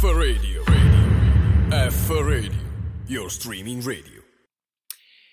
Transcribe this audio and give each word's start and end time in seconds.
F 0.00 0.04
Radio, 0.14 0.64
radio. 0.64 1.90
F 1.90 2.08
Radio, 2.08 3.04
your 3.06 3.30
streaming 3.30 3.84
radio. 3.84 4.24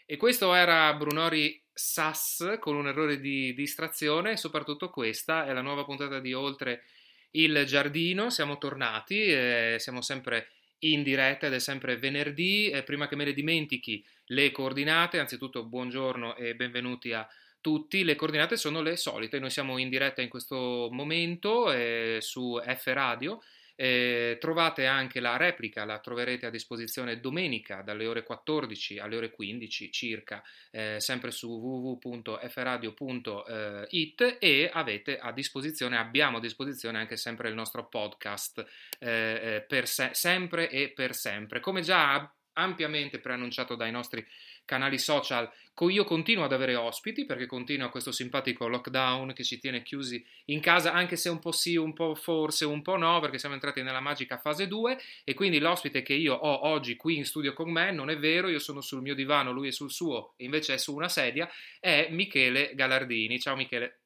E 0.05 0.17
questo 0.17 0.53
era 0.53 0.93
Brunori 0.93 1.63
Sass 1.71 2.59
con 2.59 2.75
un 2.75 2.89
errore 2.89 3.21
di 3.21 3.53
distrazione, 3.53 4.35
soprattutto 4.35 4.89
questa 4.89 5.45
è 5.45 5.53
la 5.53 5.61
nuova 5.61 5.85
puntata 5.85 6.19
di 6.19 6.33
Oltre 6.33 6.83
il 7.31 7.63
Giardino, 7.65 8.29
siamo 8.29 8.57
tornati, 8.57 9.27
eh, 9.27 9.77
siamo 9.79 10.01
sempre 10.01 10.49
in 10.79 11.01
diretta 11.01 11.47
ed 11.47 11.53
è 11.53 11.59
sempre 11.59 11.95
venerdì, 11.95 12.69
eh, 12.69 12.83
prima 12.83 13.07
che 13.07 13.15
me 13.15 13.23
le 13.23 13.33
dimentichi 13.33 14.05
le 14.25 14.51
coordinate, 14.51 15.17
anzitutto 15.17 15.63
buongiorno 15.63 16.35
e 16.35 16.55
benvenuti 16.55 17.13
a 17.13 17.25
tutti, 17.61 18.03
le 18.03 18.15
coordinate 18.15 18.57
sono 18.57 18.81
le 18.81 18.97
solite, 18.97 19.39
noi 19.39 19.49
siamo 19.49 19.77
in 19.77 19.87
diretta 19.87 20.21
in 20.21 20.27
questo 20.27 20.89
momento 20.91 21.71
eh, 21.71 22.17
su 22.19 22.59
F 22.61 22.87
Radio, 22.87 23.41
eh, 23.79 24.37
trovate 24.39 24.87
anche 24.87 25.19
la 25.19 25.37
replica, 25.37 25.85
la 25.85 25.99
troverete 25.99 26.47
a 26.47 26.49
disposizione 26.49 27.19
domenica 27.19 27.83
dalle 27.83 28.07
ore 28.07 28.23
14 28.23 28.97
alle 28.97 29.17
ore 29.17 29.29
15 29.29 29.91
circa, 29.91 30.41
eh, 30.71 30.95
sempre 30.99 31.29
su 31.29 31.47
www.fradio.it 31.47 34.37
e 34.39 34.69
avete 34.73 35.19
a 35.19 35.31
disposizione, 35.31 35.97
abbiamo 35.97 36.37
a 36.37 36.41
disposizione 36.41 36.97
anche 36.97 37.17
sempre 37.17 37.49
il 37.49 37.55
nostro 37.55 37.87
podcast 37.87 38.65
eh, 38.99 39.07
eh 39.07 39.61
per 39.67 39.87
se- 39.87 40.09
sempre 40.13 40.71
e 40.71 40.89
per 40.89 41.13
sempre. 41.13 41.59
Come 41.59 41.81
già 41.81 42.33
ampiamente 42.53 43.19
preannunciato 43.19 43.75
dai 43.75 43.91
nostri 43.91 44.25
canali 44.67 44.99
social. 44.99 45.51
Io 45.79 46.03
continuo 46.03 46.43
ad 46.43 46.53
avere 46.53 46.75
ospiti 46.75 47.25
perché 47.25 47.45
continua 47.45 47.89
questo 47.89 48.11
simpatico 48.11 48.67
lockdown 48.67 49.33
che 49.33 49.43
ci 49.43 49.59
tiene 49.59 49.83
chiusi 49.83 50.23
in 50.45 50.59
casa, 50.59 50.91
anche 50.91 51.15
se 51.15 51.29
un 51.29 51.39
po' 51.39 51.51
sì, 51.51 51.75
un 51.75 51.93
po' 51.93 52.15
forse, 52.15 52.65
un 52.65 52.81
po' 52.81 52.97
no, 52.97 53.19
perché 53.19 53.37
siamo 53.37 53.53
entrati 53.53 53.83
nella 53.83 53.99
magica 53.99 54.37
fase 54.37 54.67
2 54.67 54.97
e 55.23 55.33
quindi 55.35 55.59
l'ospite 55.59 56.01
che 56.01 56.13
io 56.13 56.33
ho 56.33 56.67
oggi 56.67 56.95
qui 56.95 57.17
in 57.17 57.25
studio 57.25 57.53
con 57.53 57.71
me 57.71 57.91
non 57.91 58.09
è 58.09 58.17
vero, 58.17 58.49
io 58.49 58.59
sono 58.59 58.81
sul 58.81 59.01
mio 59.01 59.13
divano, 59.13 59.51
lui 59.51 59.67
è 59.67 59.71
sul 59.71 59.91
suo, 59.91 60.33
invece 60.37 60.73
è 60.73 60.77
su 60.77 60.95
una 60.95 61.09
sedia, 61.09 61.49
è 61.79 62.07
Michele 62.09 62.71
Galardini. 62.73 63.39
Ciao 63.39 63.55
Michele. 63.55 63.99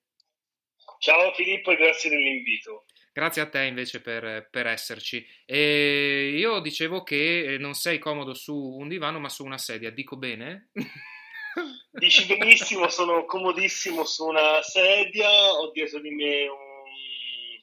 Ciao 0.99 1.31
Filippo 1.33 1.71
e 1.71 1.77
grazie 1.77 2.09
dell'invito. 2.09 2.85
Grazie 3.13 3.41
a 3.41 3.49
te 3.49 3.63
invece 3.63 4.01
per, 4.01 4.47
per 4.49 4.67
esserci. 4.67 5.25
E 5.45 6.33
io 6.37 6.59
dicevo 6.61 7.03
che 7.03 7.57
non 7.59 7.73
sei 7.73 7.99
comodo 7.99 8.33
su 8.33 8.55
un 8.55 8.87
divano 8.87 9.19
ma 9.19 9.27
su 9.27 9.43
una 9.43 9.57
sedia, 9.57 9.89
dico 9.91 10.15
bene? 10.15 10.69
Dici 11.91 12.25
benissimo, 12.25 12.87
sono 12.87 13.25
comodissimo 13.25 14.05
su 14.05 14.25
una 14.25 14.61
sedia, 14.61 15.29
ho 15.29 15.71
dietro 15.71 15.99
di 15.99 16.11
me 16.11 16.47
un, 16.47 17.61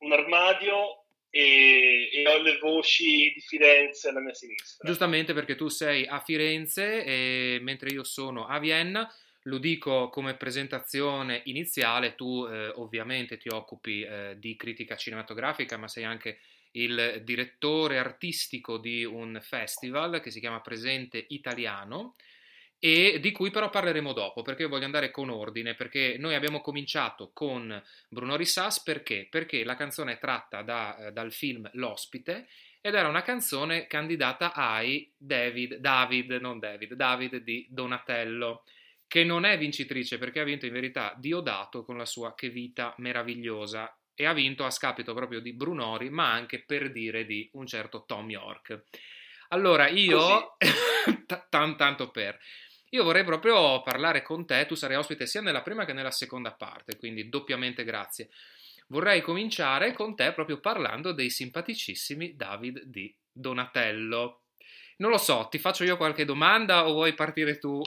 un 0.00 0.12
armadio 0.12 1.04
e, 1.30 2.10
e, 2.12 2.28
ho 2.28 2.42
le 2.42 2.58
voci 2.58 3.32
di 3.32 3.40
Firenze 3.40 4.10
alla 4.10 4.20
mia 4.20 4.34
sinistra. 4.34 4.86
Giustamente 4.86 5.32
perché 5.32 5.54
tu 5.54 5.68
sei 5.68 6.06
a 6.06 6.20
Firenze 6.20 7.04
e, 7.04 7.58
mentre 7.62 7.88
io 7.88 8.04
sono 8.04 8.46
a 8.46 8.58
Vienna 8.58 9.10
lo 9.44 9.58
dico 9.58 10.08
come 10.08 10.34
presentazione 10.34 11.42
iniziale, 11.44 12.14
tu 12.14 12.46
eh, 12.46 12.68
ovviamente 12.76 13.36
ti 13.36 13.48
occupi 13.48 14.02
eh, 14.02 14.36
di 14.38 14.56
critica 14.56 14.96
cinematografica, 14.96 15.76
ma 15.76 15.88
sei 15.88 16.04
anche 16.04 16.38
il 16.72 17.22
direttore 17.24 17.98
artistico 17.98 18.78
di 18.78 19.04
un 19.04 19.38
festival 19.42 20.20
che 20.20 20.30
si 20.30 20.40
chiama 20.40 20.60
Presente 20.60 21.24
Italiano 21.28 22.16
e 22.78 23.18
di 23.20 23.32
cui 23.32 23.50
però 23.50 23.70
parleremo 23.70 24.12
dopo 24.12 24.42
perché 24.42 24.62
io 24.62 24.68
voglio 24.68 24.84
andare 24.84 25.10
con 25.10 25.30
ordine 25.30 25.74
perché 25.74 26.16
noi 26.18 26.34
abbiamo 26.34 26.60
cominciato 26.60 27.30
con 27.32 27.82
Bruno 28.08 28.36
Rissas 28.36 28.82
perché? 28.82 29.26
Perché 29.30 29.62
la 29.64 29.76
canzone 29.76 30.14
è 30.14 30.18
tratta 30.18 30.62
da, 30.62 30.96
eh, 31.06 31.12
dal 31.12 31.32
film 31.32 31.68
L'ospite 31.74 32.48
ed 32.80 32.94
era 32.94 33.08
una 33.08 33.22
canzone 33.22 33.86
candidata 33.86 34.52
ai 34.52 35.10
David, 35.16 35.76
David, 35.76 36.32
non 36.32 36.58
David, 36.58 36.94
David 36.94 37.36
di 37.36 37.66
Donatello 37.70 38.64
che 39.06 39.24
non 39.24 39.44
è 39.44 39.56
vincitrice 39.58 40.18
perché 40.18 40.40
ha 40.40 40.44
vinto 40.44 40.66
in 40.66 40.72
verità 40.72 41.14
Diodato 41.16 41.84
con 41.84 41.96
la 41.96 42.06
sua 42.06 42.34
Che 42.34 42.48
vita 42.48 42.94
meravigliosa 42.98 43.96
e 44.14 44.26
ha 44.26 44.32
vinto 44.32 44.64
a 44.64 44.70
scapito 44.70 45.14
proprio 45.14 45.40
di 45.40 45.52
Brunori, 45.52 46.10
ma 46.10 46.32
anche 46.32 46.62
per 46.62 46.92
dire 46.92 47.24
di 47.24 47.48
un 47.54 47.66
certo 47.66 48.04
Tom 48.06 48.30
York. 48.30 48.84
Allora 49.48 49.88
io, 49.88 50.56
t- 51.26 51.46
tanto 51.48 52.10
per, 52.10 52.38
io 52.90 53.02
vorrei 53.02 53.24
proprio 53.24 53.82
parlare 53.82 54.22
con 54.22 54.46
te, 54.46 54.66
tu 54.66 54.76
sarai 54.76 54.96
ospite 54.96 55.26
sia 55.26 55.40
nella 55.40 55.62
prima 55.62 55.84
che 55.84 55.92
nella 55.92 56.12
seconda 56.12 56.52
parte, 56.52 56.96
quindi 56.96 57.28
doppiamente 57.28 57.82
grazie. 57.82 58.30
Vorrei 58.88 59.20
cominciare 59.20 59.92
con 59.92 60.14
te 60.14 60.32
proprio 60.32 60.60
parlando 60.60 61.12
dei 61.12 61.30
simpaticissimi 61.30 62.36
David 62.36 62.84
di 62.84 63.12
Donatello. 63.32 64.42
Non 64.98 65.10
lo 65.10 65.18
so, 65.18 65.48
ti 65.50 65.58
faccio 65.58 65.82
io 65.82 65.96
qualche 65.96 66.24
domanda 66.24 66.86
o 66.86 66.92
vuoi 66.92 67.14
partire 67.14 67.58
tu 67.58 67.82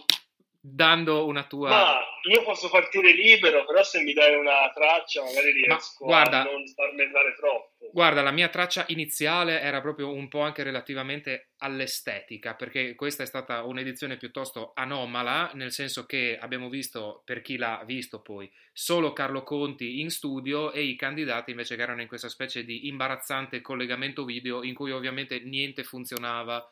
dando 0.60 1.26
una 1.26 1.44
tua... 1.44 1.70
Ma 1.70 2.00
io 2.30 2.44
posso 2.44 2.70
partire 2.70 3.14
libero, 3.14 3.66
però 3.66 3.84
se 3.84 4.02
mi 4.02 4.14
dai 4.14 4.36
una 4.36 4.70
traccia 4.74 5.24
magari 5.24 5.52
riesco 5.52 6.06
guarda, 6.06 6.42
a 6.42 6.44
non 6.44 6.66
sparmentare 6.68 7.34
troppo. 7.36 7.90
Guarda, 7.92 8.22
la 8.22 8.32
mia 8.32 8.50
traccia 8.50 8.84
iniziale 8.90 9.62
era 9.62 9.82
proprio 9.82 10.12
un 10.12 10.28
po' 10.28 10.42
anche 10.42 10.64
relativamente 10.64 11.52
all'estetica, 11.60 12.56
perché 12.56 12.96
questa 12.96 13.24
è 13.24 13.26
stata 13.26 13.64
un'edizione 13.64 14.18
piuttosto 14.18 14.72
anomala, 14.76 15.52
nel 15.54 15.72
senso 15.72 16.06
che 16.06 16.38
abbiamo 16.40 16.70
visto, 16.70 17.22
per 17.24 17.42
chi 17.42 17.58
l'ha 17.58 17.82
visto 17.86 18.22
poi, 18.22 18.52
solo 18.74 19.14
Carlo 19.14 19.44
Conti 19.44 20.02
in 20.02 20.10
studio 20.10 20.72
e 20.74 20.84
i 20.84 20.96
candidati 20.96 21.52
invece 21.52 21.76
che 21.76 21.82
erano 21.82 22.02
in 22.02 22.08
questa 22.08 22.30
specie 22.30 22.64
di 22.64 22.88
imbarazzante 22.88 23.62
collegamento 23.62 24.26
video 24.26 24.64
in 24.64 24.74
cui 24.74 24.92
ovviamente 24.92 25.40
niente 25.40 25.84
funzionava 25.84 26.70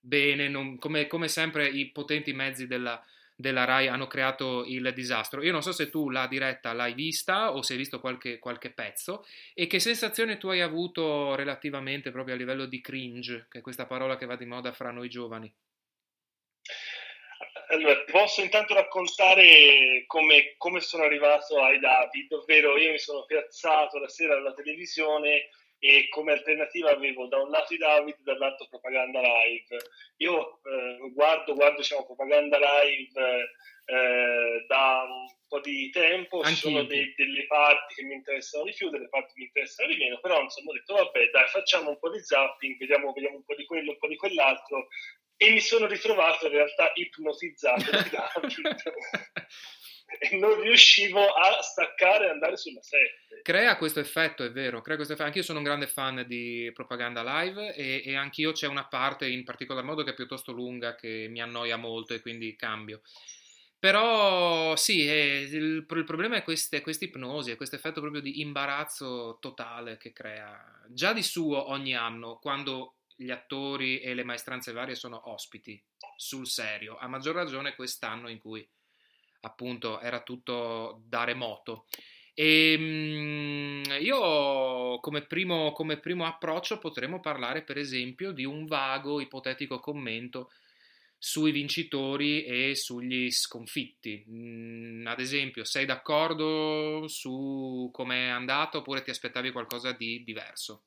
bene, 0.00 0.48
non, 0.48 0.78
come, 0.78 1.06
come 1.06 1.28
sempre 1.28 1.66
i 1.68 1.90
potenti 1.90 2.32
mezzi 2.32 2.66
della 2.66 3.02
della 3.36 3.64
RAI 3.64 3.88
hanno 3.88 4.06
creato 4.06 4.64
il 4.64 4.92
disastro. 4.94 5.42
Io 5.42 5.52
non 5.52 5.62
so 5.62 5.72
se 5.72 5.90
tu 5.90 6.08
la 6.08 6.26
diretta 6.26 6.72
l'hai 6.72 6.94
vista 6.94 7.52
o 7.52 7.60
se 7.62 7.74
hai 7.74 7.78
visto 7.78 8.00
qualche, 8.00 8.38
qualche 8.38 8.70
pezzo 8.70 9.26
e 9.54 9.66
che 9.66 9.78
sensazione 9.78 10.38
tu 10.38 10.48
hai 10.48 10.62
avuto 10.62 11.34
relativamente 11.34 12.10
proprio 12.10 12.34
a 12.34 12.38
livello 12.38 12.64
di 12.64 12.80
cringe, 12.80 13.46
che 13.50 13.58
è 13.58 13.62
questa 13.62 13.86
parola 13.86 14.16
che 14.16 14.26
va 14.26 14.36
di 14.36 14.46
moda 14.46 14.72
fra 14.72 14.90
noi 14.90 15.08
giovani. 15.10 15.54
Allora, 17.68 18.00
posso 18.10 18.42
intanto 18.42 18.74
raccontare 18.74 20.04
come, 20.06 20.54
come 20.56 20.80
sono 20.80 21.02
arrivato 21.02 21.60
ai 21.60 21.80
David, 21.80 22.32
ovvero 22.32 22.76
io 22.78 22.92
mi 22.92 22.98
sono 22.98 23.24
piazzato 23.24 23.98
la 23.98 24.08
sera 24.08 24.36
alla 24.36 24.54
televisione 24.54 25.48
e 25.78 26.08
come 26.08 26.32
alternativa 26.32 26.90
avevo 26.90 27.26
da 27.26 27.38
un 27.38 27.50
lato 27.50 27.74
i 27.74 27.78
David, 27.78 28.16
dall'altro 28.20 28.66
propaganda 28.68 29.20
live. 29.20 29.76
Io 30.18 30.60
eh, 30.62 31.10
guardo, 31.12 31.54
guardo 31.54 31.78
diciamo, 31.78 32.04
propaganda 32.04 32.58
live 32.58 33.20
eh, 33.84 34.64
da 34.66 35.02
un 35.08 35.26
po' 35.46 35.60
di 35.60 35.90
tempo, 35.90 36.40
Anch'io. 36.40 36.54
ci 36.54 36.60
sono 36.60 36.82
dei, 36.84 37.14
delle 37.16 37.46
parti 37.46 37.94
che 37.94 38.02
mi 38.02 38.14
interessano 38.14 38.64
di 38.64 38.72
più, 38.72 38.90
delle 38.90 39.08
parti 39.08 39.34
che 39.34 39.40
mi 39.40 39.44
interessano 39.46 39.88
di 39.88 39.98
meno, 39.98 40.18
però 40.20 40.42
insomma 40.42 40.70
ho 40.70 40.74
detto 40.74 40.94
vabbè 40.94 41.30
dai 41.30 41.46
facciamo 41.48 41.90
un 41.90 41.98
po' 41.98 42.10
di 42.10 42.22
zapping, 42.22 42.78
vediamo, 42.78 43.12
vediamo 43.12 43.36
un 43.36 43.44
po' 43.44 43.54
di 43.54 43.64
quello, 43.64 43.92
un 43.92 43.98
po' 43.98 44.08
di 44.08 44.16
quell'altro 44.16 44.88
e 45.36 45.50
mi 45.50 45.60
sono 45.60 45.86
ritrovato 45.86 46.46
in 46.46 46.52
realtà 46.52 46.90
ipnotizzato 46.94 47.90
da 47.90 48.02
David. 48.34 48.82
e 50.18 50.36
non 50.36 50.60
riuscivo 50.60 51.32
a 51.32 51.60
staccare 51.62 52.26
e 52.26 52.30
andare 52.30 52.56
sulla 52.56 52.80
7. 52.80 53.40
Crea 53.42 53.76
questo 53.76 54.00
effetto, 54.00 54.44
è 54.44 54.50
vero, 54.50 54.80
crea 54.80 54.96
questo 54.96 55.14
effetto. 55.14 55.28
Anch'io 55.28 55.42
sono 55.42 55.58
un 55.58 55.64
grande 55.64 55.86
fan 55.86 56.24
di 56.26 56.70
propaganda 56.72 57.42
live 57.42 57.74
e, 57.74 58.02
e 58.04 58.16
anch'io 58.16 58.52
c'è 58.52 58.66
una 58.66 58.86
parte 58.86 59.28
in 59.28 59.44
particolar 59.44 59.84
modo 59.84 60.02
che 60.02 60.10
è 60.10 60.14
piuttosto 60.14 60.52
lunga 60.52 60.94
che 60.94 61.26
mi 61.28 61.40
annoia 61.40 61.76
molto 61.76 62.14
e 62.14 62.20
quindi 62.20 62.56
cambio. 62.56 63.02
Però 63.78 64.74
sì, 64.74 65.06
è, 65.06 65.12
il, 65.12 65.86
il, 65.88 66.04
problema 66.04 66.36
è 66.36 66.42
questa 66.42 66.76
ipnosi, 66.76 67.50
è 67.50 67.56
questo 67.56 67.76
effetto 67.76 68.00
proprio 68.00 68.22
di 68.22 68.40
imbarazzo 68.40 69.38
totale 69.40 69.96
che 69.96 70.12
crea 70.12 70.82
già 70.88 71.12
di 71.12 71.22
suo 71.22 71.70
ogni 71.70 71.94
anno 71.94 72.38
quando 72.40 72.96
gli 73.14 73.30
attori 73.30 74.00
e 74.00 74.14
le 74.14 74.24
maestranze 74.24 74.72
varie 74.72 74.94
sono 74.94 75.30
ospiti 75.30 75.82
sul 76.16 76.46
serio, 76.46 76.96
a 76.96 77.06
maggior 77.06 77.34
ragione 77.34 77.74
quest'anno 77.74 78.28
in 78.28 78.38
cui 78.38 78.66
appunto 79.46 80.00
era 80.00 80.20
tutto 80.20 81.00
da 81.06 81.24
remoto. 81.24 81.86
E 82.34 82.72
ehm, 82.74 83.82
io 84.00 85.00
come 85.00 85.22
primo, 85.22 85.72
come 85.72 85.98
primo 85.98 86.26
approccio 86.26 86.78
potremmo 86.78 87.20
parlare 87.20 87.62
per 87.62 87.78
esempio 87.78 88.32
di 88.32 88.44
un 88.44 88.66
vago 88.66 89.20
ipotetico 89.20 89.80
commento 89.80 90.50
sui 91.18 91.50
vincitori 91.50 92.44
e 92.44 92.74
sugli 92.74 93.30
sconfitti. 93.30 94.24
Mm, 94.28 95.06
ad 95.06 95.20
esempio, 95.20 95.64
sei 95.64 95.86
d'accordo 95.86 97.08
su 97.08 97.88
come 97.92 98.26
è 98.26 98.28
andato 98.28 98.78
oppure 98.78 99.02
ti 99.02 99.10
aspettavi 99.10 99.50
qualcosa 99.50 99.92
di 99.92 100.22
diverso? 100.22 100.82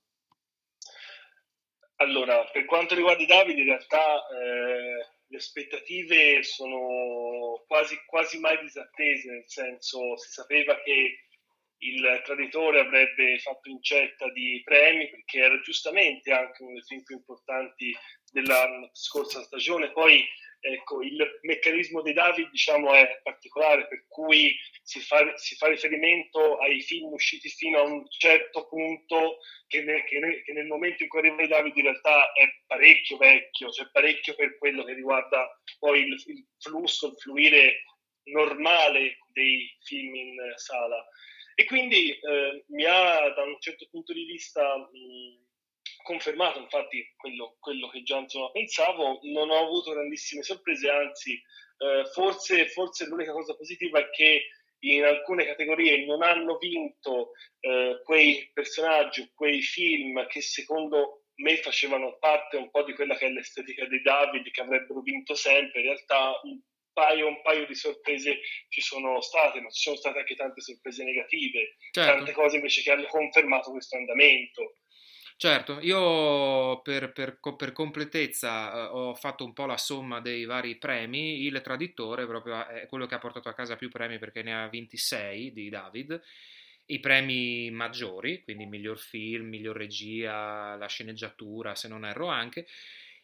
Allora, 1.96 2.48
per 2.54 2.66
quanto 2.66 2.96
riguarda 2.96 3.26
Davide, 3.26 3.60
in 3.60 3.66
realtà 3.66 4.28
eh, 4.30 5.19
le 5.30 5.38
aspettative 5.38 6.44
sono 6.44 7.64
quasi, 7.68 7.96
quasi 8.06 8.40
mai 8.40 8.60
disattese, 8.62 9.32
nel 9.32 9.44
senso 9.48 10.18
si 10.18 10.32
sapeva 10.32 10.82
che 10.82 11.26
il 11.82 12.22
traditore 12.26 12.80
avrebbe 12.80 13.38
fatto 13.40 13.70
incetta 13.70 14.30
di 14.32 14.62
premi 14.66 15.10
perché 15.10 15.40
era 15.40 15.60
giustamente 15.62 16.32
anche 16.34 16.64
uno 16.64 16.74
dei 16.74 16.82
film 16.82 17.04
più 17.04 17.16
importanti 17.16 17.96
della 18.32 18.90
scorsa 18.92 19.42
stagione. 19.44 19.92
Poi 19.92 20.26
ecco, 20.60 21.02
il 21.02 21.40
meccanismo 21.42 22.02
dei 22.02 22.14
David 22.14 22.50
diciamo, 22.50 22.94
è 22.94 23.20
particolare, 23.24 23.88
per 23.88 24.06
cui 24.08 24.56
si 24.82 25.00
fa, 25.00 25.36
si 25.38 25.56
fa, 25.56 25.68
riferimento 25.68 26.58
ai 26.58 26.82
film 26.82 27.14
usciti 27.14 27.50
fino 27.50 27.80
a 27.80 27.84
un 27.84 28.06
certo 28.10 28.68
punto, 28.68 29.38
che, 29.68 29.84
ne, 29.84 30.04
che, 30.06 30.20
ne, 30.20 30.42
che 30.42 30.54
nel 30.54 30.68
momento 30.68 31.04
in 31.04 31.10
cui 31.10 31.20
arriva 31.20 31.42
i 31.42 31.48
David 31.48 31.76
in 31.76 31.84
realtà 31.84 32.32
è 32.34 32.46
parecchio 32.66 33.18
vecchio, 33.18 33.72
cioè 33.72 33.90
parecchio 33.92 34.36
per 34.36 34.58
quello 34.58 34.84
che 34.84 34.94
riguarda 34.94 35.48
poi 35.80 36.02
il, 36.02 36.24
il 36.28 36.46
flusso, 36.60 37.08
il 37.08 37.18
fluire 37.18 37.84
normale 38.24 39.18
dei 39.32 39.76
film 39.84 40.16
in 40.16 40.36
sala. 40.56 41.06
E 41.56 41.66
quindi 41.66 42.12
eh, 42.12 42.64
mi 42.68 42.86
ha 42.86 43.30
da 43.32 43.44
un 43.44 43.60
certo 43.60 43.88
punto 43.92 44.14
di 44.14 44.24
vista 44.24 44.78
mh, 44.78 45.49
confermato 46.04 46.60
infatti 46.60 47.14
quello, 47.16 47.58
quello 47.60 47.90
che 47.90 48.04
già 48.04 48.18
insomma, 48.18 48.52
pensavo, 48.52 49.20
non 49.24 49.50
ho 49.50 49.66
avuto 49.66 49.92
grandissime 49.92 50.44
sorprese, 50.44 50.90
anzi 50.90 51.34
eh, 51.78 52.06
forse, 52.14 52.68
forse 52.68 53.06
l'unica 53.06 53.32
cosa 53.32 53.56
positiva 53.56 54.00
è 54.00 54.10
che 54.10 54.48
in 54.82 55.04
alcune 55.04 55.46
categorie 55.46 56.06
non 56.06 56.24
hanno 56.24 56.58
vinto 56.58 57.32
eh, 57.60 58.02
quei 58.04 58.50
personaggi, 58.54 59.32
quei 59.34 59.62
film 59.62 60.26
che 60.28 60.42
secondo 60.42 61.26
me 61.40 61.58
facevano 61.58 62.18
parte 62.18 62.58
un 62.58 62.70
po' 62.70 62.84
di 62.84 62.94
quella 62.94 63.16
che 63.16 63.28
è 63.28 63.30
l'estetica 63.30 63.86
dei 63.88 64.02
David, 64.02 64.50
che 64.52 64.62
avrebbero 64.62 65.02
vinto 65.02 65.36
sempre. 65.36 65.82
In 65.82 65.88
realtà 65.88 66.40
un 66.44 66.60
paio, 66.94 67.28
un 67.28 67.42
paio 67.42 67.66
di 67.66 67.76
sorprese 67.76 68.40
ci 68.70 68.82
sono 68.82 69.22
state, 69.22 69.62
ma 69.62 69.70
ci 69.70 69.82
sono 69.82 69.96
state 69.96 70.20
anche 70.20 70.36
tante 70.36 70.62
sorprese 70.62 71.04
negative, 71.04 71.76
certo. 71.92 72.12
tante 72.12 72.32
cose 72.34 72.58
invece 72.58 72.82
che 72.82 72.92
hanno 72.92 73.08
confermato 73.08 73.72
questo 73.72 73.96
andamento. 73.96 74.76
Certo, 75.42 75.80
io 75.80 76.82
per, 76.82 77.14
per, 77.14 77.40
per 77.56 77.72
completezza 77.72 78.74
eh, 78.74 78.88
ho 78.92 79.16
fatto 79.16 79.46
un 79.46 79.54
po' 79.54 79.66
la 79.66 79.78
somma 79.78 80.20
dei 80.20 80.44
vari 80.44 80.76
premi, 80.78 81.46
il 81.46 81.62
traditore 81.62 82.26
proprio 82.28 82.68
è 82.68 82.86
quello 82.88 83.06
che 83.06 83.16
ha 83.16 83.20
portato 83.20 83.48
a 83.48 83.54
casa 83.54 83.78
più 83.78 83.88
premi 83.88 84.20
perché 84.20 84.44
ne 84.44 84.54
ha 84.54 84.68
26 84.68 85.54
di 85.54 85.70
David, 85.70 86.22
i 86.88 87.00
premi 87.00 87.72
maggiori, 87.72 88.44
quindi 88.44 88.66
miglior 88.66 88.98
film, 89.00 89.48
miglior 89.48 89.78
regia, 89.78 90.76
la 90.76 90.88
sceneggiatura 90.88 91.74
se 91.74 91.88
non 91.88 92.04
erro 92.04 92.28
anche, 92.28 92.68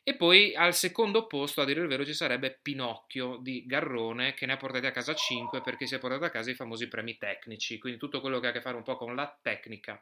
e 0.02 0.16
poi 0.16 0.56
al 0.56 0.74
secondo 0.74 1.28
posto, 1.28 1.60
a 1.60 1.66
dire 1.66 1.82
il 1.82 1.88
vero, 1.88 2.06
ci 2.06 2.14
sarebbe 2.14 2.58
Pinocchio 2.62 3.40
di 3.42 3.66
Garrone 3.66 4.34
che 4.36 4.46
ne 4.46 4.54
ha 4.54 4.58
portati 4.58 4.86
a 4.86 4.92
casa 4.92 5.14
5 5.14 5.60
perché 5.60 5.86
si 5.86 5.96
è 5.96 6.00
portato 6.00 6.24
a 6.24 6.30
casa 6.30 6.50
i 6.50 6.56
famosi 6.56 6.88
premi 6.88 7.18
tecnici, 7.18 7.78
quindi 7.78 8.00
tutto 8.00 8.22
quello 8.22 8.40
che 8.40 8.48
ha 8.48 8.50
a 8.52 8.54
che 8.54 8.62
fare 8.62 8.78
un 8.78 8.84
po' 8.84 8.96
con 8.96 9.16
la 9.16 9.38
tecnica 9.42 10.02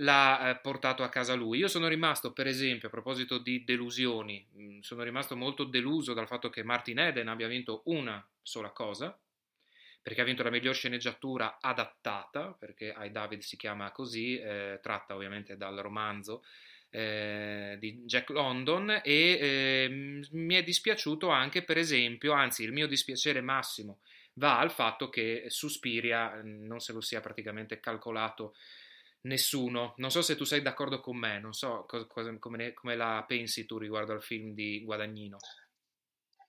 l'ha 0.00 0.50
eh, 0.50 0.56
portato 0.60 1.02
a 1.02 1.08
casa 1.08 1.34
lui. 1.34 1.58
Io 1.58 1.68
sono 1.68 1.88
rimasto, 1.88 2.32
per 2.32 2.46
esempio, 2.46 2.88
a 2.88 2.90
proposito 2.90 3.38
di 3.38 3.64
delusioni, 3.64 4.46
mm, 4.56 4.80
sono 4.80 5.02
rimasto 5.02 5.36
molto 5.36 5.64
deluso 5.64 6.12
dal 6.12 6.26
fatto 6.26 6.50
che 6.50 6.62
Martin 6.62 6.98
Eden 6.98 7.28
abbia 7.28 7.48
vinto 7.48 7.82
una 7.86 8.24
sola 8.42 8.70
cosa, 8.70 9.16
perché 10.02 10.20
ha 10.20 10.24
vinto 10.24 10.42
la 10.42 10.50
miglior 10.50 10.74
sceneggiatura 10.74 11.58
adattata, 11.60 12.56
perché 12.58 12.94
I 12.96 13.10
David 13.10 13.40
si 13.40 13.56
chiama 13.56 13.90
così, 13.92 14.38
eh, 14.38 14.78
tratta 14.82 15.14
ovviamente 15.14 15.56
dal 15.56 15.76
romanzo 15.76 16.42
eh, 16.88 17.76
di 17.78 18.02
Jack 18.04 18.30
London 18.30 19.00
e 19.02 19.02
eh, 19.04 20.26
mi 20.30 20.54
è 20.54 20.62
dispiaciuto 20.62 21.28
anche, 21.28 21.62
per 21.62 21.76
esempio, 21.76 22.32
anzi 22.32 22.64
il 22.64 22.72
mio 22.72 22.88
dispiacere 22.88 23.40
massimo 23.40 24.00
va 24.34 24.58
al 24.58 24.70
fatto 24.70 25.08
che 25.08 25.44
Suspiria 25.48 26.34
mm, 26.34 26.66
non 26.66 26.80
se 26.80 26.92
lo 26.92 27.00
sia 27.00 27.20
praticamente 27.20 27.78
calcolato 27.78 28.54
Nessuno. 29.22 29.94
Non 29.98 30.10
so 30.10 30.22
se 30.22 30.34
tu 30.36 30.44
sei 30.44 30.62
d'accordo 30.62 31.00
con 31.00 31.16
me, 31.16 31.38
non 31.40 31.52
so 31.52 31.84
cosa, 31.86 32.06
cosa, 32.06 32.38
come, 32.38 32.72
come, 32.72 32.96
la 32.96 33.24
pensi 33.26 33.66
tu 33.66 33.76
riguardo 33.76 34.12
al 34.12 34.22
film 34.22 34.54
di 34.54 34.82
Guadagnino. 34.82 35.36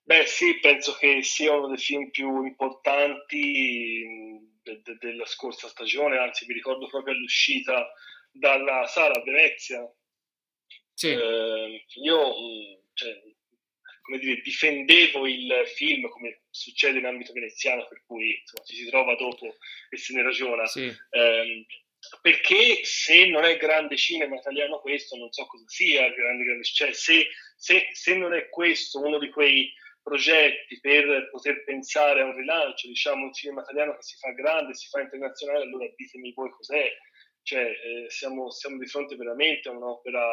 Beh 0.04 0.26
sì, 0.26 0.58
penso 0.58 0.94
che 0.96 1.22
sia 1.22 1.52
uno 1.52 1.68
dei 1.68 1.76
film 1.76 2.10
più 2.10 2.44
importanti 2.44 4.40
de- 4.62 4.80
de- 4.82 4.96
della 4.98 5.26
scorsa 5.26 5.68
stagione, 5.68 6.18
anzi 6.18 6.46
mi 6.46 6.54
ricordo 6.54 6.88
proprio 6.88 7.14
all'uscita 7.14 7.92
dalla 8.30 8.86
sala 8.86 9.14
a 9.14 9.22
Venezia. 9.22 9.86
Sì. 10.94 11.08
Eh, 11.08 11.84
io 12.02 12.34
cioè, 12.94 13.20
come 14.02 14.18
dire, 14.18 14.40
difendevo 14.40 15.26
il 15.26 15.62
film 15.74 16.08
come 16.08 16.42
succede 16.50 16.98
in 16.98 17.06
ambito 17.06 17.32
veneziano, 17.32 17.86
per 17.86 18.02
cui 18.06 18.38
insomma, 18.40 18.64
ci 18.64 18.76
si 18.76 18.86
trova 18.86 19.14
dopo 19.14 19.56
e 19.90 19.96
se 19.96 20.14
ne 20.14 20.22
ragiona. 20.22 20.66
Sì. 20.66 20.86
Eh, 21.10 21.66
perché 22.20 22.80
se 22.82 23.26
non 23.26 23.44
è 23.44 23.56
grande 23.56 23.96
cinema 23.96 24.36
italiano 24.36 24.80
questo, 24.80 25.16
non 25.16 25.32
so 25.32 25.46
cosa 25.46 25.64
sia 25.66 26.10
grande, 26.10 26.44
grande 26.44 26.64
cioè 26.64 26.92
se, 26.92 27.28
se, 27.56 27.88
se, 27.92 28.14
non 28.16 28.34
è 28.34 28.48
questo 28.48 29.00
uno 29.00 29.18
di 29.18 29.30
quei 29.30 29.72
progetti 30.02 30.80
per 30.80 31.30
poter 31.30 31.62
pensare 31.64 32.20
a 32.20 32.24
un 32.24 32.36
rilancio, 32.36 32.88
diciamo, 32.88 33.26
un 33.26 33.32
cinema 33.32 33.62
italiano 33.62 33.94
che 33.94 34.02
si 34.02 34.16
fa 34.16 34.30
grande, 34.32 34.74
si 34.74 34.88
fa 34.88 35.00
internazionale, 35.00 35.62
allora 35.62 35.86
ditemi 35.94 36.32
voi 36.32 36.50
cos'è. 36.50 36.90
Cioè, 37.44 37.62
eh, 37.62 38.06
siamo, 38.08 38.50
siamo, 38.50 38.78
di 38.78 38.86
fronte 38.86 39.16
veramente 39.16 39.68
a 39.68 39.72
un'opera 39.72 40.24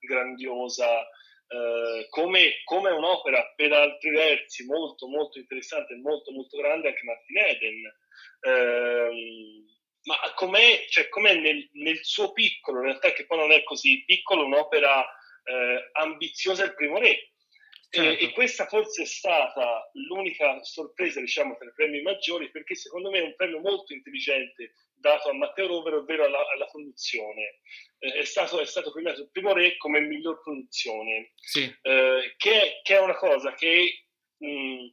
grandiosa, 0.00 1.02
eh, 1.48 2.06
come, 2.10 2.64
un'opera 2.66 3.52
per 3.54 3.72
altri 3.72 4.10
versi 4.10 4.64
molto, 4.66 5.08
molto 5.08 5.38
interessante 5.38 5.94
e 5.94 5.98
molto, 5.98 6.32
molto 6.32 6.56
grande 6.56 6.88
anche 6.88 7.04
Martin 7.04 7.38
Eden. 7.38 7.96
Eh, 8.40 9.77
ma 10.04 10.16
com'è, 10.34 10.86
cioè, 10.88 11.08
com'è 11.08 11.34
nel, 11.34 11.68
nel, 11.72 12.04
suo 12.04 12.32
piccolo, 12.32 12.78
in 12.78 12.86
realtà 12.86 13.12
che 13.12 13.26
poi 13.26 13.38
non 13.38 13.52
è 13.52 13.62
così 13.62 14.04
piccolo, 14.04 14.44
un'opera 14.44 15.04
eh, 15.44 15.90
ambiziosa 15.92 16.64
il 16.64 16.74
primo 16.74 16.98
re. 16.98 17.32
Certo. 17.90 18.22
E, 18.22 18.26
e, 18.26 18.32
questa 18.32 18.66
forse 18.66 19.02
è 19.02 19.06
stata 19.06 19.90
l'unica 19.94 20.62
sorpresa, 20.62 21.20
diciamo, 21.20 21.56
tra 21.56 21.68
i 21.68 21.72
premi 21.74 22.02
maggiori, 22.02 22.50
perché 22.50 22.74
secondo 22.74 23.10
me 23.10 23.18
è 23.18 23.22
un 23.22 23.34
premio 23.34 23.60
molto 23.60 23.94
intelligente 23.94 24.72
dato 24.94 25.30
a 25.30 25.34
Matteo 25.34 25.68
Rovero, 25.68 25.98
ovvero 25.98 26.24
alla, 26.24 26.44
alla 26.52 26.66
produzione. 26.66 27.60
Eh, 27.98 28.12
è, 28.12 28.24
stato, 28.24 28.60
è, 28.60 28.66
stato, 28.66 28.92
premiato 28.92 29.22
il 29.22 29.30
primo 29.30 29.52
re 29.52 29.76
come 29.76 30.00
miglior 30.00 30.42
produzione, 30.42 31.32
sì. 31.36 31.62
eh, 31.82 32.34
che, 32.36 32.80
che, 32.82 32.94
è 32.94 33.00
una 33.00 33.16
cosa 33.16 33.54
che 33.54 34.04
mh, 34.36 34.86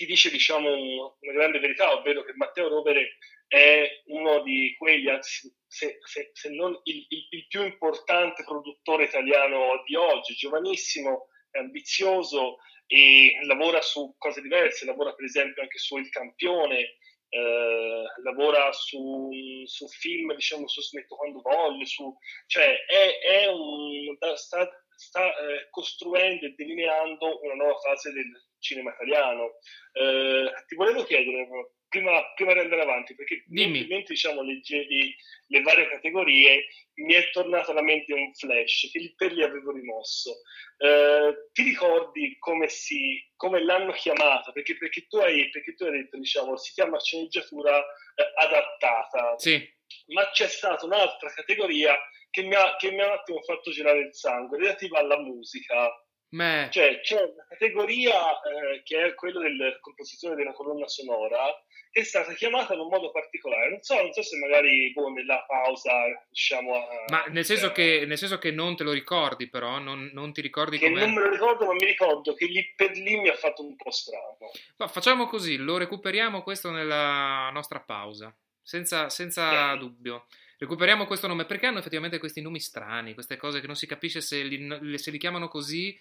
ti 0.00 0.06
dice, 0.06 0.30
diciamo, 0.30 1.18
una 1.20 1.32
grande 1.32 1.58
verità, 1.58 1.92
ovvero 1.92 2.22
che 2.22 2.32
Matteo 2.34 2.68
Rovere 2.68 3.18
è 3.46 4.00
uno 4.06 4.42
di 4.42 4.74
quegli, 4.78 5.10
se, 5.20 5.98
se, 6.00 6.30
se 6.32 6.48
non 6.48 6.72
il, 6.84 7.04
il, 7.06 7.26
il, 7.28 7.46
più 7.48 7.62
importante 7.62 8.42
produttore 8.42 9.04
italiano 9.04 9.82
di 9.84 9.96
oggi, 9.96 10.32
giovanissimo, 10.32 11.28
ambizioso 11.50 12.60
e 12.86 13.40
lavora 13.42 13.82
su 13.82 14.14
cose 14.16 14.40
diverse, 14.40 14.86
lavora 14.86 15.12
per 15.12 15.26
esempio 15.26 15.60
anche 15.60 15.76
su 15.76 15.98
Il 15.98 16.08
Campione, 16.08 16.96
eh, 17.28 18.04
lavora 18.22 18.72
su, 18.72 19.28
su, 19.66 19.86
film, 19.86 20.34
diciamo, 20.34 20.66
su 20.66 20.80
Smetto 20.80 21.14
quando 21.16 21.42
voglio, 21.42 21.84
su, 21.84 22.16
cioè 22.46 22.86
è, 22.86 23.18
è 23.18 23.48
un, 23.48 24.16
sta, 24.34 24.66
sta 25.00 25.24
eh, 25.24 25.68
costruendo 25.70 26.44
e 26.44 26.54
delineando 26.54 27.42
una 27.42 27.54
nuova 27.54 27.78
fase 27.78 28.12
del 28.12 28.30
cinema 28.58 28.92
italiano. 28.92 29.56
Eh, 29.92 30.52
ti 30.66 30.74
volevo 30.74 31.04
chiedere, 31.04 31.48
prima, 31.88 32.22
prima, 32.34 32.52
di 32.52 32.58
andare 32.60 32.82
avanti, 32.82 33.14
perché 33.14 33.42
Dimmi. 33.46 33.86
mentre 33.86 34.14
diciamo, 34.14 34.42
leggevi 34.42 35.16
le 35.46 35.62
varie 35.62 35.88
categorie, 35.88 36.66
mi 36.96 37.14
è 37.14 37.30
tornato 37.30 37.70
alla 37.70 37.82
mente 37.82 38.12
un 38.12 38.32
flash 38.34 38.90
che 38.92 38.98
lì 38.98 39.14
per 39.14 39.32
lì 39.32 39.42
avevo 39.42 39.72
rimosso. 39.72 40.42
Eh, 40.76 41.48
ti 41.52 41.62
ricordi 41.62 42.36
come, 42.38 42.68
si, 42.68 43.26
come 43.36 43.64
l'hanno 43.64 43.92
chiamata? 43.92 44.52
Perché, 44.52 44.76
perché, 44.76 45.06
tu 45.08 45.16
hai, 45.16 45.48
perché 45.48 45.74
tu 45.74 45.84
hai 45.84 45.92
detto, 45.92 46.18
diciamo, 46.18 46.58
si 46.58 46.72
chiama 46.72 47.00
sceneggiatura 47.00 47.78
eh, 47.78 48.32
adattata. 48.36 49.38
Sì. 49.38 49.78
Ma 50.08 50.28
c'è 50.30 50.46
stata 50.46 50.84
un'altra 50.84 51.32
categoria 51.32 51.98
che 52.30 52.42
mi, 52.42 52.54
ha, 52.54 52.76
che 52.76 52.90
mi 52.90 53.00
ha 53.00 53.06
un 53.06 53.12
attimo 53.12 53.40
fatto 53.42 53.70
girare 53.70 54.00
il 54.00 54.14
sangue, 54.14 54.58
relativa 54.58 54.98
alla 54.98 55.18
musica. 55.18 55.90
Beh. 56.32 56.68
Cioè, 56.70 57.00
c'è 57.00 57.20
una 57.20 57.46
categoria 57.48 58.40
eh, 58.42 58.82
che 58.84 59.04
è 59.04 59.14
quella 59.14 59.40
della 59.40 59.76
composizione 59.80 60.36
della 60.36 60.52
colonna 60.52 60.86
sonora 60.86 61.52
che 61.90 62.02
è 62.02 62.04
stata 62.04 62.32
chiamata 62.34 62.74
in 62.74 62.80
un 62.80 62.88
modo 62.88 63.10
particolare. 63.10 63.70
Non 63.70 63.82
so, 63.82 63.94
non 64.00 64.12
so 64.12 64.22
se 64.22 64.38
magari 64.38 64.92
boh, 64.92 65.08
nella 65.08 65.44
pausa 65.46 65.90
riusciamo 66.26 66.74
a. 66.74 67.04
Ma 67.08 67.24
nel 67.30 67.44
senso, 67.44 67.72
che, 67.72 68.04
nel 68.06 68.16
senso, 68.16 68.38
che, 68.38 68.52
non 68.52 68.76
te 68.76 68.84
lo 68.84 68.92
ricordi, 68.92 69.48
però, 69.48 69.78
non, 69.78 70.10
non 70.12 70.32
ti 70.32 70.40
ricordi 70.40 70.78
che 70.78 70.88
com'è? 70.88 71.00
Non 71.00 71.14
me 71.14 71.22
lo 71.22 71.30
ricordo, 71.30 71.66
ma 71.66 71.72
mi 71.72 71.84
ricordo 71.84 72.34
che 72.34 72.46
lì 72.46 72.72
per 72.76 72.92
lì 72.92 73.16
mi 73.18 73.28
ha 73.28 73.34
fatto 73.34 73.66
un 73.66 73.74
po' 73.74 73.90
strano. 73.90 74.38
Ma 74.76 74.86
facciamo 74.86 75.26
così, 75.26 75.56
lo 75.56 75.78
recuperiamo 75.78 76.42
questo 76.42 76.70
nella 76.70 77.50
nostra 77.52 77.80
pausa, 77.80 78.32
senza, 78.62 79.08
senza 79.08 79.74
dubbio. 79.74 80.26
Recuperiamo 80.60 81.06
questo 81.06 81.26
nome 81.26 81.46
perché 81.46 81.64
hanno 81.64 81.78
effettivamente 81.78 82.18
questi 82.18 82.42
nomi 82.42 82.60
strani, 82.60 83.14
queste 83.14 83.38
cose 83.38 83.60
che 83.60 83.66
non 83.66 83.76
si 83.76 83.86
capisce 83.86 84.20
se 84.20 84.42
li, 84.42 84.98
se 84.98 85.10
li 85.10 85.16
chiamano 85.16 85.48
così 85.48 85.98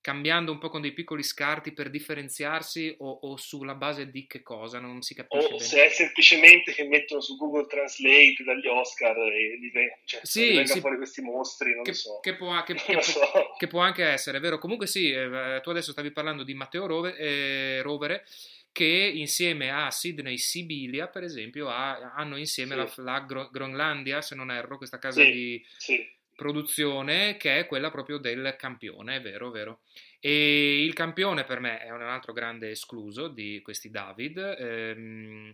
cambiando 0.00 0.52
un 0.52 0.58
po' 0.58 0.68
con 0.68 0.80
dei 0.80 0.92
piccoli 0.92 1.24
scarti 1.24 1.72
per 1.72 1.90
differenziarsi 1.90 2.94
o, 2.98 3.18
o 3.22 3.36
sulla 3.36 3.74
base 3.74 4.08
di 4.08 4.28
che 4.28 4.40
cosa? 4.44 4.78
Non 4.78 5.02
si 5.02 5.12
capisce. 5.12 5.46
O 5.46 5.48
bene. 5.48 5.60
se 5.60 5.84
è 5.84 5.88
semplicemente 5.88 6.72
che 6.72 6.84
mettono 6.84 7.20
su 7.20 7.36
Google 7.36 7.66
Translate 7.66 8.44
dagli 8.44 8.68
Oscar 8.68 9.16
e 9.16 9.58
li, 9.58 9.72
cioè, 10.04 10.20
sì, 10.22 10.44
vengono 10.44 10.66
sì. 10.66 10.78
fuori 10.78 10.96
questi 10.98 11.22
mostri, 11.22 11.74
non 11.74 11.82
che, 11.82 11.90
lo 11.90 11.96
so. 11.96 12.20
Che 12.20 12.36
può, 12.36 12.62
che, 12.62 12.74
che, 12.78 13.02
so. 13.02 13.18
può, 13.18 13.56
che 13.58 13.66
può, 13.66 13.80
anche 13.80 14.04
essere, 14.04 14.38
vero? 14.38 14.58
Comunque 14.58 14.86
sì, 14.86 15.10
eh, 15.10 15.58
tu 15.60 15.70
adesso 15.70 15.90
stavi 15.90 16.12
parlando 16.12 16.44
di 16.44 16.54
Matteo 16.54 16.86
Rove, 16.86 17.16
eh, 17.16 17.82
Rovere 17.82 18.24
che 18.76 19.10
insieme 19.14 19.70
a 19.70 19.90
Sydney 19.90 20.36
Sibilia, 20.36 21.08
per 21.08 21.22
esempio, 21.22 21.70
ha, 21.70 22.12
hanno 22.12 22.36
insieme 22.36 22.86
sì. 22.86 23.00
la, 23.00 23.24
la 23.24 23.48
Groenlandia, 23.50 24.20
se 24.20 24.34
non 24.34 24.50
erro, 24.50 24.76
questa 24.76 24.98
casa 24.98 25.22
sì, 25.22 25.30
di 25.30 25.66
sì. 25.78 26.06
produzione 26.34 27.38
che 27.38 27.58
è 27.58 27.66
quella 27.66 27.90
proprio 27.90 28.18
del 28.18 28.54
campione, 28.58 29.16
è 29.16 29.22
vero, 29.22 29.50
vero. 29.50 29.80
E 30.20 30.84
il 30.84 30.92
campione 30.92 31.44
per 31.44 31.58
me 31.58 31.78
è 31.78 31.90
un 31.90 32.02
altro 32.02 32.34
grande 32.34 32.68
escluso 32.68 33.28
di 33.28 33.62
questi 33.62 33.88
David. 33.88 34.56
Ehm, 34.58 35.50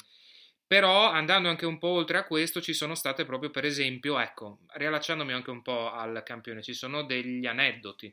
però 0.67 1.09
andando 1.09 1.49
anche 1.49 1.64
un 1.64 1.79
po' 1.79 1.91
oltre 1.91 2.19
a 2.19 2.25
questo 2.25 2.61
ci 2.61 2.75
sono 2.75 2.97
state 2.97 3.25
proprio 3.25 3.50
per 3.50 3.64
esempio, 3.64 4.19
ecco, 4.19 4.62
riallacciandomi 4.67 5.33
anche 5.33 5.50
un 5.50 5.62
po' 5.62 5.93
al 5.93 6.25
campione, 6.25 6.61
ci 6.61 6.75
sono 6.75 7.05
degli 7.05 7.47
aneddoti, 7.47 8.12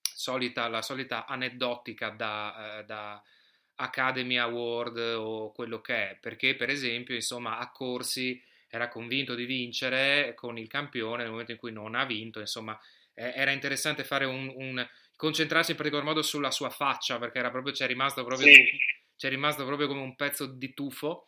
solita, 0.00 0.66
la 0.66 0.82
solita 0.82 1.24
aneddotica 1.24 2.08
da, 2.08 2.80
eh, 2.80 2.84
da 2.84 3.22
Academy 3.80 4.36
Award 4.36 4.98
o 5.16 5.52
quello 5.52 5.80
che 5.80 6.10
è, 6.10 6.18
perché 6.20 6.54
per 6.54 6.68
esempio, 6.68 7.14
insomma, 7.14 7.58
a 7.58 7.70
Corsi 7.70 8.42
era 8.68 8.88
convinto 8.88 9.34
di 9.34 9.46
vincere 9.46 10.34
con 10.34 10.58
il 10.58 10.68
campione 10.68 11.22
nel 11.22 11.30
momento 11.30 11.52
in 11.52 11.58
cui 11.58 11.72
non 11.72 11.94
ha 11.94 12.04
vinto, 12.04 12.40
insomma, 12.40 12.78
eh, 13.14 13.32
era 13.34 13.50
interessante 13.50 14.04
fare 14.04 14.26
un, 14.26 14.52
un, 14.54 14.86
concentrarsi 15.16 15.72
in 15.72 15.76
particolar 15.76 16.06
modo 16.06 16.22
sulla 16.22 16.50
sua 16.50 16.70
faccia, 16.70 17.18
perché 17.18 17.38
era 17.38 17.50
proprio, 17.50 17.72
c'è 17.72 17.86
rimasto 17.86 18.24
proprio, 18.24 18.46
sì. 18.52 18.64
c'è 19.16 19.28
rimasto 19.28 19.64
proprio 19.64 19.88
come 19.88 20.00
un 20.00 20.14
pezzo 20.14 20.46
di 20.46 20.72
tufo. 20.74 21.26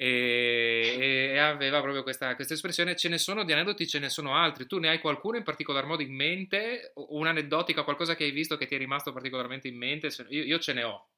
E, 0.00 1.30
e, 1.32 1.38
aveva 1.38 1.80
proprio 1.80 2.04
questa, 2.04 2.36
questa, 2.36 2.54
espressione. 2.54 2.94
Ce 2.94 3.08
ne 3.08 3.18
sono 3.18 3.42
di 3.42 3.52
aneddoti, 3.52 3.88
ce 3.88 3.98
ne 3.98 4.08
sono 4.08 4.36
altri. 4.36 4.68
Tu 4.68 4.78
ne 4.78 4.90
hai 4.90 5.00
qualcuno 5.00 5.36
in 5.36 5.42
particolar 5.42 5.86
modo 5.86 6.02
in 6.02 6.14
mente? 6.14 6.92
Un'aneddotica, 6.94 7.82
qualcosa 7.82 8.14
che 8.14 8.22
hai 8.22 8.30
visto 8.30 8.56
che 8.56 8.66
ti 8.66 8.76
è 8.76 8.78
rimasto 8.78 9.12
particolarmente 9.12 9.66
in 9.66 9.76
mente? 9.76 10.08
Io, 10.28 10.44
io 10.44 10.58
ce 10.60 10.72
ne 10.72 10.84
ho. 10.84 11.08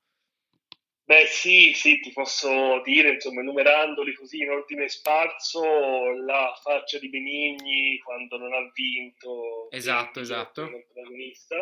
Beh, 1.10 1.26
sì, 1.26 1.72
sì, 1.74 1.98
ti 1.98 2.12
posso 2.12 2.80
dire, 2.82 3.08
insomma, 3.14 3.40
enumerandoli 3.40 4.14
così 4.14 4.42
in 4.42 4.50
ordine 4.50 4.88
sparso, 4.88 6.12
la 6.24 6.56
faccia 6.62 7.00
di 7.00 7.08
Benigni 7.08 7.98
quando 7.98 8.38
non 8.38 8.52
ha 8.52 8.70
vinto. 8.72 9.68
Esatto, 9.72 10.20
esatto. 10.20 10.68
protagonista. 10.68 11.56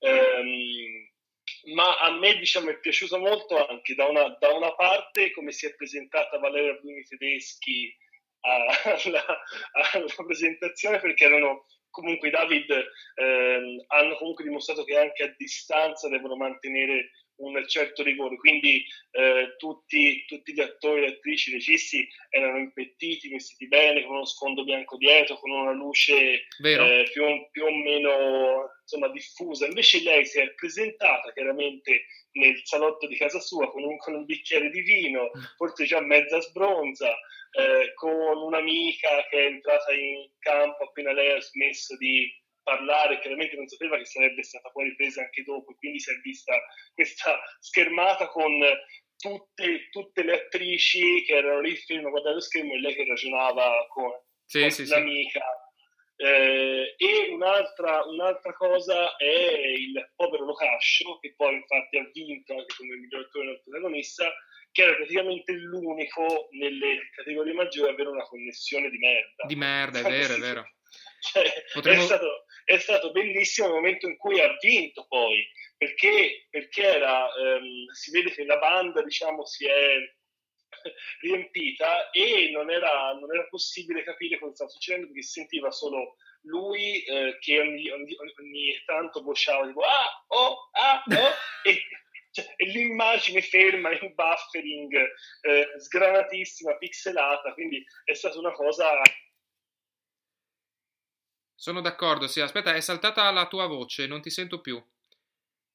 Um, 0.00 1.08
ma 1.74 1.96
a 2.00 2.18
me, 2.18 2.36
diciamo, 2.36 2.68
è 2.68 2.78
piaciuto 2.80 3.16
molto 3.18 3.66
anche 3.66 3.94
da 3.94 4.08
una, 4.08 4.36
da 4.38 4.52
una 4.52 4.74
parte 4.74 5.30
come 5.30 5.52
si 5.52 5.64
è 5.64 5.74
presentata 5.74 6.38
Valeria 6.38 6.74
Bruni 6.74 7.02
Tedeschi 7.04 7.96
alla, 8.40 8.74
alla 9.72 10.24
presentazione, 10.26 11.00
perché 11.00 11.24
erano 11.24 11.64
comunque 11.88 12.28
i 12.28 12.30
David 12.30 12.70
ehm, 13.14 13.84
hanno 13.86 14.16
comunque 14.16 14.44
dimostrato 14.44 14.84
che 14.84 14.98
anche 14.98 15.22
a 15.22 15.34
distanza 15.36 16.08
devono 16.08 16.36
mantenere 16.36 17.10
un 17.42 17.68
certo 17.68 18.02
rigore, 18.02 18.36
quindi 18.36 18.84
eh, 19.10 19.54
tutti, 19.58 20.24
tutti, 20.26 20.52
gli 20.52 20.60
attori, 20.60 21.00
le 21.00 21.06
attrici, 21.08 21.50
i 21.50 21.54
registi 21.54 22.08
erano 22.30 22.58
impettiti, 22.58 23.28
vestiti 23.28 23.66
bene, 23.68 24.04
con 24.04 24.14
uno 24.14 24.24
sfondo 24.24 24.64
bianco 24.64 24.96
dietro, 24.96 25.38
con 25.38 25.50
una 25.50 25.72
luce 25.72 26.46
eh, 26.62 27.08
più, 27.12 27.24
più, 27.50 27.64
o 27.64 27.74
meno 27.74 28.70
insomma, 28.82 29.08
diffusa. 29.08 29.66
Invece 29.66 30.02
lei 30.02 30.24
si 30.24 30.38
è 30.38 30.52
presentata 30.54 31.32
chiaramente 31.32 32.04
nel 32.32 32.60
salotto 32.64 33.06
di 33.06 33.16
casa 33.16 33.40
sua 33.40 33.70
con 33.70 33.82
un, 33.82 33.96
con 33.98 34.14
un 34.14 34.24
bicchiere 34.24 34.70
di 34.70 34.80
vino, 34.80 35.30
forse 35.56 35.84
già 35.84 36.00
mezza 36.00 36.40
sbronza, 36.40 37.12
eh, 37.52 37.92
con 37.94 38.36
un'amica 38.36 39.26
che 39.28 39.38
è 39.38 39.46
entrata 39.46 39.92
in 39.92 40.28
campo 40.38 40.84
appena 40.84 41.12
lei 41.12 41.36
ha 41.36 41.40
smesso 41.40 41.96
di 41.96 42.30
parlare, 42.62 43.20
chiaramente 43.20 43.56
non 43.56 43.68
sapeva 43.68 43.96
che 43.96 44.04
sarebbe 44.04 44.42
stata 44.42 44.70
poi 44.70 44.90
ripresa 44.90 45.22
anche 45.22 45.42
dopo, 45.42 45.74
quindi 45.76 46.00
si 46.00 46.10
è 46.10 46.14
vista 46.22 46.58
questa 46.94 47.40
schermata 47.60 48.28
con 48.28 48.52
tutte, 49.16 49.88
tutte 49.90 50.22
le 50.24 50.32
attrici 50.32 51.22
che 51.24 51.36
erano 51.36 51.60
lì 51.60 51.70
in 51.70 51.76
film 51.76 52.06
a 52.06 52.10
guardare 52.10 52.34
lo 52.34 52.40
schermo 52.40 52.74
e 52.74 52.80
lei 52.80 52.94
che 52.94 53.06
ragionava 53.06 53.86
con, 53.88 54.10
sì, 54.44 54.60
con 54.60 54.70
sì, 54.70 54.86
l'amica. 54.86 55.40
Sì. 55.40 55.70
Eh, 56.24 56.94
e 56.96 57.30
un'altra, 57.30 58.04
un'altra, 58.04 58.52
cosa 58.54 59.16
è 59.16 59.24
il 59.24 60.12
povero 60.14 60.44
Locascio, 60.44 61.18
che 61.18 61.34
poi 61.36 61.54
infatti 61.54 61.98
ha 61.98 62.08
vinto 62.12 62.52
anche 62.52 62.74
come 62.76 62.96
miglior 62.96 63.22
attore 63.22 63.46
del 63.46 63.62
protagonista, 63.64 64.32
che 64.70 64.82
era 64.82 64.94
praticamente 64.94 65.52
l'unico 65.52 66.48
nelle 66.52 67.08
categorie 67.14 67.52
maggiori 67.54 67.90
a 67.90 67.92
avere 67.92 68.10
una 68.10 68.24
connessione 68.24 68.90
di 68.90 68.98
merda. 68.98 69.44
Di 69.46 69.56
merda, 69.56 69.98
è 69.98 70.02
vero, 70.02 70.34
è 70.34 70.38
vero. 70.40 70.64
Cioè, 71.20 71.64
Potremmo... 71.72 72.02
è, 72.02 72.04
stato, 72.04 72.44
è, 72.64 72.78
stato, 72.78 73.12
bellissimo 73.12 73.68
il 73.68 73.74
momento 73.74 74.08
in 74.08 74.16
cui 74.16 74.40
ha 74.40 74.56
vinto 74.60 75.06
poi, 75.06 75.46
perché, 75.76 76.46
perché 76.50 76.82
era, 76.82 77.26
um, 77.26 77.90
si 77.92 78.10
vede 78.10 78.32
che 78.32 78.44
la 78.44 78.58
banda 78.58 79.02
diciamo, 79.02 79.44
si 79.46 79.66
è 79.66 79.96
riempita 81.20 82.10
e 82.10 82.50
non 82.52 82.70
era, 82.70 83.12
non 83.12 83.32
era, 83.32 83.46
possibile 83.48 84.02
capire 84.02 84.38
cosa 84.38 84.54
stava 84.54 84.70
succedendo 84.70 85.06
perché 85.06 85.22
si 85.22 85.40
sentiva 85.40 85.70
solo 85.70 86.16
lui 86.42 87.04
eh, 87.04 87.38
che 87.40 87.60
ogni, 87.60 87.88
ogni, 87.90 88.16
ogni, 88.40 88.82
tanto 88.84 89.22
bocciava 89.22 89.66
tipo 89.66 89.82
ah, 89.82 90.24
oh, 90.28 90.70
ah, 90.72 91.04
oh 91.06 91.32
e, 91.68 91.82
cioè, 92.32 92.52
e 92.56 92.64
l'immagine 92.66 93.42
ferma 93.42 93.92
in 93.92 94.12
buffering 94.14 94.92
eh, 95.42 95.68
sgranatissima, 95.78 96.76
pixelata 96.78 97.52
quindi 97.52 97.84
è 98.04 98.14
stata 98.14 98.38
una 98.38 98.52
cosa 98.52 99.00
sono 101.62 101.80
d'accordo, 101.80 102.26
sì. 102.26 102.40
Aspetta, 102.40 102.74
è 102.74 102.80
saltata 102.80 103.30
la 103.30 103.46
tua 103.46 103.66
voce, 103.66 104.08
non 104.08 104.20
ti 104.20 104.30
sento 104.30 104.60
più. 104.60 104.82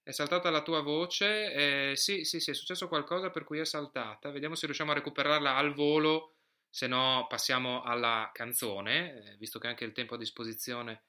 È 0.04 0.12
saltata 0.12 0.50
la 0.50 0.62
tua 0.62 0.82
voce. 0.82 1.92
Eh, 1.92 1.96
sì, 1.96 2.26
sì, 2.26 2.42
sì, 2.42 2.52
è 2.52 2.54
successo 2.54 2.90
qualcosa 2.90 3.30
per 3.30 3.46
cui 3.46 3.60
è 3.60 3.64
saltata. 3.64 4.30
Vediamo 4.30 4.56
se 4.56 4.66
riusciamo 4.66 4.92
a 4.92 4.96
recuperarla 4.96 5.56
al 5.56 5.74
volo, 5.74 6.34
se 6.70 6.88
no 6.88 7.26
passiamo 7.30 7.84
alla 7.84 8.30
canzone, 8.34 9.14
eh, 9.16 9.38
visto 9.38 9.60
che 9.60 9.68
anche 9.68 9.86
il 9.86 9.94
tempo 9.94 10.16
a 10.16 10.18
disposizione 10.18 11.04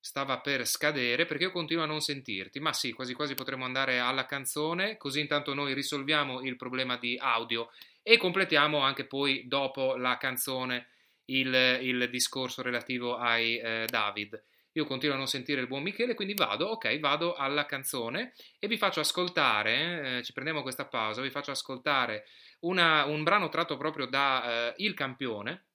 stava 0.00 0.40
per 0.40 0.66
scadere, 0.66 1.26
perché 1.26 1.44
io 1.44 1.50
continuo 1.52 1.82
a 1.84 1.86
non 1.86 2.00
sentirti. 2.00 2.58
Ma 2.58 2.72
sì, 2.72 2.92
quasi 2.92 3.12
quasi 3.12 3.34
potremmo 3.34 3.66
andare 3.66 3.98
alla 3.98 4.24
canzone, 4.24 4.96
così 4.96 5.20
intanto 5.20 5.52
noi 5.52 5.74
risolviamo 5.74 6.40
il 6.40 6.56
problema 6.56 6.96
di 6.96 7.18
audio 7.20 7.70
e 8.02 8.16
completiamo 8.16 8.78
anche 8.78 9.04
poi 9.04 9.46
dopo 9.46 9.94
la 9.94 10.16
canzone 10.16 10.88
il, 11.26 11.78
il 11.82 12.08
discorso 12.10 12.62
relativo 12.62 13.16
ai 13.16 13.58
eh, 13.58 13.86
David. 13.88 14.42
Io 14.72 14.84
continuo 14.84 15.14
a 15.14 15.18
non 15.18 15.26
sentire 15.26 15.62
il 15.62 15.68
buon 15.68 15.82
Michele, 15.82 16.14
quindi 16.14 16.34
vado, 16.34 16.66
ok, 16.66 16.98
vado 16.98 17.34
alla 17.34 17.64
canzone 17.64 18.34
e 18.58 18.68
vi 18.68 18.76
faccio 18.76 19.00
ascoltare, 19.00 20.18
eh, 20.18 20.22
ci 20.22 20.34
prendiamo 20.34 20.60
questa 20.60 20.84
pausa, 20.84 21.22
vi 21.22 21.30
faccio 21.30 21.50
ascoltare 21.50 22.26
una, 22.60 23.06
un 23.06 23.22
brano 23.22 23.48
tratto 23.48 23.78
proprio 23.78 24.04
da 24.04 24.74
eh, 24.74 24.84
Il 24.84 24.92
Campione, 24.92 25.68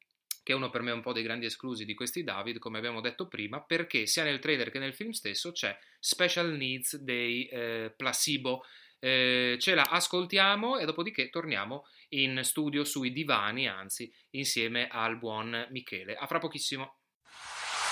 che 0.43 0.53
è 0.53 0.55
uno 0.55 0.69
per 0.69 0.81
me 0.81 0.91
un 0.91 1.01
po' 1.01 1.13
dei 1.13 1.23
grandi 1.23 1.47
esclusi 1.47 1.83
di 1.83 1.95
questi 1.95 2.23
David, 2.23 2.59
come 2.59 2.77
abbiamo 2.77 3.01
detto 3.01 3.27
prima, 3.27 3.59
perché 3.61 4.05
sia 4.05 4.23
nel 4.23 4.39
trailer 4.39 4.69
che 4.69 4.79
nel 4.79 4.93
film 4.93 5.11
stesso 5.11 5.51
c'è 5.51 5.75
Special 5.99 6.51
Needs 6.51 6.97
dei 6.97 7.47
eh, 7.47 7.93
Placebo. 7.95 8.63
Eh, 9.03 9.57
ce 9.59 9.73
la 9.73 9.81
ascoltiamo 9.81 10.77
e 10.77 10.85
dopodiché 10.85 11.31
torniamo 11.31 11.85
in 12.09 12.41
studio 12.43 12.83
sui 12.83 13.11
divani, 13.11 13.67
anzi, 13.67 14.13
insieme 14.31 14.87
al 14.87 15.17
buon 15.17 15.67
Michele. 15.71 16.15
A 16.15 16.27
fra 16.27 16.37
pochissimo. 16.37 16.99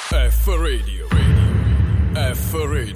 F 0.09 0.47
Radio, 0.47 1.07
radio. 1.09 2.33
F 2.35 2.53
Radio, 2.53 2.95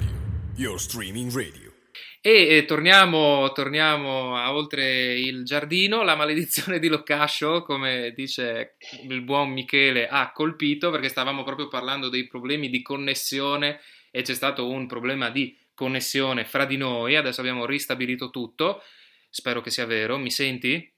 your 0.54 0.78
streaming 0.78 1.32
radio. 1.34 1.72
E 2.20 2.56
eh, 2.56 2.64
torniamo, 2.64 3.50
torniamo, 3.52 4.36
a 4.36 4.54
oltre 4.54 5.18
il 5.18 5.44
giardino, 5.44 6.02
la 6.04 6.14
maledizione 6.14 6.78
di 6.78 6.88
Locascio, 6.88 7.62
come 7.62 8.12
dice 8.16 8.76
il 9.08 9.22
buon 9.22 9.50
Michele, 9.50 10.06
ha 10.06 10.30
colpito 10.30 10.90
perché 10.90 11.08
stavamo 11.08 11.42
proprio 11.42 11.66
parlando 11.66 12.08
dei 12.08 12.28
problemi 12.28 12.70
di 12.70 12.80
connessione 12.80 13.80
e 14.10 14.22
c'è 14.22 14.34
stato 14.34 14.68
un 14.68 14.86
problema 14.86 15.30
di 15.30 15.56
connessione 15.74 16.44
fra 16.44 16.64
di 16.64 16.76
noi, 16.76 17.16
adesso 17.16 17.40
abbiamo 17.40 17.66
ristabilito 17.66 18.30
tutto, 18.30 18.82
spero 19.28 19.60
che 19.60 19.70
sia 19.70 19.86
vero, 19.86 20.18
mi 20.18 20.30
senti? 20.30 20.92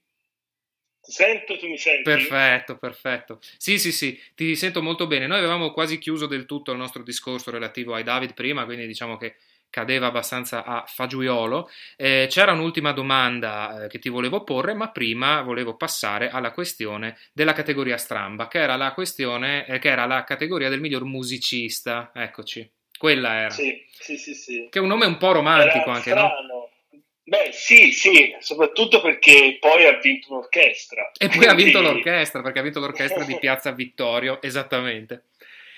Ti 1.01 1.11
sento, 1.11 1.57
tu 1.57 1.67
mi 1.67 1.77
senti? 1.77 2.03
Perfetto, 2.03 2.77
perfetto. 2.77 3.39
Sì, 3.57 3.79
sì, 3.79 3.91
sì, 3.91 4.19
ti 4.35 4.55
sento 4.55 4.81
molto 4.81 5.07
bene. 5.07 5.25
Noi 5.25 5.37
avevamo 5.37 5.71
quasi 5.71 5.99
chiuso 5.99 6.25
del 6.27 6.45
tutto 6.45 6.71
il 6.71 6.77
nostro 6.77 7.01
discorso 7.01 7.49
relativo 7.49 7.93
ai 7.93 8.03
David 8.03 8.33
prima, 8.33 8.65
quindi 8.65 8.85
diciamo 8.85 9.15
che 9.15 9.37
cadeva 9.69 10.07
abbastanza 10.07 10.65
a 10.65 10.83
fagiolo. 10.85 11.69
Eh, 11.95 12.27
c'era 12.29 12.51
un'ultima 12.51 12.91
domanda 12.91 13.85
eh, 13.85 13.87
che 13.87 13.99
ti 13.99 14.09
volevo 14.09 14.43
porre, 14.43 14.73
ma 14.73 14.91
prima 14.91 15.41
volevo 15.41 15.75
passare 15.77 16.29
alla 16.29 16.51
questione 16.51 17.17
della 17.31 17.53
categoria 17.53 17.97
stramba, 17.97 18.47
che 18.47 18.59
era 18.59 18.75
la 18.75 18.93
questione, 18.93 19.65
eh, 19.65 19.79
che 19.79 19.89
era 19.89 20.05
la 20.05 20.23
categoria 20.25 20.69
del 20.69 20.81
miglior 20.81 21.05
musicista. 21.05 22.11
Eccoci. 22.13 22.69
Quella 22.97 23.33
era. 23.41 23.49
Sì, 23.49 23.85
sì, 23.89 24.17
sì, 24.17 24.33
sì. 24.33 24.67
Che 24.69 24.79
è 24.79 24.81
un 24.81 24.87
nome 24.87 25.05
un 25.05 25.17
po' 25.17 25.31
romantico 25.31 25.89
era 25.89 25.91
anche, 25.91 26.09
strano. 26.09 26.47
no? 26.47 26.69
Beh, 27.23 27.49
sì, 27.51 27.91
sì, 27.91 28.33
soprattutto 28.39 29.01
perché 29.01 29.57
poi 29.59 29.85
ha 29.85 29.97
vinto 29.97 30.31
un'orchestra. 30.31 31.11
E 31.17 31.27
poi 31.27 31.37
Quindi... 31.37 31.47
ha 31.47 31.53
vinto 31.53 31.81
l'orchestra, 31.81 32.41
perché 32.41 32.59
ha 32.59 32.61
vinto 32.61 32.79
l'orchestra 32.79 33.25
di 33.25 33.35
Piazza 33.39 33.71
Vittorio, 33.71 34.41
esattamente. 34.41 35.25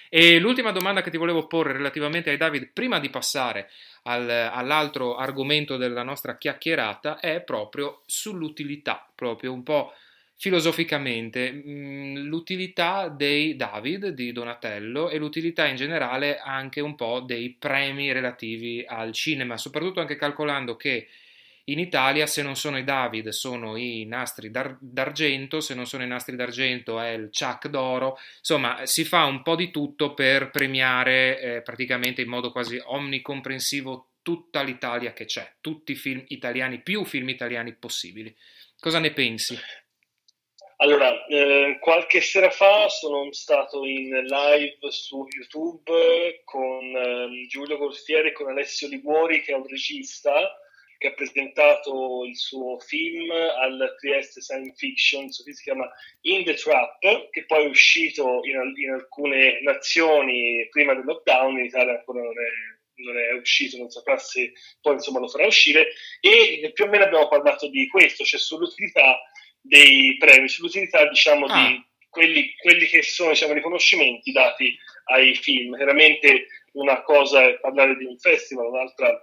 E 0.10 0.38
l'ultima 0.40 0.72
domanda 0.72 1.02
che 1.02 1.10
ti 1.10 1.18
volevo 1.18 1.48
porre 1.48 1.74
relativamente 1.74 2.30
ai 2.30 2.38
David, 2.38 2.70
prima 2.72 3.00
di 3.00 3.10
passare 3.10 3.70
al, 4.04 4.30
all'altro 4.30 5.16
argomento 5.16 5.76
della 5.78 6.04
nostra 6.04 6.38
chiacchierata, 6.38 7.20
è 7.20 7.42
proprio 7.42 8.02
sull'utilità, 8.06 9.08
proprio 9.16 9.52
un 9.52 9.64
po' 9.64 9.94
filosoficamente 10.40 11.52
mm, 11.52 12.16
l'utilità 12.28 13.10
dei 13.10 13.58
David 13.58 14.08
di 14.08 14.32
Donatello 14.32 15.10
e 15.10 15.18
l'utilità 15.18 15.68
in 15.68 15.76
generale 15.76 16.38
anche 16.38 16.80
un 16.80 16.96
po' 16.96 17.20
dei 17.20 17.58
premi 17.60 18.14
relativi 18.14 18.84
al 18.88 19.12
cinema, 19.12 19.58
soprattutto 19.58 20.00
anche 20.00 20.16
calcolando 20.16 20.78
che 20.78 21.10
in 21.66 21.78
Italia 21.78 22.26
se 22.26 22.42
non 22.42 22.56
sono 22.56 22.78
i 22.78 22.86
David 22.86 23.30
sono 23.30 23.76
i 23.76 24.06
nastri 24.06 24.50
d'ar- 24.50 24.78
d'argento, 24.80 25.60
se 25.60 25.76
non 25.76 25.86
sono 25.86 26.04
i 26.04 26.08
nastri 26.08 26.38
d'argento 26.38 27.02
è 27.02 27.10
il 27.10 27.30
Chuck 27.38 27.68
d'oro, 27.68 28.18
insomma 28.38 28.86
si 28.86 29.04
fa 29.04 29.26
un 29.26 29.44
po' 29.44 29.58
di 29.58 29.70
tutto 29.72 30.14
per 30.14 30.52
premiare 30.52 31.42
eh, 31.42 31.62
praticamente 31.62 32.22
in 32.22 32.30
modo 32.30 32.54
quasi 32.54 32.82
omnicomprensivo 32.82 34.12
tutta 34.22 34.64
l'Italia 34.64 35.12
che 35.12 35.26
c'è, 35.26 35.56
tutti 35.60 35.92
i 35.92 35.96
film 35.96 36.24
italiani, 36.28 36.80
più 36.82 37.04
film 37.04 37.28
italiani 37.28 37.74
possibili. 37.74 38.34
Cosa 38.80 39.00
ne 39.00 39.12
pensi? 39.12 39.60
Allora, 40.82 41.26
eh, 41.26 41.78
qualche 41.82 42.22
sera 42.22 42.50
fa 42.50 42.88
sono 42.88 43.34
stato 43.34 43.86
in 43.86 44.12
live 44.12 44.78
su 44.92 45.28
YouTube 45.28 46.42
con 46.46 46.96
eh, 46.96 47.48
Giulio 47.48 47.78
Golfieri 47.78 48.30
e 48.30 48.32
con 48.32 48.48
Alessio 48.48 48.88
Liguori, 48.88 49.42
che 49.42 49.52
è 49.52 49.56
un 49.56 49.68
regista 49.68 50.58
che 50.98 51.08
ha 51.08 51.14
presentato 51.14 52.24
il 52.24 52.38
suo 52.38 52.80
film 52.80 53.30
al 53.30 53.94
Trieste 54.00 54.40
Science 54.40 54.74
Fiction, 54.78 55.30
si 55.30 55.52
chiama 55.62 55.90
In 56.22 56.46
the 56.46 56.54
Trap, 56.54 57.30
che 57.30 57.44
poi 57.46 57.66
è 57.66 57.68
uscito 57.68 58.40
in, 58.46 58.74
in 58.78 58.92
alcune 58.92 59.60
nazioni 59.62 60.66
prima 60.70 60.94
del 60.94 61.04
lockdown, 61.04 61.58
in 61.58 61.66
Italia 61.66 61.96
ancora 61.96 62.22
non 62.22 62.32
è, 62.32 63.02
non 63.04 63.18
è 63.18 63.34
uscito, 63.34 63.76
non 63.76 63.90
saprà 63.90 64.18
se 64.18 64.54
poi 64.80 64.94
insomma 64.94 65.20
lo 65.20 65.28
farà 65.28 65.46
uscire, 65.46 65.90
e 66.22 66.72
più 66.74 66.86
o 66.86 66.88
meno 66.88 67.04
abbiamo 67.04 67.28
parlato 67.28 67.68
di 67.68 67.86
questo, 67.90 68.24
cioè 68.24 68.40
sull'utilità 68.40 69.20
dei 69.70 70.18
premi, 70.18 70.50
sull'utilità 70.50 71.08
diciamo 71.08 71.46
ah. 71.46 71.68
di 71.68 71.86
quelli, 72.10 72.54
quelli, 72.56 72.88
che 72.88 73.04
sono 73.04 73.30
diciamo, 73.30 73.54
riconoscimenti 73.54 74.32
dati 74.32 74.76
ai 75.06 75.36
film. 75.36 75.76
Chiaramente 75.76 76.48
una 76.74 77.02
cosa 77.04 77.44
è 77.44 77.60
parlare 77.60 77.96
di 77.96 78.06
un 78.06 78.18
festival, 78.18 78.68
un'altra 78.68 79.18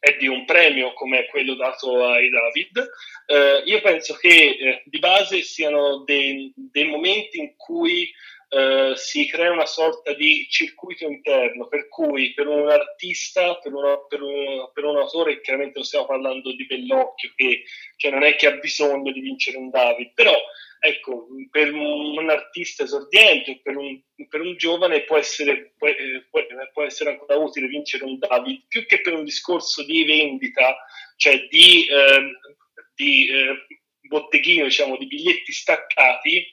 è 0.00 0.16
di 0.16 0.26
un 0.26 0.44
premio 0.44 0.92
come 0.94 1.26
quello 1.26 1.54
dato 1.54 2.04
ai 2.04 2.28
David. 2.28 2.90
Eh, 3.26 3.62
io 3.66 3.80
penso 3.80 4.14
che 4.14 4.28
eh, 4.28 4.82
di 4.84 4.98
base 4.98 5.42
siano 5.42 6.02
dei, 6.04 6.52
dei 6.54 6.84
momenti 6.84 7.38
in 7.38 7.56
cui 7.56 8.12
eh, 8.48 8.92
si 8.94 9.26
crea 9.26 9.50
una 9.50 9.66
sorta 9.66 10.12
di 10.14 10.46
circuito 10.48 11.04
interno, 11.04 11.66
per 11.66 11.88
cui 11.88 12.32
per 12.32 12.46
un 12.46 12.68
artista, 12.68 13.56
per, 13.56 13.72
uno, 13.72 14.06
per, 14.08 14.22
un, 14.22 14.70
per 14.72 14.84
un, 14.84 14.96
autore, 14.96 15.40
chiaramente 15.40 15.74
non 15.76 15.84
stiamo 15.84 16.06
parlando 16.06 16.54
di 16.54 16.64
Bellocchio, 16.64 17.32
che 17.34 17.64
cioè 17.96 18.12
non 18.12 18.22
è 18.22 18.36
che 18.36 18.46
ha 18.46 18.52
bisogno 18.52 19.10
di 19.10 19.20
vincere 19.20 19.56
un 19.56 19.70
David, 19.70 20.12
però 20.14 20.34
ecco, 20.78 21.26
per 21.50 21.72
un 21.72 22.30
artista 22.30 22.84
esordiente, 22.84 23.60
per 23.62 23.76
un, 23.76 24.00
per 24.28 24.40
un 24.40 24.56
giovane 24.56 25.02
può 25.02 25.16
essere, 25.16 25.74
può, 25.76 25.88
può 26.72 26.84
essere, 26.84 27.10
ancora 27.10 27.36
utile 27.36 27.66
vincere 27.66 28.04
un 28.04 28.18
David, 28.18 28.62
più 28.68 28.86
che 28.86 29.00
per 29.00 29.14
un 29.14 29.24
discorso 29.24 29.84
di 29.84 30.04
vendita, 30.04 30.76
cioè 31.16 31.46
di, 31.48 31.86
eh, 31.86 32.38
di 32.94 33.28
eh, 33.28 33.66
botteghino, 34.02 34.64
diciamo, 34.64 34.96
di 34.96 35.06
biglietti 35.06 35.52
staccati, 35.52 36.46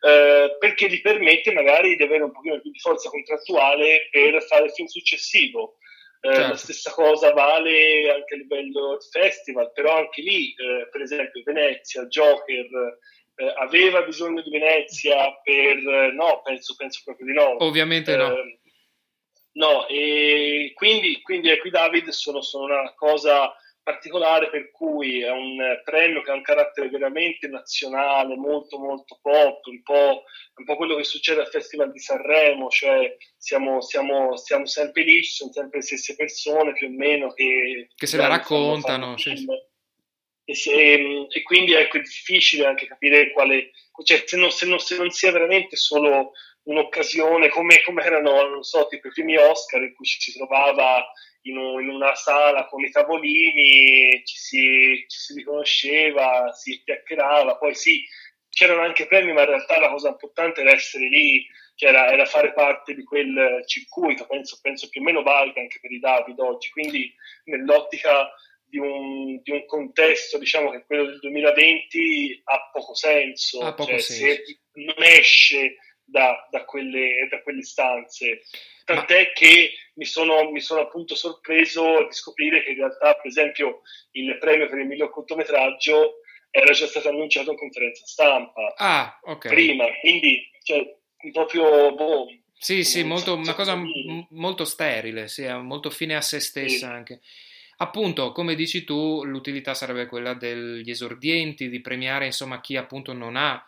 eh, 0.00 0.56
perché 0.58 0.88
gli 0.88 1.00
permette 1.00 1.52
magari 1.52 1.96
di 1.96 2.02
avere 2.02 2.24
un 2.24 2.32
pochino 2.32 2.60
più 2.60 2.70
di 2.70 2.78
forza 2.78 3.08
contrattuale 3.10 4.08
per 4.10 4.42
fare 4.44 4.66
il 4.66 4.72
film 4.72 4.86
successivo. 4.88 5.76
Eh, 6.20 6.32
certo. 6.32 6.48
La 6.48 6.56
stessa 6.56 6.90
cosa 6.92 7.32
vale 7.32 8.12
anche 8.12 8.34
a 8.34 8.38
livello 8.38 8.98
festival, 9.10 9.72
però 9.72 9.96
anche 9.98 10.20
lì, 10.20 10.52
eh, 10.54 10.88
per 10.90 11.00
esempio, 11.00 11.42
Venezia, 11.44 12.06
Joker, 12.06 12.98
eh, 13.36 13.54
aveva 13.58 14.02
bisogno 14.02 14.42
di 14.42 14.50
Venezia 14.50 15.32
per... 15.42 15.76
no, 16.12 16.42
penso, 16.42 16.74
penso 16.76 17.02
proprio 17.04 17.26
di 17.26 17.32
no. 17.34 17.62
Ovviamente 17.64 18.16
no. 18.16 18.34
No, 19.52 19.86
e 19.88 20.72
quindi, 20.74 21.20
quindi 21.22 21.50
ecco, 21.50 21.66
i 21.66 21.70
David 21.70 22.08
sono, 22.10 22.42
sono 22.42 22.64
una 22.64 22.94
cosa 22.94 23.52
particolare 23.88 24.50
per 24.50 24.70
cui 24.70 25.22
è 25.22 25.30
un 25.30 25.80
premio 25.82 26.20
che 26.20 26.30
ha 26.30 26.34
un 26.34 26.42
carattere 26.42 26.90
veramente 26.90 27.48
nazionale, 27.48 28.36
molto 28.36 28.78
molto 28.78 29.18
pop, 29.22 29.64
un 29.64 29.82
po', 29.82 30.24
un 30.56 30.64
po 30.66 30.76
quello 30.76 30.94
che 30.94 31.04
succede 31.04 31.40
al 31.40 31.48
Festival 31.48 31.90
di 31.90 31.98
Sanremo, 31.98 32.68
cioè 32.68 33.16
siamo, 33.38 33.80
siamo, 33.80 34.36
siamo 34.36 34.66
sempre 34.66 35.04
lì, 35.04 35.24
sono 35.24 35.52
sempre 35.52 35.78
le 35.78 35.84
stesse 35.84 36.16
persone 36.16 36.74
più 36.74 36.88
o 36.88 36.90
meno 36.90 37.32
che, 37.32 37.88
che 37.94 38.06
se 38.06 38.18
la 38.18 38.26
raccontano. 38.26 39.16
Sì. 39.16 39.46
E, 40.44 40.54
se, 40.54 40.72
e, 41.30 41.42
quindi 41.42 41.72
ecco, 41.72 41.96
è 41.96 42.00
difficile 42.02 42.66
anche 42.66 42.86
capire 42.86 43.32
quale, 43.32 43.70
cioè 44.04 44.22
se 44.26 44.36
non, 44.36 44.50
se 44.50 44.66
non, 44.66 44.80
se 44.80 44.98
non 44.98 45.08
sia 45.08 45.32
veramente 45.32 45.76
solo 45.76 46.32
un'occasione 46.64 47.48
come, 47.48 47.80
come 47.80 48.04
erano, 48.04 48.48
non 48.48 48.62
so, 48.62 48.86
tipo 48.86 49.08
i 49.08 49.12
primi 49.12 49.38
Oscar 49.38 49.80
in 49.80 49.94
cui 49.94 50.04
ci 50.04 50.20
si 50.20 50.36
trovava 50.36 51.02
in, 51.42 51.56
un, 51.56 51.82
in, 51.82 51.88
una 51.88 52.14
sala 52.14 52.66
con 52.66 52.82
i 52.82 52.90
tavolini, 52.90 54.22
ci 54.24 54.36
si, 54.36 55.04
ci 55.06 55.18
si 55.18 55.34
riconosceva, 55.34 56.52
si 56.52 56.82
chiacchierava, 56.84 57.56
poi 57.56 57.74
sì, 57.74 58.04
c'erano 58.48 58.82
anche 58.82 59.06
premi, 59.06 59.32
ma 59.32 59.42
in 59.42 59.48
realtà 59.48 59.78
la 59.78 59.88
cosa 59.88 60.08
importante 60.08 60.60
era 60.60 60.72
essere 60.72 61.08
lì, 61.08 61.46
cioè 61.74 61.90
era, 61.90 62.10
era 62.10 62.24
fare 62.24 62.52
parte 62.52 62.94
di 62.94 63.04
quel 63.04 63.62
circuito, 63.66 64.26
penso, 64.26 64.58
penso 64.60 64.88
più 64.88 65.00
o 65.00 65.04
meno 65.04 65.22
valga 65.22 65.60
anche 65.60 65.78
per 65.80 65.92
i 65.92 66.00
David 66.00 66.38
oggi, 66.40 66.70
quindi 66.70 67.14
nell'ottica 67.44 68.28
di 68.64 68.78
un, 68.78 69.40
di 69.42 69.50
un, 69.50 69.64
contesto, 69.64 70.38
diciamo 70.38 70.70
che 70.70 70.84
quello 70.84 71.04
del 71.04 71.18
2020 71.20 72.42
ha 72.44 72.70
poco 72.70 72.94
senso, 72.94 73.60
ha 73.60 73.72
poco 73.72 73.90
cioè, 73.90 74.00
senso. 74.00 74.24
se 74.24 74.60
non 74.72 74.96
esce 74.98 75.76
da, 76.08 76.48
da, 76.50 76.64
quelle, 76.64 77.26
da 77.30 77.42
quelle 77.42 77.62
stanze 77.62 78.42
tant'è 78.84 79.32
che 79.32 79.72
mi 79.94 80.06
sono, 80.06 80.50
mi 80.50 80.60
sono, 80.60 80.80
appunto 80.80 81.14
sorpreso 81.14 82.06
di 82.06 82.12
scoprire 82.12 82.62
che 82.62 82.70
in 82.70 82.76
realtà, 82.76 83.14
per 83.14 83.26
esempio, 83.26 83.82
il 84.12 84.38
premio 84.38 84.68
per 84.68 84.78
il 84.78 84.86
miglior 84.86 85.10
cortometraggio 85.10 86.20
era 86.50 86.72
già 86.72 86.86
stato 86.86 87.10
annunciato 87.10 87.50
in 87.50 87.58
conferenza 87.58 88.06
stampa 88.06 88.72
ah, 88.76 89.18
okay. 89.22 89.52
prima, 89.52 89.84
quindi 90.00 90.48
cioè, 90.62 90.96
proprio 91.30 91.94
boh, 91.94 92.26
sì, 92.58 92.82
sì, 92.82 93.04
molto, 93.04 93.34
una 93.34 93.54
cosa 93.54 93.76
m- 93.76 94.26
molto 94.30 94.64
sterile, 94.64 95.28
sì, 95.28 95.46
molto 95.46 95.90
fine 95.90 96.16
a 96.16 96.20
se 96.20 96.40
stessa 96.40 96.86
sì. 96.88 96.92
anche. 96.92 97.20
Appunto, 97.76 98.32
come 98.32 98.56
dici 98.56 98.82
tu, 98.82 99.22
l'utilità 99.24 99.74
sarebbe 99.74 100.06
quella 100.06 100.34
degli 100.34 100.90
esordienti, 100.90 101.68
di 101.68 101.80
premiare 101.80 102.26
insomma 102.26 102.60
chi 102.60 102.76
appunto 102.76 103.12
non 103.12 103.36
ha 103.36 103.64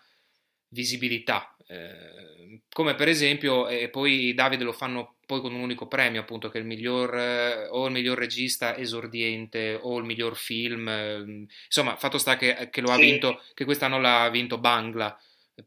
visibilità. 0.69 1.55
Eh, 1.71 2.63
come 2.73 2.97
per 2.97 3.07
esempio, 3.07 3.69
e 3.69 3.89
poi 3.89 4.35
Davide 4.35 4.65
lo 4.65 4.73
fanno 4.73 5.15
poi 5.25 5.41
con 5.41 5.55
un 5.55 5.61
unico 5.61 5.87
premio, 5.87 6.21
appunto, 6.21 6.49
che 6.49 6.59
è 6.59 6.61
il 6.61 6.67
miglior 6.67 7.15
eh, 7.17 7.69
o 7.69 7.87
il 7.87 7.93
miglior 7.93 8.19
regista 8.19 8.77
esordiente 8.77 9.79
o 9.81 9.99
il 9.99 10.05
miglior 10.05 10.37
film. 10.37 10.89
Eh, 10.89 11.47
insomma, 11.65 11.97
fatto 11.97 12.19
sta 12.19 12.37
che, 12.37 12.69
che 12.71 12.81
lo 12.81 12.91
ha 12.91 12.97
vinto, 12.97 13.43
che 13.55 13.65
quest'anno 13.65 14.01
l'ha 14.01 14.29
vinto 14.31 14.59
Bangla 14.59 15.17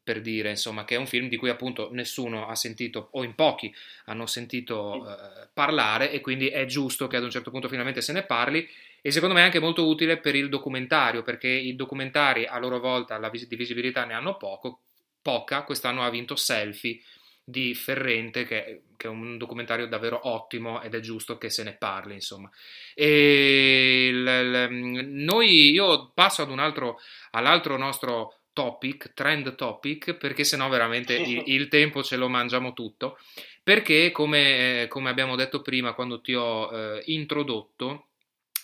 per 0.03 0.21
dire, 0.21 0.49
insomma, 0.49 0.85
che 0.85 0.95
è 0.95 0.97
un 0.97 1.07
film 1.07 1.29
di 1.29 1.37
cui 1.37 1.49
appunto 1.49 1.89
nessuno 1.93 2.47
ha 2.47 2.55
sentito, 2.55 3.09
o 3.11 3.23
in 3.23 3.35
pochi 3.35 3.73
hanno 4.05 4.25
sentito 4.25 5.07
eh, 5.07 5.47
parlare, 5.53 6.11
e 6.11 6.19
quindi 6.19 6.47
è 6.47 6.65
giusto 6.65 7.07
che 7.07 7.15
ad 7.15 7.23
un 7.23 7.31
certo 7.31 7.51
punto 7.51 7.69
finalmente 7.69 8.01
se 8.01 8.11
ne 8.11 8.23
parli. 8.23 8.67
E 9.01 9.11
secondo 9.11 9.35
me 9.35 9.41
è 9.41 9.43
anche 9.43 9.59
molto 9.59 9.87
utile 9.87 10.17
per 10.17 10.35
il 10.35 10.49
documentario, 10.49 11.23
perché 11.23 11.47
i 11.47 11.75
documentari 11.75 12.45
a 12.45 12.57
loro 12.57 12.79
volta 12.79 13.17
la 13.17 13.29
vis- 13.29 13.47
di 13.47 13.55
visibilità 13.55 14.05
ne 14.05 14.13
hanno 14.13 14.37
poco, 14.37 14.79
poca, 15.23 15.63
quest'anno 15.63 16.03
ha 16.03 16.09
vinto 16.11 16.35
Selfie 16.35 17.01
di 17.43 17.73
Ferrente, 17.73 18.45
che, 18.45 18.83
che, 18.95 19.07
è 19.07 19.09
un 19.09 19.37
documentario 19.37 19.87
davvero 19.87 20.29
ottimo 20.29 20.81
ed 20.81 20.93
è 20.93 20.99
giusto 20.99 21.37
che 21.37 21.49
se 21.49 21.63
ne 21.63 21.73
parli, 21.73 22.13
insomma. 22.13 22.49
E 22.93 24.11
l, 24.13 24.23
l, 24.23 25.05
noi, 25.07 25.71
io 25.71 26.11
passo 26.13 26.43
ad 26.43 26.51
un 26.51 26.59
altro, 26.59 26.99
all'altro 27.31 27.77
nostro 27.77 28.41
topic, 28.53 29.13
trend 29.13 29.55
topic, 29.55 30.13
perché 30.13 30.43
sennò 30.43 30.69
veramente 30.69 31.15
il, 31.15 31.43
il 31.47 31.67
tempo 31.67 32.03
ce 32.03 32.15
lo 32.15 32.29
mangiamo 32.29 32.73
tutto. 32.73 33.17
Perché, 33.63 34.11
come, 34.11 34.85
come 34.89 35.09
abbiamo 35.09 35.35
detto 35.35 35.61
prima, 35.61 35.93
quando 35.93 36.21
ti 36.21 36.33
ho 36.33 36.69
eh, 36.71 37.03
introdotto, 37.07 38.07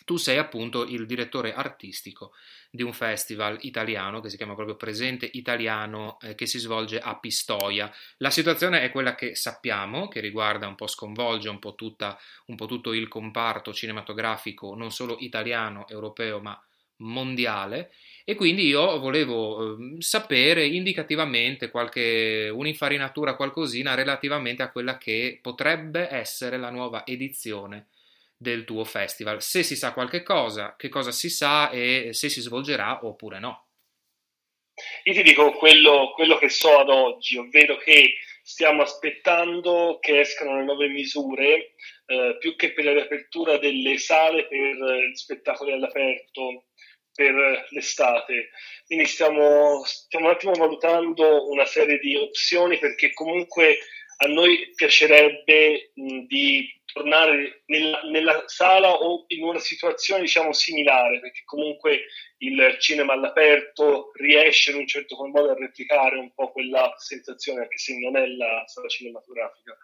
tu 0.09 0.17
sei 0.17 0.39
appunto 0.39 0.87
il 0.87 1.05
direttore 1.05 1.53
artistico 1.53 2.31
di 2.71 2.81
un 2.81 2.93
festival 2.93 3.59
italiano 3.61 4.21
che 4.21 4.29
si 4.29 4.37
chiama 4.37 4.55
proprio 4.55 4.75
Presente 4.75 5.29
Italiano 5.33 6.17
eh, 6.21 6.33
che 6.33 6.47
si 6.47 6.57
svolge 6.57 6.97
a 6.97 7.15
Pistoia. 7.19 7.93
La 8.17 8.31
situazione 8.31 8.81
è 8.81 8.89
quella 8.89 9.13
che 9.13 9.35
sappiamo, 9.35 10.07
che 10.07 10.19
riguarda 10.19 10.65
un 10.65 10.73
po' 10.73 10.87
sconvolge 10.87 11.47
un 11.49 11.59
po', 11.59 11.75
tutta, 11.75 12.17
un 12.47 12.55
po 12.55 12.65
tutto 12.65 12.93
il 12.93 13.07
comparto 13.07 13.71
cinematografico 13.71 14.73
non 14.73 14.89
solo 14.89 15.15
italiano, 15.19 15.87
europeo, 15.87 16.39
ma 16.39 16.59
mondiale 17.01 17.91
e 18.25 18.33
quindi 18.33 18.65
io 18.65 18.97
volevo 18.97 19.77
eh, 19.77 20.01
sapere 20.01 20.65
indicativamente 20.65 21.69
qualche 21.69 22.49
un'infarinatura 22.51 23.35
qualcosina 23.35 23.93
relativamente 23.93 24.63
a 24.63 24.71
quella 24.71 24.97
che 24.97 25.37
potrebbe 25.39 26.11
essere 26.11 26.57
la 26.57 26.71
nuova 26.71 27.05
edizione 27.05 27.89
del 28.39 28.63
tuo 28.63 28.85
festival. 28.85 29.41
Se 29.41 29.63
si 29.63 29.75
sa 29.75 29.91
qualche 29.91 30.23
cosa, 30.23 30.75
che 30.77 30.87
cosa 30.87 31.11
si 31.11 31.29
sa 31.29 31.69
e 31.69 32.13
se 32.13 32.29
si 32.29 32.39
svolgerà 32.39 33.05
oppure 33.05 33.39
no. 33.39 33.67
Io 35.03 35.13
ti 35.13 35.23
dico 35.23 35.51
quello, 35.51 36.13
quello 36.13 36.37
che 36.37 36.47
so 36.47 36.79
ad 36.79 36.87
oggi, 36.87 37.35
ovvero 37.35 37.75
che 37.75 38.13
stiamo 38.41 38.81
aspettando 38.81 39.97
che 39.99 40.21
escano 40.21 40.55
le 40.55 40.63
nuove 40.63 40.87
misure, 40.87 41.73
eh, 42.05 42.37
più 42.39 42.55
che 42.55 42.71
per 42.71 42.85
la 42.85 42.93
riapertura 42.93 43.57
delle 43.57 43.97
sale 43.97 44.47
per 44.47 44.57
gli 44.57 45.15
spettacoli 45.15 45.73
all'aperto 45.73 46.67
per 47.13 47.67
l'estate. 47.71 48.51
Quindi 48.85 49.05
stiamo, 49.05 49.83
stiamo 49.83 50.27
un 50.27 50.31
attimo 50.31 50.53
valutando 50.53 51.49
una 51.49 51.65
serie 51.65 51.99
di 51.99 52.15
opzioni 52.15 52.77
perché 52.77 53.11
comunque 53.11 53.79
a 54.21 54.27
noi 54.27 54.71
piacerebbe 54.75 55.91
mh, 55.93 56.19
di 56.27 56.78
tornare 56.99 57.63
nella, 57.67 58.01
nella, 58.03 58.43
sala 58.47 58.91
o 58.91 59.23
in 59.27 59.43
una 59.43 59.59
situazione 59.59 60.21
diciamo 60.21 60.51
similare 60.51 61.21
perché 61.21 61.43
comunque 61.45 62.07
il 62.39 62.75
cinema 62.79 63.13
all'aperto 63.13 64.11
riesce 64.15 64.71
in 64.71 64.77
un 64.77 64.87
certo 64.87 65.15
modo 65.15 65.51
a 65.51 65.55
replicare 65.55 66.17
un 66.17 66.33
po' 66.33 66.51
quella 66.51 66.93
sensazione 66.97 67.61
anche 67.61 67.77
se 67.77 67.97
non 67.97 68.17
è 68.17 68.25
la 68.27 68.63
sala 68.65 68.87
cinematografica. 68.87 69.77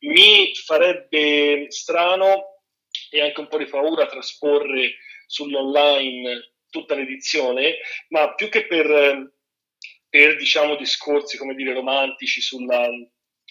Mi 0.00 0.54
farebbe 0.54 1.66
strano 1.68 2.62
e 3.10 3.20
anche 3.20 3.40
un 3.40 3.48
po' 3.48 3.58
di 3.58 3.66
paura 3.66 4.06
trasporre 4.06 4.94
sull'online 5.26 6.52
tutta 6.70 6.94
l'edizione 6.94 7.76
ma 8.08 8.34
più 8.34 8.48
che 8.48 8.66
per, 8.66 9.30
per 10.08 10.36
diciamo 10.36 10.76
discorsi 10.76 11.36
come 11.36 11.54
dire 11.54 11.74
romantici 11.74 12.40
sulla 12.40 12.88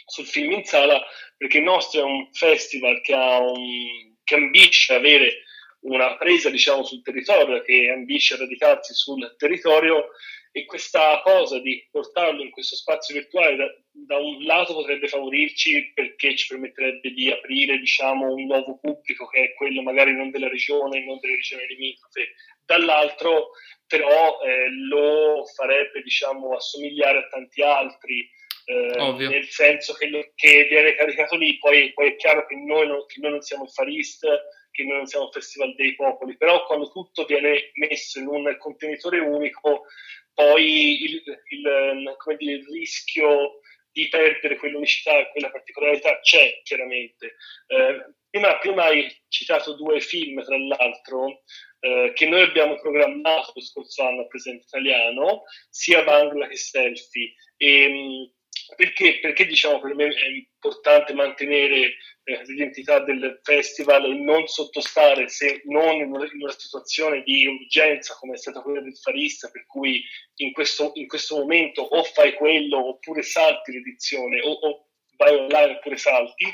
sul 0.06 0.25
film 0.25 0.51
in 0.51 0.63
sala, 0.65 1.01
perché 1.38 1.58
il 1.58 1.63
nostro 1.63 2.01
è 2.01 2.04
un 2.04 2.30
festival 2.34 3.01
che, 3.01 3.13
un, 3.13 4.15
che 4.23 4.36
ambisce 4.36 4.93
avere 4.93 5.43
una 5.82 6.17
presa 6.17 6.49
diciamo, 6.49 6.84
sul 6.84 7.01
territorio, 7.01 7.62
che 7.62 7.89
ambisce 7.89 8.36
a 8.36 8.38
radicarsi 8.38 8.93
sul 8.93 9.36
territorio 9.38 10.10
e 10.54 10.65
questa 10.65 11.21
cosa 11.23 11.60
di 11.60 11.88
portarlo 11.89 12.43
in 12.43 12.51
questo 12.51 12.75
spazio 12.75 13.15
virtuale 13.15 13.56
da, 13.56 13.65
da, 13.91 14.17
un 14.17 14.43
lato 14.43 14.73
potrebbe 14.73 15.08
favorirci 15.08 15.93
perché 15.93 16.36
ci 16.36 16.47
permetterebbe 16.47 17.12
di 17.12 17.32
aprire 17.32 17.77
diciamo, 17.77 18.34
un 18.34 18.45
nuovo 18.45 18.77
pubblico 18.77 19.27
che 19.27 19.43
è 19.43 19.54
quello 19.54 19.82
magari 19.82 20.13
non 20.13 20.30
della 20.30 20.49
regione, 20.49 21.06
non 21.06 21.19
delle 21.19 21.36
regioni 21.36 21.65
limitrofe, 21.67 22.34
dall'altro 22.65 23.51
però 23.88 24.41
eh, 24.41 24.69
lo 24.88 25.45
farebbe 25.56 26.01
diciamo, 26.01 26.54
assomigliare 26.54 27.19
a 27.19 27.27
tanti 27.27 27.62
altri 27.62 28.30
eh, 28.65 29.28
nel 29.28 29.47
senso 29.47 29.93
che, 29.93 30.08
lo, 30.08 30.32
che, 30.36 30.65
viene 30.69 30.95
caricato 30.95 31.36
lì, 31.36 31.58
poi, 31.58 31.91
poi 31.93 32.10
è 32.10 32.15
chiaro 32.15 32.45
che 32.45 32.56
noi, 32.56 32.88
non, 32.88 33.06
che 33.06 33.19
noi, 33.19 33.32
non, 33.32 33.41
siamo 33.41 33.63
il 33.63 33.69
Far 33.69 33.88
East, 33.88 34.26
che 34.71 34.84
noi 34.84 34.97
non 34.97 35.06
siamo 35.08 35.26
il 35.26 35.32
Festival 35.34 35.76
dei 35.76 35.95
Popoli, 35.95 36.38
però 36.38 36.65
quando 36.65 36.89
tutto 36.91 37.26
viene 37.26 37.71
messo 37.74 38.19
in 38.19 38.28
un 38.28 38.56
contenitore 38.58 39.19
unico, 39.19 39.86
poi 40.34 41.04
il, 41.04 41.24
il, 41.50 42.15
dire, 42.38 42.54
il 42.56 42.65
rischio 42.71 43.60
di 43.91 44.08
perdere 44.08 44.56
quell'unicità 44.56 45.17
e 45.17 45.30
quella 45.32 45.52
particolarità 45.52 46.19
c'è 46.21 46.62
chiaramente. 46.63 47.36
Eh, 47.67 48.13
prima, 48.30 48.58
prima, 48.58 48.84
hai 48.86 49.13
citato 49.28 49.76
due 49.76 50.00
film, 50.00 50.43
tra 50.43 50.58
l'altro, 50.58 51.43
eh, 51.80 52.12
che 52.13 52.28
noi 52.28 52.41
abbiamo 52.41 52.80
programmato 52.80 53.52
lo 53.54 53.62
scorso 53.62 54.04
anno 54.04 54.21
a 54.21 54.28
Presente 54.28 54.65
Italiano, 54.65 55.43
sia 55.69 56.04
Bangla 56.04 56.47
che 56.47 56.56
Selfie. 56.56 57.34
E, 57.58 57.84
ehm, 57.84 58.32
perché, 58.75 59.19
perché 59.19 59.45
diciamo 59.45 59.79
per 59.79 59.95
me 59.95 60.07
è 60.07 60.27
importante 60.27 61.13
mantenere 61.13 61.95
eh, 62.23 62.43
l'identità 62.45 62.99
del 62.99 63.39
festival 63.43 64.05
e 64.05 64.13
non 64.13 64.47
sottostare 64.47 65.27
se 65.29 65.62
non 65.65 65.95
in 65.95 66.12
una, 66.12 66.25
in 66.25 66.41
una, 66.41 66.51
situazione 66.51 67.23
di 67.23 67.45
urgenza 67.47 68.15
come 68.19 68.34
è 68.34 68.38
stata 68.38 68.62
quella 68.62 68.81
del 68.81 68.97
Farista, 68.97 69.49
per 69.49 69.65
cui 69.65 70.03
in 70.36 70.51
questo, 70.51 70.91
in 70.95 71.07
questo 71.07 71.38
momento 71.38 71.81
o 71.81 72.03
fai 72.03 72.34
quello 72.36 72.89
oppure 72.89 73.23
salti 73.23 73.71
l'edizione 73.71 74.39
o, 74.41 74.51
o 74.51 74.88
vai 75.17 75.36
online 75.36 75.75
oppure 75.77 75.97
salti, 75.97 76.45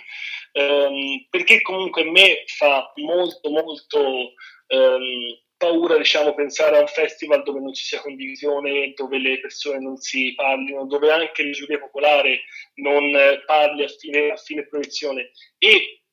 ehm, 0.53 1.27
perché 1.29 1.61
comunque 1.61 2.01
a 2.01 2.11
me 2.11 2.43
fa 2.45 2.91
molto 2.95 3.49
molto 3.49 4.33
ehm, 4.67 5.46
paura, 5.57 5.97
diciamo, 5.97 6.33
pensare 6.33 6.77
a 6.77 6.81
un 6.81 6.87
festival 6.87 7.43
dove 7.43 7.59
non 7.59 7.73
ci 7.73 7.83
sia 7.83 8.01
condivisione, 8.01 8.93
dove 8.95 9.17
le 9.17 9.39
persone 9.39 9.79
non 9.79 9.97
si 9.97 10.33
parlino, 10.35 10.85
dove 10.85 11.11
anche 11.11 11.41
il 11.41 11.53
giuria 11.53 11.79
popolare 11.79 12.41
non 12.75 13.11
parli 13.45 13.83
a 13.83 13.87
fine, 13.87 14.31
a 14.31 14.37
fine 14.37 14.67
proiezione. 14.67 15.31
E 15.57 16.03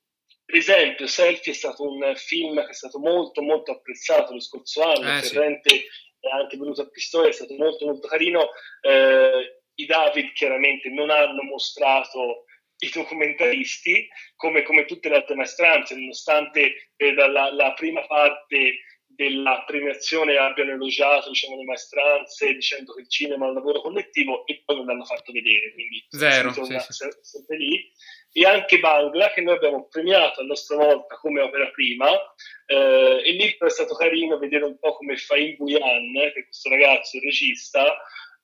per 0.44 0.57
esempio, 0.57 1.07
Selfie 1.07 1.52
è 1.52 1.54
stato 1.54 1.88
un 1.88 2.12
film 2.16 2.62
che 2.62 2.70
è 2.70 2.74
stato 2.74 2.98
molto 2.98 3.40
molto 3.40 3.72
apprezzato 3.72 4.35
lo 4.35 4.40
scorso 4.40 4.83
anno, 4.83 5.16
eh, 5.16 5.22
Ferrente 5.22 5.70
sì. 5.70 5.85
è 6.20 6.28
anche 6.28 6.59
venuto 6.59 6.83
a 6.83 6.88
Pistoia, 6.88 7.28
è 7.28 7.33
stato 7.33 7.54
molto 7.54 7.87
molto 7.87 8.09
carino. 8.09 8.50
Eh, 8.83 9.62
I 9.74 9.87
David 9.87 10.33
chiaramente 10.33 10.90
non 10.90 11.11
hanno 11.11 11.42
mostrato 11.42 12.44
i 12.78 12.90
documentaristi 12.92 14.07
come, 14.37 14.62
come 14.62 14.85
tutte 14.85 15.09
le 15.09 15.16
altre 15.16 15.35
maestranze, 15.35 15.94
nonostante 15.94 16.90
eh, 16.96 17.14
la, 17.14 17.50
la 17.50 17.72
prima 17.72 18.07
parte 18.07 18.80
della 19.14 19.64
premiazione 19.66 20.37
abbiano 20.37 20.72
elogiato 20.72 21.29
diciamo, 21.29 21.57
le 21.57 21.64
maestranze 21.64 22.53
dicendo 22.55 22.94
che 22.94 23.03
il 23.03 23.09
cinema 23.09 23.46
è 23.46 23.48
un 23.48 23.55
lavoro 23.55 23.81
collettivo 23.81 24.46
e 24.46 24.62
poi 24.64 24.77
non 24.77 24.87
l'hanno 24.87 25.05
fatto 25.05 25.33
vedere 25.33 25.72
quindi 25.72 26.05
Zero, 26.09 26.53
sì, 26.53 26.64
sì. 26.64 27.07
sempre 27.20 27.57
lì 27.57 27.92
e 28.33 28.46
anche 28.46 28.81
Bangla 28.81 29.31
che 29.31 29.40
noi 29.40 29.55
abbiamo 29.55 29.87
premiato 29.87 30.40
a 30.40 30.44
nostra 30.44 30.77
volta 30.77 31.16
come 31.16 31.40
opera 31.40 31.68
prima 31.70 32.09
eh, 32.66 33.22
e 33.24 33.33
lì 33.33 33.57
è 33.57 33.68
stato 33.68 33.94
carino 33.94 34.38
vedere 34.38 34.64
un 34.64 34.79
po' 34.79 34.96
come 34.96 35.16
Faim 35.16 35.57
Buyan 35.57 36.12
che 36.12 36.40
è 36.40 36.44
questo 36.44 36.68
ragazzo, 36.68 37.16
il 37.16 37.22
regista 37.22 37.96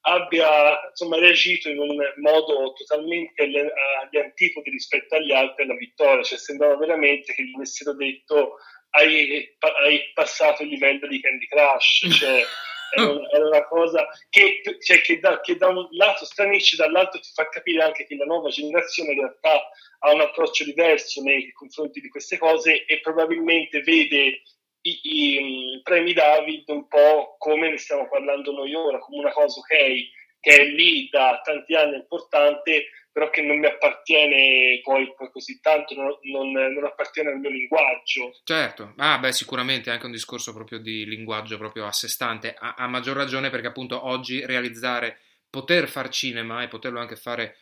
abbia 0.02 0.88
insomma, 0.88 1.18
reagito 1.18 1.68
in 1.68 1.78
un 1.78 1.96
modo 2.16 2.72
totalmente 2.72 3.42
agli 3.42 4.16
antipodi 4.16 4.70
rispetto 4.70 5.16
agli 5.16 5.32
altri 5.32 5.64
alla 5.64 5.74
vittoria, 5.74 6.22
cioè 6.22 6.38
sembrava 6.38 6.76
veramente 6.76 7.34
che 7.34 7.44
gli 7.44 7.54
avessero 7.54 7.94
detto 7.94 8.56
hai, 8.90 9.56
hai 9.84 10.10
passato 10.14 10.62
il 10.62 10.68
livello 10.68 11.06
di 11.06 11.20
Candy 11.20 11.46
Crush, 11.46 12.08
cioè 12.12 12.42
è, 12.90 13.38
una 13.38 13.64
cosa 13.66 14.08
che, 14.28 14.62
cioè, 14.80 15.00
che, 15.00 15.20
da, 15.20 15.40
che, 15.40 15.56
da, 15.56 15.68
un 15.68 15.86
lato 15.92 16.24
stranisce, 16.24 16.76
dall'altro 16.76 17.20
ti 17.20 17.30
fa 17.32 17.48
capire 17.48 17.82
anche 17.82 18.04
che 18.06 18.16
la 18.16 18.24
nuova 18.24 18.48
generazione 18.48 19.12
in 19.12 19.20
realtà 19.20 19.68
ha 20.00 20.12
un 20.12 20.20
approccio 20.20 20.64
diverso 20.64 21.22
nei 21.22 21.52
confronti 21.52 22.00
di 22.00 22.08
queste 22.08 22.38
cose 22.38 22.84
e 22.84 23.00
probabilmente 23.00 23.82
vede 23.82 24.42
i, 24.82 25.00
i 25.02 25.80
premi 25.82 26.12
David 26.12 26.68
un 26.68 26.88
po' 26.88 27.36
come 27.38 27.70
ne 27.70 27.78
stiamo 27.78 28.08
parlando 28.08 28.52
noi 28.52 28.74
ora, 28.74 28.98
come 28.98 29.18
una 29.18 29.32
cosa 29.32 29.60
ok, 29.60 29.68
che 30.40 30.56
è 30.56 30.64
lì 30.64 31.08
da 31.10 31.40
tanti 31.44 31.74
anni 31.74 31.96
importante, 31.96 32.86
però 33.12 33.28
che 33.30 33.42
non 33.42 33.58
mi 33.58 33.66
appartiene 33.66 34.80
poi, 34.82 35.12
così 35.32 35.60
tanto, 35.60 35.94
non, 35.94 36.16
non, 36.22 36.50
non, 36.72 36.84
appartiene 36.84 37.30
al 37.30 37.38
mio 37.38 37.50
linguaggio. 37.50 38.38
Certo, 38.44 38.94
ah, 38.96 39.18
beh, 39.18 39.32
sicuramente 39.32 39.90
è 39.90 39.92
anche 39.92 40.06
un 40.06 40.12
discorso 40.12 40.52
proprio 40.52 40.78
di 40.78 41.04
linguaggio 41.04 41.58
proprio 41.58 41.86
a 41.86 41.92
sé 41.92 42.08
stante, 42.08 42.54
a, 42.56 42.74
a 42.76 42.86
maggior 42.86 43.16
ragione 43.16 43.50
perché 43.50 43.66
appunto 43.66 44.06
oggi 44.06 44.44
realizzare, 44.44 45.18
poter 45.50 45.88
far 45.88 46.08
cinema 46.08 46.62
e 46.62 46.68
poterlo 46.68 47.00
anche 47.00 47.16
fare 47.16 47.56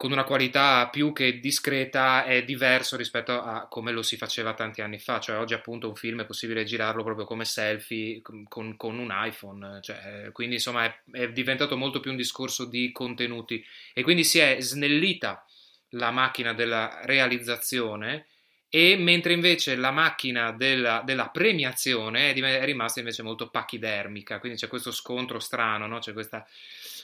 con 0.00 0.12
una 0.12 0.24
qualità 0.24 0.88
più 0.88 1.12
che 1.12 1.40
discreta 1.40 2.24
è 2.24 2.42
diverso 2.42 2.96
rispetto 2.96 3.32
a 3.32 3.66
come 3.68 3.92
lo 3.92 4.00
si 4.00 4.16
faceva 4.16 4.54
tanti 4.54 4.80
anni 4.80 4.98
fa, 4.98 5.20
cioè 5.20 5.36
oggi 5.36 5.52
appunto 5.52 5.88
un 5.88 5.94
film 5.94 6.22
è 6.22 6.24
possibile 6.24 6.64
girarlo 6.64 7.04
proprio 7.04 7.26
come 7.26 7.44
selfie 7.44 8.22
con, 8.22 8.78
con 8.78 8.98
un 8.98 9.10
iPhone, 9.12 9.80
cioè, 9.82 10.30
quindi 10.32 10.54
insomma 10.54 10.86
è, 10.86 11.00
è, 11.10 11.30
diventato 11.32 11.76
molto 11.76 12.00
più 12.00 12.12
un 12.12 12.16
discorso 12.16 12.64
di 12.64 12.92
contenuti. 12.92 13.62
E 13.92 14.02
quindi 14.02 14.24
si 14.24 14.38
è 14.38 14.56
snellita 14.58 15.44
la 15.90 16.10
macchina 16.10 16.54
della 16.54 17.00
realizzazione 17.02 18.24
e 18.70 18.96
mentre 18.96 19.34
invece 19.34 19.76
la 19.76 19.90
macchina 19.90 20.50
della, 20.52 21.02
della 21.04 21.28
premiazione 21.28 22.32
è, 22.32 22.34
è, 22.34 22.64
rimasta 22.64 23.00
invece 23.00 23.22
molto 23.22 23.50
pachidermica, 23.50 24.38
quindi 24.38 24.56
c'è 24.56 24.66
questo 24.66 24.92
scontro 24.92 25.40
strano, 25.40 25.86
no? 25.86 25.98
c'è 25.98 26.14
questa 26.14 26.46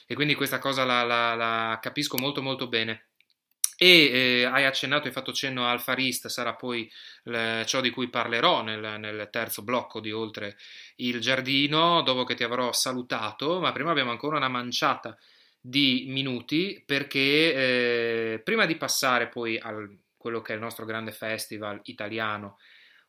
e 0.06 0.14
quindi 0.14 0.34
questa 0.34 0.58
cosa 0.58 0.84
la, 0.84 1.02
la, 1.02 1.34
la 1.34 1.78
capisco 1.80 2.16
molto 2.16 2.40
molto 2.42 2.68
bene. 2.68 3.08
E 3.78 3.88
eh, 3.88 4.44
hai 4.44 4.64
accennato, 4.64 5.06
hai 5.06 5.12
fatto 5.12 5.32
cenno 5.32 5.66
al 5.66 5.82
Far 5.82 5.98
East, 5.98 6.28
sarà 6.28 6.54
poi 6.54 6.90
le, 7.24 7.62
ciò 7.66 7.82
di 7.82 7.90
cui 7.90 8.08
parlerò 8.08 8.62
nel, 8.62 8.98
nel, 8.98 9.28
terzo 9.30 9.62
blocco 9.62 10.00
di 10.00 10.12
Oltre 10.12 10.56
il 10.96 11.20
Giardino, 11.20 12.00
dopo 12.00 12.24
che 12.24 12.34
ti 12.34 12.42
avrò 12.42 12.72
salutato, 12.72 13.60
ma 13.60 13.72
prima 13.72 13.90
abbiamo 13.90 14.12
ancora 14.12 14.38
una 14.38 14.48
manciata 14.48 15.18
di 15.60 16.06
minuti 16.08 16.82
perché 16.86 17.54
eh, 18.34 18.40
prima 18.42 18.64
di 18.64 18.76
passare 18.76 19.28
poi 19.28 19.58
a 19.58 19.74
quello 20.16 20.40
che 20.40 20.52
è 20.52 20.54
il 20.54 20.62
nostro 20.62 20.86
grande 20.86 21.12
festival 21.12 21.80
italiano 21.84 22.58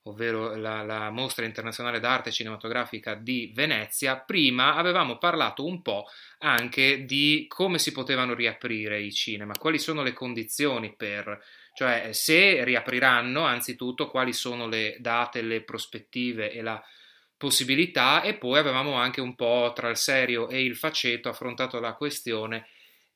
ovvero 0.10 0.56
la, 0.56 0.84
la, 0.84 1.10
mostra 1.10 1.46
internazionale 1.46 2.00
d'arte 2.00 2.32
cinematografica 2.32 3.14
di 3.14 3.52
Venezia, 3.54 4.18
prima 4.18 4.76
avevamo 4.76 5.18
parlato 5.18 5.66
un 5.66 5.82
po' 5.82 6.06
anche 6.40 7.06
di 7.06 7.46
come 7.48 7.80
si 7.80 7.92
potevano 7.92 8.34
riaprire 8.34 9.00
i 9.02 9.12
cinema, 9.12 9.54
quali 9.58 9.80
sono 9.80 10.04
le 10.04 10.14
condizioni 10.14 10.94
per, 10.96 11.42
cioè 11.74 12.10
se 12.12 12.64
riapriranno, 12.64 13.44
anzitutto 13.44 14.10
quali 14.10 14.34
sono 14.34 14.68
le 14.68 14.98
date, 15.00 15.42
le 15.42 15.62
prospettive 15.62 16.52
e 16.52 16.62
la 16.62 16.82
possibilità 17.38 18.24
e 18.24 18.34
poi 18.34 18.58
avevamo 18.58 18.94
anche 18.94 19.22
un 19.22 19.36
po' 19.36 19.72
tra 19.76 19.90
il 19.90 19.98
serio 19.98 20.50
e 20.50 20.64
il 20.64 20.76
faceto 20.76 21.30
affrontato 21.30 21.80
la 21.80 21.94
questione 21.94 22.68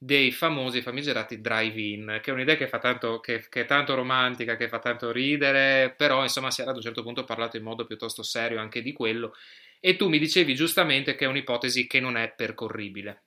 dei 0.04 0.32
famosi 0.32 0.82
famigerati 0.82 1.42
drive-in, 1.42 2.22
che 2.24 2.32
è 2.32 2.34
un'idea 2.34 2.56
che, 2.56 2.68
fa 2.68 2.80
tanto, 2.80 3.20
che, 3.20 3.46
che, 3.50 3.62
è 3.62 3.66
tanto 3.66 3.94
romantica, 3.94 4.56
che 4.56 4.68
fa 4.68 4.80
tanto 4.80 5.12
ridere, 5.12 5.94
però 5.96 6.24
insomma 6.24 6.50
si 6.50 6.62
era 6.62 6.72
ad 6.72 6.78
un 6.78 6.82
certo 6.82 7.04
punto 7.04 7.24
parlato 7.24 7.58
in 7.58 7.62
modo 7.62 7.86
piuttosto 7.86 8.24
serio 8.24 8.60
anche 8.60 8.82
di 8.82 8.94
quello, 8.94 9.36
e 9.80 9.98
tu 9.98 10.10
mi 10.10 10.18
dicevi 10.18 10.56
giustamente 10.56 11.14
che 11.14 11.26
è 11.26 11.28
un'ipotesi 11.28 11.86
che 11.86 12.00
non 12.00 12.18
è 12.18 12.34
percorribile. 12.36 13.26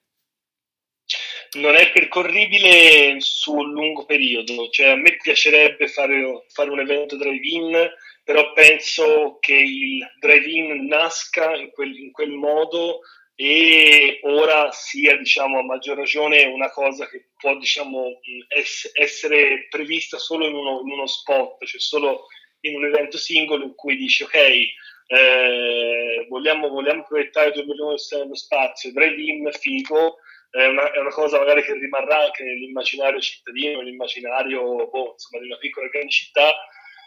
Non 1.53 1.77
è 1.77 1.93
percorribile 1.93 3.21
sul 3.21 3.71
lungo 3.71 4.05
periodo, 4.05 4.69
cioè 4.71 4.89
a 4.89 4.97
me 4.97 5.17
piacerebbe 5.23 5.87
fare, 5.87 6.45
fare 6.49 6.71
un 6.71 6.81
evento 6.81 7.17
drive-in, 7.17 7.89
però 8.25 8.53
penso 8.53 9.37
che 9.39 9.55
il 9.55 10.05
drive-in 10.19 10.87
nasca 10.87 11.55
in 11.55 11.71
quel, 11.71 11.97
in 11.97 12.11
quel 12.11 12.31
modo 12.31 13.03
e 13.37 14.21
ora 14.23 14.71
sia 14.71 15.17
diciamo 15.17 15.59
a 15.59 15.65
maggior 15.65 15.97
ragione 15.97 16.45
una 16.45 16.71
cosa 16.71 17.09
che 17.09 17.31
può 17.37 17.57
diciamo 17.57 18.21
essere 18.93 19.67
prevista 19.69 20.19
solo 20.19 20.47
in 20.47 20.55
uno, 20.55 20.81
in 20.85 20.93
uno 20.93 21.07
spot, 21.07 21.65
cioè 21.65 21.81
solo 21.81 22.27
in 22.61 22.77
un 22.77 22.85
evento 22.85 23.19
singolo 23.19 23.65
in 23.65 23.75
cui 23.75 23.97
dici 23.97 24.23
ok 24.23 24.37
eh, 25.07 26.27
vogliamo, 26.29 26.69
vogliamo 26.69 27.05
proiettare 27.05 27.53
2 27.53 27.65
milioni 27.65 27.97
nello 28.11 28.35
spazio, 28.35 28.93
drive-in, 28.93 29.51
figo, 29.53 30.19
è 30.51 30.67
una, 30.67 30.91
è 30.93 30.99
una, 30.99 31.11
cosa 31.11 31.39
magari 31.39 31.63
che 31.63 31.75
rimarrà 31.75 32.25
anche 32.25 32.45
nell'immaginario 32.45 33.21
cittadino, 33.21 33.79
nell'immaginario 33.79 34.89
boh, 34.89 35.13
insomma, 35.13 35.43
di 35.43 35.49
una 35.49 35.59
piccola 35.59 35.89
grande 35.89 36.11
città, 36.11 36.55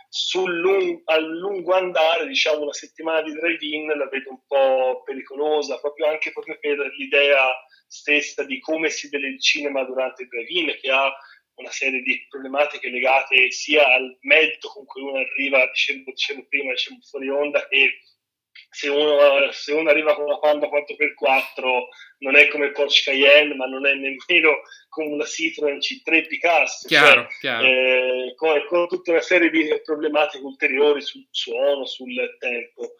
sul 0.10 1.02
a 1.06 1.17
lungo 1.17 1.74
andare, 1.74 2.28
diciamo 2.28 2.62
una 2.62 2.74
settimana 2.74 3.22
di 3.22 3.34
drive-in 3.34 3.88
la 3.88 4.08
vedo 4.08 4.30
un 4.32 4.39
po' 4.48 5.04
pericolosa, 5.04 5.80
proprio 5.80 6.08
anche 6.08 6.32
proprio 6.32 6.58
per 6.60 6.78
l'idea 6.98 7.48
stessa 7.88 8.43
di 8.43 8.60
come 8.60 8.89
si 8.89 9.10
vede 9.10 9.28
il 9.28 9.41
cinema 9.41 9.84
durante 9.84 10.24
il 10.24 10.30
drive-in, 10.30 10.78
che 10.80 10.91
ha 10.91 11.12
una 11.56 11.72
serie 11.72 12.02
di 12.02 12.26
problematiche 12.30 12.89
legate 12.89 13.52
sia 13.52 13.86
al 13.88 14.17
mezzo 14.22 14.70
con 14.70 14.86
cui 14.86 15.02
uno 15.02 15.17
arriva, 15.17 15.65
dicevo, 15.67 16.04
dicevo 16.06 16.46
prima, 16.48 16.72
dicevo 16.72 17.00
fuori 17.02 17.30
onda, 17.30 17.67
che 17.67 18.00
se 18.78 18.90
uno, 18.90 19.52
se 19.54 19.74
uno, 19.74 19.90
arriva 19.90 20.13
con 20.13 20.26
una 20.26 20.38
Panda 20.38 20.68
4x4 20.68 21.88
non 22.20 22.36
è 22.36 22.48
come 22.48 22.70
Porsche 22.70 23.10
Cayenne, 23.10 23.56
ma 23.56 23.66
non 23.66 23.88
è 23.88 23.94
nemmeno 23.96 24.60
come 24.88 25.13
una 25.13 25.26
Citroen 25.26 25.80
C3 25.80 26.28
Picasso, 26.28 26.88
chiaro, 26.88 27.22
cioè, 27.22 27.40
chiaro. 27.40 27.66
Eh, 27.66 28.34
con, 28.36 28.63
con, 28.68 28.88
tutta 28.88 29.12
una 29.12 29.22
serie 29.22 29.50
di 29.50 29.68
problematiche 29.84 30.44
ulteriori 30.44 31.02
sul 31.02 31.26
suono, 31.32 31.88
sul 31.88 32.13
tempo. 32.38 32.94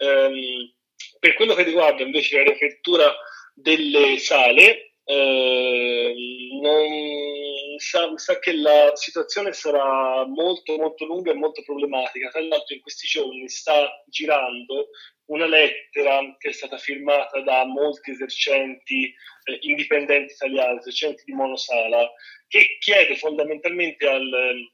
Um, 0.00 0.70
per 1.18 1.32
quello 1.32 1.54
che 1.54 1.62
riguarda 1.62 2.02
invece 2.02 2.36
la 2.36 2.42
riapertura 2.42 3.10
delle 3.54 4.18
sale, 4.18 4.91
eh, 5.04 6.14
non, 6.60 7.78
sa, 7.78 8.16
sa, 8.16 8.38
che 8.38 8.54
la 8.54 8.92
situazione 8.94 9.52
sarà 9.52 10.24
molto 10.26 10.76
molto 10.76 11.04
lunga 11.04 11.32
e 11.32 11.34
molto 11.34 11.62
problematica. 11.62 12.30
Tra 12.30 12.40
l'altro 12.40 12.74
in 12.74 12.80
questi 12.80 13.06
giorni 13.06 13.48
sta 13.48 14.02
girando 14.06 14.88
una 15.26 15.46
lettera 15.46 16.20
che 16.38 16.50
è 16.50 16.52
stata 16.52 16.78
firmata 16.78 17.40
da 17.40 17.64
molti 17.64 18.10
esercenti 18.10 19.12
eh, 19.44 19.58
indipendenti 19.62 20.32
italiani, 20.32 20.78
esercenti 20.78 21.22
di 21.24 21.32
monosala, 21.32 22.10
che 22.48 22.76
chiede 22.78 23.16
fondamentalmente 23.16 24.06
al 24.06 24.32
eh, 24.32 24.72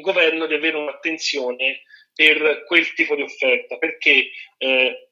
governo 0.00 0.46
di 0.46 0.54
avere 0.54 0.76
un'attenzione 0.76 1.82
per 2.14 2.64
quel 2.66 2.92
tipo 2.94 3.14
di 3.14 3.22
offerta, 3.22 3.76
perché 3.78 4.30
eh, 4.58 5.07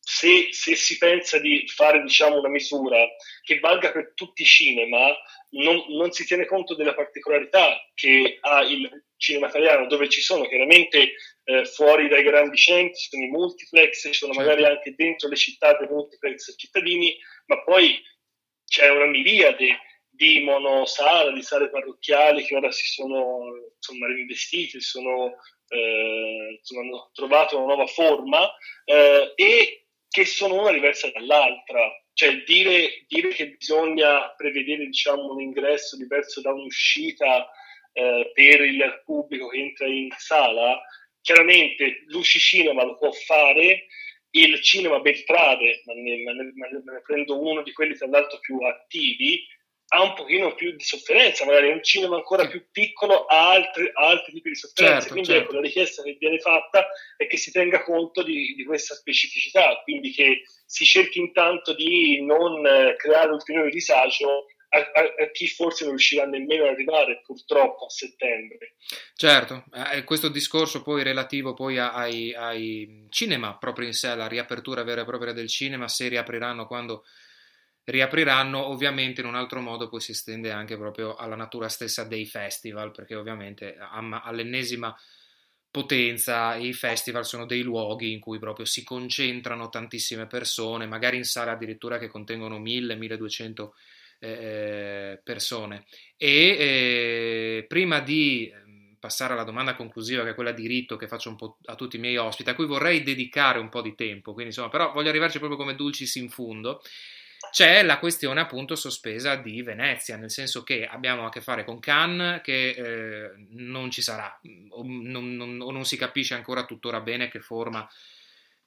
se, 0.00 0.48
se, 0.50 0.74
si 0.74 0.98
pensa 0.98 1.38
di 1.38 1.66
fare 1.68 2.02
diciamo, 2.02 2.38
una 2.38 2.48
misura 2.48 3.06
che 3.42 3.58
valga 3.60 3.92
per 3.92 4.12
tutti 4.14 4.42
i 4.42 4.46
cinema, 4.46 5.14
non, 5.50 5.84
non, 5.88 6.10
si 6.10 6.24
tiene 6.24 6.46
conto 6.46 6.74
della 6.74 6.94
particolarità 6.94 7.76
che 7.94 8.38
ha 8.40 8.62
il 8.62 8.88
cinema 9.16 9.48
italiano, 9.48 9.86
dove 9.86 10.08
ci 10.08 10.20
sono 10.20 10.46
chiaramente 10.46 11.12
eh, 11.44 11.64
fuori 11.66 12.08
dai 12.08 12.22
grandi 12.22 12.56
centri, 12.56 12.98
ci 12.98 13.08
sono 13.10 13.24
i 13.24 13.28
multiplex, 13.28 14.06
ci 14.06 14.14
sono 14.14 14.32
magari 14.32 14.62
certo. 14.62 14.76
anche 14.76 14.94
dentro 14.96 15.28
le 15.28 15.36
città 15.36 15.76
dei 15.76 15.88
multiplex 15.88 16.54
cittadini, 16.56 17.16
ma 17.46 17.62
poi 17.62 18.02
c'è 18.64 18.88
una 18.88 19.06
miriade 19.06 19.78
di 20.08 20.40
monosala, 20.40 21.32
di 21.32 21.42
sale 21.42 21.70
parrocchiali 21.70 22.44
che 22.44 22.56
ora 22.56 22.70
si 22.70 22.86
sono 22.86 23.72
insomma, 23.74 24.06
reinvestite, 24.06 24.80
si 24.80 24.88
sono, 24.88 25.36
eh, 25.68 26.56
insomma, 26.58 26.82
hanno 26.82 27.10
trovato 27.12 27.56
una 27.56 27.66
nuova 27.66 27.86
forma 27.86 28.50
eh, 28.84 29.32
e 29.34 29.86
che 30.10 30.24
sono 30.24 30.60
una 30.60 30.72
diversa 30.72 31.08
dall'altra. 31.10 31.88
Cioè 32.12 32.42
dire, 32.42 33.04
dire 33.06 33.28
che 33.28 33.50
bisogna 33.50 34.28
prevedere 34.36 34.84
diciamo, 34.84 35.32
un 35.32 35.40
ingresso 35.40 35.96
diverso 35.96 36.40
da 36.40 36.52
un'uscita 36.52 37.48
eh, 37.92 38.30
per 38.34 38.60
il 38.62 39.02
pubblico 39.04 39.48
che 39.48 39.58
entra 39.58 39.86
in 39.86 40.10
sala, 40.18 40.80
chiaramente 41.22 42.02
l'usci 42.08 42.38
cinema 42.38 42.84
lo 42.84 42.96
può 42.96 43.10
fare, 43.12 43.86
il 44.32 44.60
cinema 44.60 45.00
Beltrade, 45.00 45.82
ma 45.86 45.94
ne, 45.94 46.22
ma 46.22 46.32
ne, 46.32 46.52
ma 46.54 46.92
ne 46.92 47.00
prendo 47.02 47.40
uno 47.40 47.62
di 47.62 47.72
quelli 47.72 47.96
tra 47.96 48.08
l'altro 48.08 48.38
più 48.40 48.58
attivi, 48.58 49.46
ha 49.92 50.02
un 50.02 50.14
pochino 50.14 50.54
più 50.54 50.72
di 50.76 50.84
sofferenza, 50.84 51.44
magari 51.44 51.70
un 51.70 51.82
cinema 51.82 52.16
ancora 52.16 52.46
più 52.46 52.64
piccolo 52.70 53.24
ha 53.26 53.50
altri, 53.50 53.90
altri 53.92 54.32
tipi 54.34 54.50
di 54.50 54.54
sofferenza. 54.54 55.00
Certo, 55.00 55.12
quindi 55.12 55.30
certo. 55.30 55.44
ecco, 55.44 55.54
la 55.54 55.60
richiesta 55.62 56.02
che 56.02 56.16
viene 56.18 56.38
fatta 56.38 56.86
è 57.16 57.26
che 57.26 57.36
si 57.36 57.50
tenga 57.50 57.82
conto 57.82 58.22
di, 58.22 58.54
di 58.54 58.64
questa 58.64 58.94
specificità, 58.94 59.80
quindi 59.82 60.12
che 60.12 60.42
si 60.64 60.84
cerchi 60.84 61.18
intanto 61.18 61.74
di 61.74 62.24
non 62.24 62.64
eh, 62.64 62.94
creare 62.96 63.32
ulteriore 63.32 63.70
disagio 63.70 64.46
a, 64.68 64.78
a, 64.78 65.24
a, 65.24 65.30
chi 65.32 65.48
forse 65.48 65.82
non 65.82 65.94
riuscirà 65.94 66.24
nemmeno 66.24 66.64
ad 66.64 66.74
arrivare 66.74 67.22
purtroppo 67.26 67.86
a 67.86 67.90
settembre. 67.90 68.76
Certo, 69.16 69.64
eh, 69.92 70.04
questo 70.04 70.28
discorso 70.28 70.82
poi 70.82 71.02
relativo 71.02 71.52
poi 71.52 71.78
ai, 71.78 72.32
ai 72.32 73.06
cinema 73.10 73.58
proprio 73.58 73.88
in 73.88 73.92
sé, 73.92 74.06
alla 74.06 74.28
riapertura 74.28 74.84
vera 74.84 75.02
e 75.02 75.06
propria 75.06 75.32
del 75.32 75.48
cinema, 75.48 75.88
se 75.88 76.06
riapriranno 76.06 76.68
quando 76.68 77.04
riapriranno, 77.84 78.64
ovviamente 78.66 79.20
in 79.20 79.26
un 79.26 79.34
altro 79.34 79.60
modo 79.60 79.88
poi 79.88 80.00
si 80.00 80.12
estende 80.12 80.50
anche 80.50 80.76
proprio 80.76 81.16
alla 81.16 81.36
natura 81.36 81.68
stessa 81.68 82.04
dei 82.04 82.26
festival, 82.26 82.90
perché 82.92 83.14
ovviamente 83.14 83.76
all'ennesima 83.78 84.94
potenza 85.70 86.56
i 86.56 86.72
festival 86.72 87.24
sono 87.24 87.46
dei 87.46 87.62
luoghi 87.62 88.12
in 88.12 88.20
cui 88.20 88.38
proprio 88.38 88.64
si 88.66 88.82
concentrano 88.82 89.68
tantissime 89.68 90.26
persone, 90.26 90.86
magari 90.86 91.16
in 91.16 91.24
sale 91.24 91.50
addirittura 91.50 91.98
che 91.98 92.08
contengono 92.08 92.58
1000-1200 92.58 93.68
eh, 94.18 95.20
persone. 95.22 95.84
E 96.16 97.58
eh, 97.58 97.64
prima 97.68 98.00
di 98.00 98.50
ehm, 98.52 98.96
passare 98.98 99.32
alla 99.32 99.44
domanda 99.44 99.74
conclusiva, 99.74 100.24
che 100.24 100.30
è 100.30 100.34
quella 100.34 100.52
di 100.52 100.66
rito 100.66 100.96
che 100.96 101.08
faccio 101.08 101.30
un 101.30 101.36
po' 101.36 101.58
a 101.64 101.74
tutti 101.76 101.96
i 101.96 102.00
miei 102.00 102.16
ospiti, 102.16 102.50
a 102.50 102.54
cui 102.54 102.66
vorrei 102.66 103.02
dedicare 103.02 103.58
un 103.58 103.68
po' 103.68 103.80
di 103.80 103.94
tempo, 103.94 104.32
quindi 104.32 104.50
insomma, 104.50 104.68
però 104.68 104.92
voglio 104.92 105.08
arrivarci 105.08 105.38
proprio 105.38 105.58
come 105.58 105.76
dulcis 105.76 106.16
in 106.16 106.28
fundo 106.28 106.82
c'è 107.50 107.82
la 107.82 107.98
questione 107.98 108.40
appunto 108.40 108.74
sospesa 108.76 109.36
di 109.36 109.62
Venezia, 109.62 110.16
nel 110.16 110.30
senso 110.30 110.62
che 110.62 110.86
abbiamo 110.86 111.26
a 111.26 111.30
che 111.30 111.40
fare 111.40 111.64
con 111.64 111.78
Cannes 111.78 112.40
che 112.42 112.70
eh, 112.70 113.30
non 113.50 113.90
ci 113.90 114.02
sarà 114.02 114.40
o 114.70 114.82
non, 114.84 115.36
non, 115.36 115.60
o 115.60 115.70
non, 115.70 115.84
si 115.84 115.96
capisce 115.96 116.34
ancora 116.34 116.64
tuttora 116.64 117.00
bene 117.00 117.28
che 117.28 117.40
forma 117.40 117.88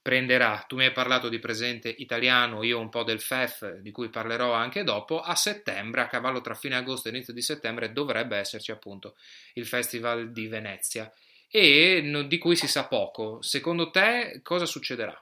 prenderà. 0.02 0.66
Tu 0.68 0.76
mi 0.76 0.86
hai 0.86 0.92
parlato 0.92 1.30
di 1.30 1.40
presente 1.40 1.90
italiano, 1.90 2.62
io 2.62 2.80
un 2.80 2.90
po' 2.90 3.04
del 3.04 3.22
FEF 3.22 3.78
di 3.78 3.92
cui 3.92 4.10
parlerò 4.10 4.54
anche 4.54 4.84
dopo. 4.84 5.22
A 5.22 5.36
settembre, 5.36 6.02
a 6.02 6.08
cavallo 6.08 6.42
tra 6.42 6.54
fine 6.54 6.76
agosto 6.76 7.08
e 7.08 7.12
inizio 7.12 7.34
di 7.34 7.42
settembre, 7.42 7.94
dovrebbe 7.94 8.38
esserci 8.38 8.72
appunto 8.72 9.16
il 9.54 9.66
Festival 9.66 10.32
di 10.32 10.48
Venezia 10.48 11.12
e 11.50 12.26
di 12.28 12.38
cui 12.38 12.56
si 12.56 12.68
sa 12.68 12.86
poco. 12.86 13.42
Secondo 13.42 13.90
te 13.92 14.42
cosa 14.44 14.66
succederà? 14.66 15.20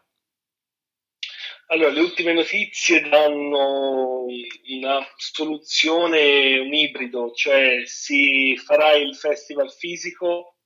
Allora, 1.71 1.91
le 1.91 2.01
ultime 2.01 2.33
notizie 2.33 2.99
danno 3.07 4.25
una 4.25 5.07
soluzione, 5.15 6.59
un 6.59 6.73
ibrido, 6.73 7.31
cioè 7.31 7.83
si 7.85 8.57
farà 8.57 8.95
il 8.95 9.15
festival 9.15 9.71
fisico 9.71 10.57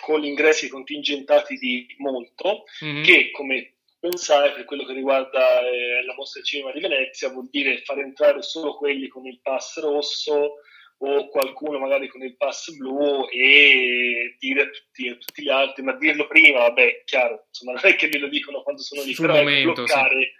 con 0.00 0.18
gli 0.18 0.26
ingressi 0.26 0.68
contingentati 0.68 1.54
di 1.54 1.86
molto, 1.98 2.64
mm-hmm. 2.84 3.04
che 3.04 3.30
come 3.30 3.76
pensare 4.00 4.50
per 4.50 4.64
quello 4.64 4.84
che 4.84 4.94
riguarda 4.94 5.60
eh, 5.60 6.02
la 6.04 6.14
mostra 6.16 6.40
del 6.40 6.48
cinema 6.48 6.72
di 6.72 6.80
Venezia 6.80 7.28
vuol 7.28 7.48
dire 7.48 7.80
far 7.84 8.00
entrare 8.00 8.42
solo 8.42 8.76
quelli 8.76 9.06
con 9.06 9.24
il 9.24 9.38
pass 9.40 9.78
rosso 9.78 10.54
o 11.04 11.28
qualcuno 11.28 11.78
magari 11.78 12.06
con 12.06 12.22
il 12.22 12.36
pass 12.36 12.70
blu 12.76 13.26
e 13.28 14.36
dire 14.38 14.62
a 14.62 14.66
tutti, 14.66 15.08
a 15.08 15.16
tutti 15.16 15.42
gli 15.42 15.48
altri, 15.48 15.82
ma 15.82 15.96
dirlo 15.96 16.28
prima, 16.28 16.60
vabbè, 16.60 17.02
chiaro, 17.04 17.46
insomma, 17.48 17.72
non 17.72 17.90
è 17.90 17.96
che 17.96 18.08
me 18.12 18.18
lo 18.18 18.28
dicono 18.28 18.62
quando 18.62 18.82
sono 18.82 19.02
lì, 19.02 19.12
Sul 19.12 19.26
però 19.26 19.38
momento, 19.38 19.72
bloccare. 19.72 20.34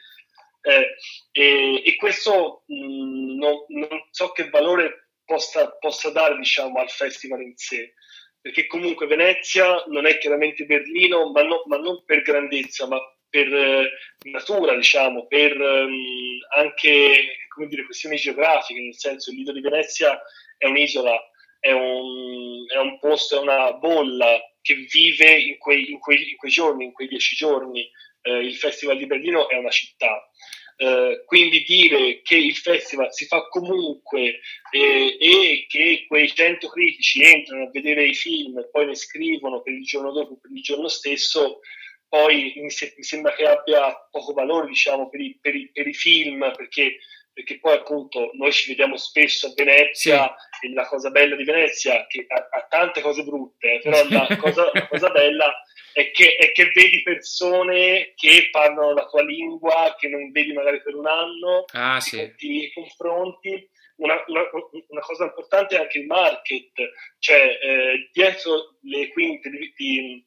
Sì. 0.61 0.70
Eh, 0.70 0.94
e, 1.33 1.83
e, 1.85 1.96
questo 1.96 2.62
mh, 2.66 2.75
mm, 2.77 3.38
non, 3.38 3.64
non, 3.68 4.07
so 4.12 4.31
che 4.31 4.48
valore 4.51 5.09
possa, 5.25 5.68
possa 5.81 6.11
dare 6.11 6.37
diciamo, 6.37 6.79
al 6.79 6.90
festival 6.90 7.42
in 7.42 7.57
sé, 7.57 7.94
perché 8.40 8.68
comunque 8.68 9.09
Venezia 9.09 9.83
non 9.88 10.07
è 10.07 10.16
chiaramente 10.18 10.64
Berlino, 10.64 11.33
ma, 11.33 11.42
no, 11.42 11.64
ma 11.66 11.77
non 11.77 12.05
per 12.05 12.22
grandezza, 12.22 12.87
ma 12.87 13.01
per 13.29 13.53
eh, 13.53 13.90
natura, 14.31 14.77
diciamo, 14.77 15.27
per 15.27 15.59
um, 15.59 16.38
anche 16.55 17.40
come 17.53 17.66
dire, 17.66 17.85
questioni 17.85 18.16
geografiche, 18.16 18.81
nel 18.81 18.96
senso 18.96 19.31
il 19.31 19.38
Lido 19.38 19.53
di 19.53 19.61
Venezia 19.61 20.20
è 20.62 20.66
un'isola, 20.66 21.20
è 21.59 21.72
un, 21.72 22.64
è 22.68 22.77
un 22.77 22.98
posto, 23.01 23.37
è 23.37 23.40
una 23.40 23.72
bolla 23.72 24.40
che 24.61 24.75
vive 24.75 25.33
in 25.40 25.59
quei, 25.59 25.90
in 25.90 25.98
quei, 25.98 26.31
in 26.31 26.37
quei 26.37 26.53
giorni, 26.53 26.85
in 26.85 26.92
quei 26.92 27.09
dieci 27.09 27.35
giorni. 27.35 27.90
Eh, 28.22 28.38
il 28.38 28.55
Festival 28.55 28.96
di 28.96 29.07
Berlino 29.07 29.48
è 29.48 29.57
una 29.57 29.70
città. 29.70 30.31
Uh, 30.75 31.22
quindi 31.27 31.62
dire 31.64 32.22
che 32.22 32.35
il 32.35 32.57
festival 32.57 33.12
si 33.12 33.27
fa 33.27 33.46
comunque 33.48 34.40
eh, 34.72 35.16
e 35.20 35.66
che 35.68 36.07
quei 36.09 36.29
100 36.29 36.66
critici 36.66 37.22
entrano 37.22 37.66
a 37.66 37.70
vedere 37.70 38.07
i 38.07 38.14
film 38.14 38.59
e 38.59 38.68
poi 38.68 38.87
ne 38.87 38.96
scrivono 38.96 39.61
per 39.61 39.75
il 39.75 39.85
giorno 39.85 40.11
dopo, 40.11 40.38
per 40.40 40.51
il 40.51 40.62
giorno 40.62 40.88
stesso, 40.88 41.61
poi 42.09 42.55
mi, 42.57 42.70
se- 42.70 42.94
mi 42.96 43.05
sembra 43.05 43.35
che 43.35 43.46
abbia 43.46 43.94
poco 44.11 44.33
valore 44.33 44.68
diciamo, 44.68 45.09
per, 45.09 45.20
i, 45.20 45.38
per, 45.40 45.55
i, 45.55 45.70
per 45.70 45.87
i 45.87 45.94
film 45.94 46.53
perché 46.57 46.96
perché 47.33 47.59
poi 47.59 47.75
appunto 47.75 48.31
noi 48.35 48.53
ci 48.53 48.68
vediamo 48.68 48.97
spesso 48.97 49.49
a 49.49 49.53
Venezia 49.57 50.35
sì. 50.61 50.66
e 50.66 50.73
la 50.73 50.87
cosa 50.87 51.11
bella 51.11 51.35
di 51.35 51.45
Venezia, 51.45 52.07
che 52.07 52.27
ha, 52.29 52.49
ha 52.51 52.66
tante 52.68 53.01
cose 53.01 53.23
brutte, 53.23 53.81
però 53.83 54.03
la 54.09 54.37
cosa, 54.38 54.71
la 54.73 54.87
cosa 54.87 55.11
bella 55.11 55.62
è 55.92 56.11
che, 56.11 56.37
è 56.37 56.53
che, 56.53 56.71
vedi 56.75 57.03
persone 57.03 58.12
che 58.14 58.49
parlano 58.51 58.92
la 58.92 59.07
tua 59.07 59.23
lingua, 59.23 59.95
che 59.99 60.09
non 60.09 60.31
vedi 60.31 60.53
magari 60.53 60.83
per 60.83 60.95
un 60.95 61.07
anno, 61.07 61.64
ah, 61.73 62.01
sì. 62.01 62.35
ti 62.37 62.71
confronti. 62.73 63.68
Una, 63.97 64.21
una, 64.27 64.42
una, 64.88 65.01
cosa 65.01 65.25
importante 65.25 65.77
è 65.77 65.81
anche 65.81 65.99
il 65.99 66.07
market, 66.07 66.73
cioè 67.18 67.59
eh, 67.62 68.09
dietro 68.11 68.79
le 68.81 69.09
quinte 69.11 69.49
di, 69.49 69.73
di 69.77 70.27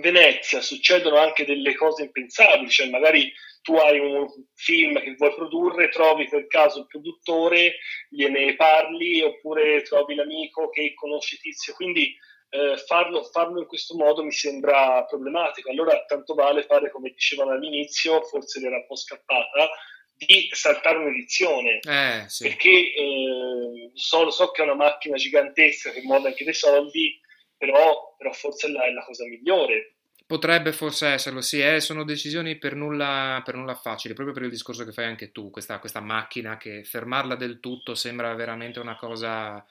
Venezia 0.00 0.60
succedono 0.60 1.16
anche 1.16 1.44
delle 1.44 1.74
cose 1.74 2.02
impensabili, 2.04 2.70
cioè 2.70 2.88
magari 2.88 3.32
tu 3.62 3.74
hai 3.74 3.98
un 3.98 4.26
film 4.54 5.00
che 5.00 5.14
vuoi 5.16 5.34
produrre, 5.34 5.88
trovi 5.88 6.28
per 6.28 6.46
caso 6.46 6.80
il 6.80 6.86
produttore, 6.86 7.76
gliene 8.08 8.54
parli, 8.56 9.20
oppure 9.20 9.82
trovi 9.82 10.14
l'amico 10.14 10.70
che 10.70 10.94
conosce 10.94 11.36
Tizio, 11.36 11.74
quindi 11.74 12.16
eh, 12.50 12.76
farlo, 12.86 13.24
farlo, 13.24 13.60
in 13.60 13.66
questo 13.66 13.94
modo 13.94 14.24
mi 14.24 14.32
sembra 14.32 15.04
problematico. 15.04 15.70
Allora 15.70 16.04
tanto 16.06 16.34
vale 16.34 16.62
fare 16.62 16.90
come 16.90 17.10
dicevano 17.10 17.50
all'inizio, 17.50 18.22
forse 18.22 18.64
era 18.64 18.76
un 18.76 18.86
po' 18.86 18.96
scappata, 18.96 19.68
di 20.14 20.48
saltare 20.52 20.98
un'edizione. 20.98 21.80
Eh, 21.80 22.24
sì. 22.26 22.44
Perché 22.44 22.70
eh, 22.70 23.90
so, 23.94 24.30
so, 24.30 24.50
che 24.50 24.62
è 24.62 24.64
una 24.64 24.74
macchina 24.74 25.16
gigantesca 25.16 25.90
che 25.90 26.02
muove 26.02 26.28
anche 26.28 26.44
dei 26.44 26.54
soldi, 26.54 27.20
però, 27.58 28.14
però 28.16 28.32
forse 28.32 28.68
è 28.68 28.70
la, 28.70 28.84
è 28.84 28.92
la 28.92 29.04
cosa 29.04 29.26
migliore. 29.26 29.94
Potrebbe 30.24 30.72
forse 30.72 31.08
esserlo, 31.08 31.40
sì, 31.40 31.60
eh, 31.60 31.80
sono 31.80 32.04
decisioni 32.04 32.56
per 32.56 32.74
nulla, 32.74 33.40
per 33.44 33.54
nulla, 33.54 33.74
facili, 33.74 34.14
proprio 34.14 34.34
per 34.34 34.44
il 34.44 34.50
discorso 34.50 34.84
che 34.84 34.92
fai 34.92 35.06
anche 35.06 35.32
tu, 35.32 35.50
questa, 35.50 35.78
questa, 35.78 36.00
macchina 36.00 36.58
che 36.58 36.84
fermarla 36.84 37.34
del 37.34 37.60
tutto 37.60 37.94
sembra 37.94 38.34
veramente 38.34 38.78
una 38.78 38.94
cosa 38.94 39.64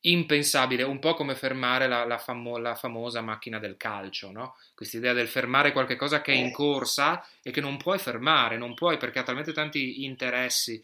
impensabile, 0.00 0.82
un 0.82 0.98
po' 0.98 1.14
come 1.14 1.36
fermare 1.36 1.86
la, 1.86 2.04
la, 2.04 2.18
famo, 2.18 2.56
la 2.56 2.74
famosa 2.74 3.20
macchina 3.20 3.60
del 3.60 3.76
calcio, 3.76 4.32
no? 4.32 4.56
Questa 4.74 4.96
idea 4.96 5.12
del 5.12 5.28
fermare 5.28 5.70
qualcosa 5.70 6.20
che 6.20 6.32
è 6.32 6.36
in 6.36 6.50
corsa 6.50 7.24
e 7.40 7.52
che 7.52 7.60
non 7.60 7.76
puoi 7.76 7.98
fermare, 7.98 8.56
non 8.56 8.74
puoi 8.74 8.96
perché 8.96 9.20
ha 9.20 9.22
talmente 9.22 9.52
tanti 9.52 10.02
interessi 10.04 10.82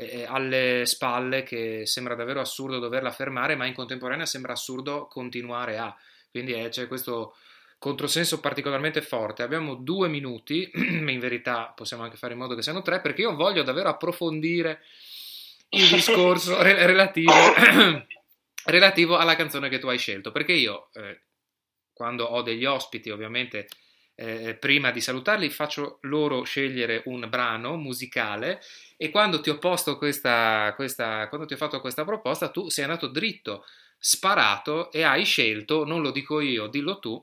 eh, 0.00 0.24
alle 0.28 0.86
spalle 0.86 1.42
che 1.42 1.84
sembra 1.84 2.14
davvero 2.14 2.40
assurdo 2.40 2.78
doverla 2.78 3.10
fermare, 3.10 3.56
ma 3.56 3.66
in 3.66 3.74
contemporanea 3.74 4.26
sembra 4.26 4.52
assurdo 4.52 5.06
continuare 5.06 5.76
a. 5.76 5.94
Quindi 6.30 6.52
eh, 6.52 6.68
c'è 6.68 6.86
questo 6.86 7.34
controsenso 7.78 8.38
particolarmente 8.38 9.02
forte. 9.02 9.42
Abbiamo 9.42 9.74
due 9.74 10.08
minuti, 10.08 10.70
in 10.74 11.18
verità 11.18 11.72
possiamo 11.74 12.04
anche 12.04 12.16
fare 12.16 12.34
in 12.34 12.38
modo 12.38 12.54
che 12.54 12.62
siano 12.62 12.82
tre, 12.82 13.00
perché 13.00 13.22
io 13.22 13.34
voglio 13.34 13.64
davvero 13.64 13.88
approfondire 13.88 14.82
il 15.70 15.88
discorso 15.90 16.62
re- 16.62 16.86
relativo, 16.86 17.32
relativo, 18.66 19.16
alla 19.16 19.34
canzone 19.34 19.68
che 19.68 19.80
tu 19.80 19.88
hai 19.88 19.98
scelto, 19.98 20.30
perché 20.30 20.52
io, 20.52 20.90
eh, 20.94 21.22
quando 21.92 22.24
ho 22.24 22.42
degli 22.42 22.64
ospiti, 22.64 23.10
ovviamente, 23.10 23.66
eh, 24.20 24.54
prima 24.54 24.90
di 24.90 25.00
salutarli, 25.00 25.48
faccio 25.48 25.98
loro 26.02 26.42
scegliere 26.42 27.02
un 27.04 27.24
brano 27.28 27.76
musicale 27.76 28.60
e 28.96 29.10
quando 29.10 29.40
ti 29.40 29.48
ho 29.48 29.58
posto 29.58 29.96
questa, 29.96 30.72
questa 30.74 31.28
quando 31.28 31.46
ti 31.46 31.54
ho 31.54 31.56
fatto 31.56 31.80
questa 31.80 32.04
proposta, 32.04 32.50
tu 32.50 32.68
sei 32.68 32.84
andato 32.84 33.06
dritto, 33.06 33.64
sparato 33.96 34.90
e 34.90 35.04
hai 35.04 35.24
scelto, 35.24 35.84
non 35.84 36.02
lo 36.02 36.10
dico 36.10 36.40
io, 36.40 36.66
dillo 36.66 36.98
tu, 36.98 37.22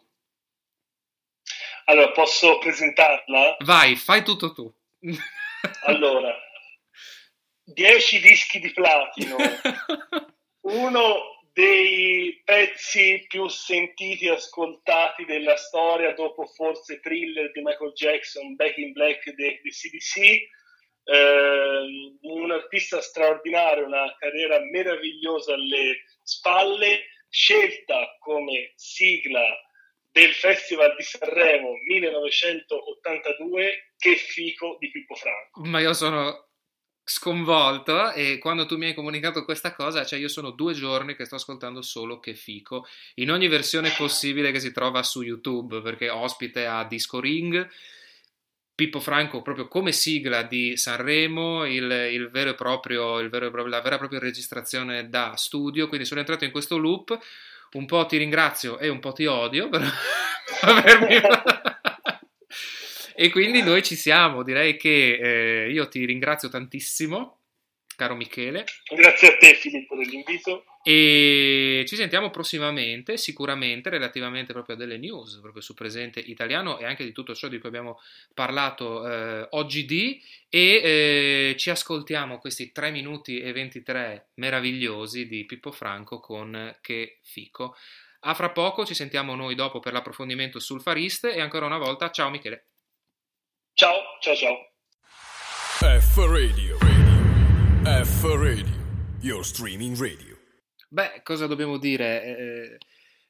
allora, 1.88 2.12
posso 2.12 2.58
presentarla? 2.58 3.58
Vai, 3.60 3.96
fai 3.96 4.24
tutto 4.24 4.54
tu. 4.54 4.74
allora, 5.86 6.34
10 7.64 8.20
dischi 8.22 8.60
di 8.60 8.72
platino, 8.72 9.36
uno 10.66 11.35
dei 11.56 12.42
pezzi 12.44 13.24
più 13.30 13.48
sentiti 13.48 14.26
e 14.26 14.32
ascoltati 14.32 15.24
della 15.24 15.56
storia 15.56 16.14
dopo 16.14 16.46
forse 16.48 17.00
Thriller 17.00 17.50
di 17.54 17.62
Michael 17.62 17.94
Jackson, 17.94 18.56
Back 18.56 18.78
in 18.78 18.92
Black 18.92 19.34
di, 19.34 19.62
di 19.64 19.70
CDC, 19.70 20.18
eh, 21.06 22.18
un 22.24 22.52
artista 22.52 23.00
straordinario, 23.00 23.86
una 23.86 24.14
carriera 24.20 24.60
meravigliosa 24.70 25.54
alle 25.54 26.04
spalle, 26.24 27.06
scelta 27.30 28.18
come 28.20 28.74
sigla 28.76 29.46
del 30.12 30.34
Festival 30.34 30.94
di 30.98 31.04
Sanremo 31.04 31.72
1982, 31.88 33.94
Che 33.98 34.16
fico 34.18 34.76
di 34.78 34.92
Pippo 34.92 35.16
Franco. 35.16 35.64
Ma 35.64 35.80
io 35.80 35.94
sono 35.94 36.45
sconvolto 37.08 38.12
e 38.14 38.40
quando 38.40 38.66
tu 38.66 38.78
mi 38.78 38.88
hai 38.88 38.96
comunicato 38.96 39.46
questa 39.46 39.74
cosa, 39.76 40.04
cioè 40.04 40.18
io 40.18 40.28
sono 40.28 40.50
due 40.50 40.74
giorni 40.74 41.16
che 41.16 41.26
sto 41.26 41.36
ascoltando 41.36 41.84
solo 41.84 42.20
Che 42.20 42.34
fico, 42.34 42.88
in 43.16 43.30
ogni 43.32 43.48
versione 43.48 43.94
possibile 43.96 44.52
che 44.52 44.60
si 44.60 44.72
trova 44.72 45.04
su 45.04 45.22
YouTube, 45.22 45.82
perché 45.82 46.10
ospite 46.10 46.66
a 46.66 46.84
Disco 46.84 47.20
Ring, 47.20 47.70
Pippo 48.74 49.00
Franco 49.00 49.42
proprio 49.42 49.68
come 49.68 49.92
sigla 49.92 50.42
di 50.42 50.76
Sanremo, 50.76 51.66
il, 51.66 51.90
il 52.12 52.30
vero 52.30 52.50
e 52.50 52.56
proprio, 52.56 53.16
vero 53.30 53.46
e 53.48 53.52
proprio, 53.52 53.68
la 53.68 53.82
vera 53.82 53.96
e 53.96 54.00
propria 54.00 54.20
registrazione 54.20 55.08
da 55.08 55.36
studio, 55.38 55.88
quindi 55.88 56.06
sono 56.06 56.20
entrato 56.20 56.44
in 56.44 56.52
questo 56.52 56.78
loop. 56.78 57.18
Un 57.74 57.86
po' 57.86 58.06
ti 58.06 58.18
ringrazio 58.18 58.78
e 58.80 58.90
un 58.90 59.00
po' 59.00 59.12
ti 59.12 59.26
odio 59.26 59.68
per 59.70 59.84
avermi... 60.62 61.22
e 63.16 63.30
quindi 63.30 63.62
noi 63.62 63.82
ci 63.82 63.96
siamo, 63.96 64.44
direi 64.44 64.76
che 64.78 65.66
eh, 65.66 65.72
io 65.72 65.88
ti 65.88 66.06
ringrazio 66.06 66.50
tantissimo, 66.50 67.40
caro 67.96 68.16
Michele. 68.16 68.66
Grazie 68.94 69.30
a 69.30 69.38
te 69.38 69.54
Filippo 69.56 69.96
dell'invito. 69.96 70.66
E 70.84 71.84
ci 71.88 71.96
sentiamo 71.96 72.30
prossimamente, 72.30 73.18
sicuramente 73.18 73.90
relativamente 73.90 74.54
proprio 74.54 74.76
a 74.76 74.78
delle 74.78 74.98
news, 74.98 75.40
proprio 75.40 75.62
su 75.62 75.74
Presente 75.74 76.20
Italiano 76.20 76.78
e 76.78 76.86
anche 76.86 77.04
di 77.04 77.12
tutto 77.12 77.34
ciò 77.34 77.48
di 77.48 77.58
cui 77.58 77.70
abbiamo 77.70 78.00
parlato 78.34 79.08
eh, 79.08 79.48
oggi 79.52 79.86
di 79.86 80.22
e 80.50 80.82
eh, 80.84 81.56
ci 81.58 81.70
ascoltiamo 81.70 82.38
questi 82.38 82.72
3 82.72 82.92
minuti 82.92 83.40
e 83.40 83.52
23 83.52 84.32
meravigliosi 84.36 85.26
di 85.26 85.46
Pippo 85.46 85.72
Franco 85.72 86.20
con 86.20 86.78
Che 86.82 87.20
Fico. 87.24 87.76
A 88.28 88.34
fra 88.34 88.50
poco, 88.50 88.86
ci 88.86 88.94
sentiamo 88.94 89.36
noi 89.36 89.56
dopo 89.56 89.80
per 89.80 89.94
l'approfondimento 89.94 90.60
sul 90.60 90.82
Fariste 90.82 91.34
e 91.34 91.42
ancora 91.42 91.66
una 91.66 91.78
volta 91.78 92.12
ciao 92.12 92.30
Michele. 92.30 92.66
Ciao, 93.78 94.04
ciao 94.22 94.36
ciao. 94.36 94.70
F 96.00 96.16
Radio, 96.16 96.78
radio. 96.80 98.06
F 98.06 98.24
Radio, 98.24 98.74
your 99.20 99.44
streaming 99.44 100.00
radio. 100.00 100.38
Beh, 100.88 101.20
cosa 101.24 101.46
dobbiamo 101.46 101.78
dire? 101.78 102.24
Eh, 102.24 102.78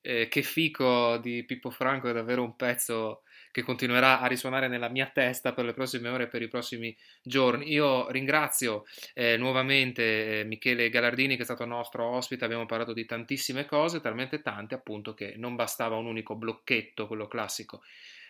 eh, 0.02 0.28
che 0.28 0.44
fico 0.44 1.18
di 1.18 1.44
Pippo 1.46 1.72
Franco 1.72 2.10
è 2.10 2.14
davvero 2.14 2.44
un 2.44 2.56
pezzo 2.56 3.24
che 3.52 3.64
continuerà 3.64 4.20
a 4.20 4.28
risuonare 4.28 4.68
nella 4.68 4.88
mia 4.88 5.10
testa 5.12 5.52
per 5.52 5.66
le 5.66 5.74
prossime 5.74 6.10
ore 6.10 6.26
e 6.26 6.28
per 6.28 6.44
i 6.44 6.48
prossimi 6.48 6.96
giorni. 7.24 7.72
Io 7.72 8.12
ringrazio 8.12 8.86
eh, 9.16 9.38
nuovamente 9.38 10.42
eh, 10.42 10.44
Michele 10.44 10.92
Galardini 10.92 11.38
che 11.38 11.42
è 11.42 11.46
stato 11.46 11.66
nostro 11.66 12.06
ospite, 12.06 12.46
abbiamo 12.46 12.68
parlato 12.68 12.94
di 12.94 13.06
tantissime 13.08 13.66
cose, 13.66 14.00
talmente 14.00 14.44
tante 14.44 14.76
appunto 14.76 15.16
che 15.16 15.34
non 15.38 15.56
bastava 15.56 15.96
un 15.96 16.06
unico 16.06 16.36
blocchetto, 16.36 17.08
quello 17.08 17.28
classico 17.28 17.82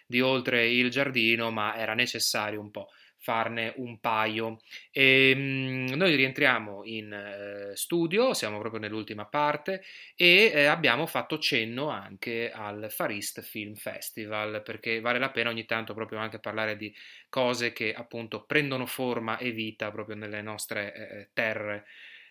di 0.05 0.21
oltre 0.21 0.67
il 0.69 0.89
giardino, 0.89 1.51
ma 1.51 1.75
era 1.75 1.93
necessario 1.93 2.59
un 2.59 2.71
po' 2.71 2.89
farne 3.25 3.73
un 3.77 3.99
paio. 3.99 4.59
E, 4.91 5.31
ehm, 5.31 5.95
noi 5.95 6.15
rientriamo 6.15 6.83
in 6.85 7.11
eh, 7.11 7.75
studio, 7.75 8.33
siamo 8.35 8.59
proprio 8.59 8.79
nell'ultima 8.79 9.25
parte 9.25 9.81
e 10.15 10.51
eh, 10.53 10.65
abbiamo 10.65 11.07
fatto 11.07 11.39
cenno 11.39 11.89
anche 11.89 12.51
al 12.51 12.87
Farist 12.91 13.41
Film 13.41 13.73
Festival 13.73 14.61
perché 14.63 14.99
vale 14.99 15.17
la 15.17 15.31
pena 15.31 15.49
ogni 15.49 15.65
tanto 15.65 15.95
proprio 15.95 16.19
anche 16.19 16.39
parlare 16.39 16.77
di 16.77 16.93
cose 17.27 17.73
che 17.73 17.93
appunto 17.93 18.43
prendono 18.45 18.85
forma 18.85 19.37
e 19.37 19.49
vita 19.51 19.89
proprio 19.91 20.15
nelle 20.15 20.41
nostre 20.43 20.93
eh, 20.93 21.29
terre 21.33 21.85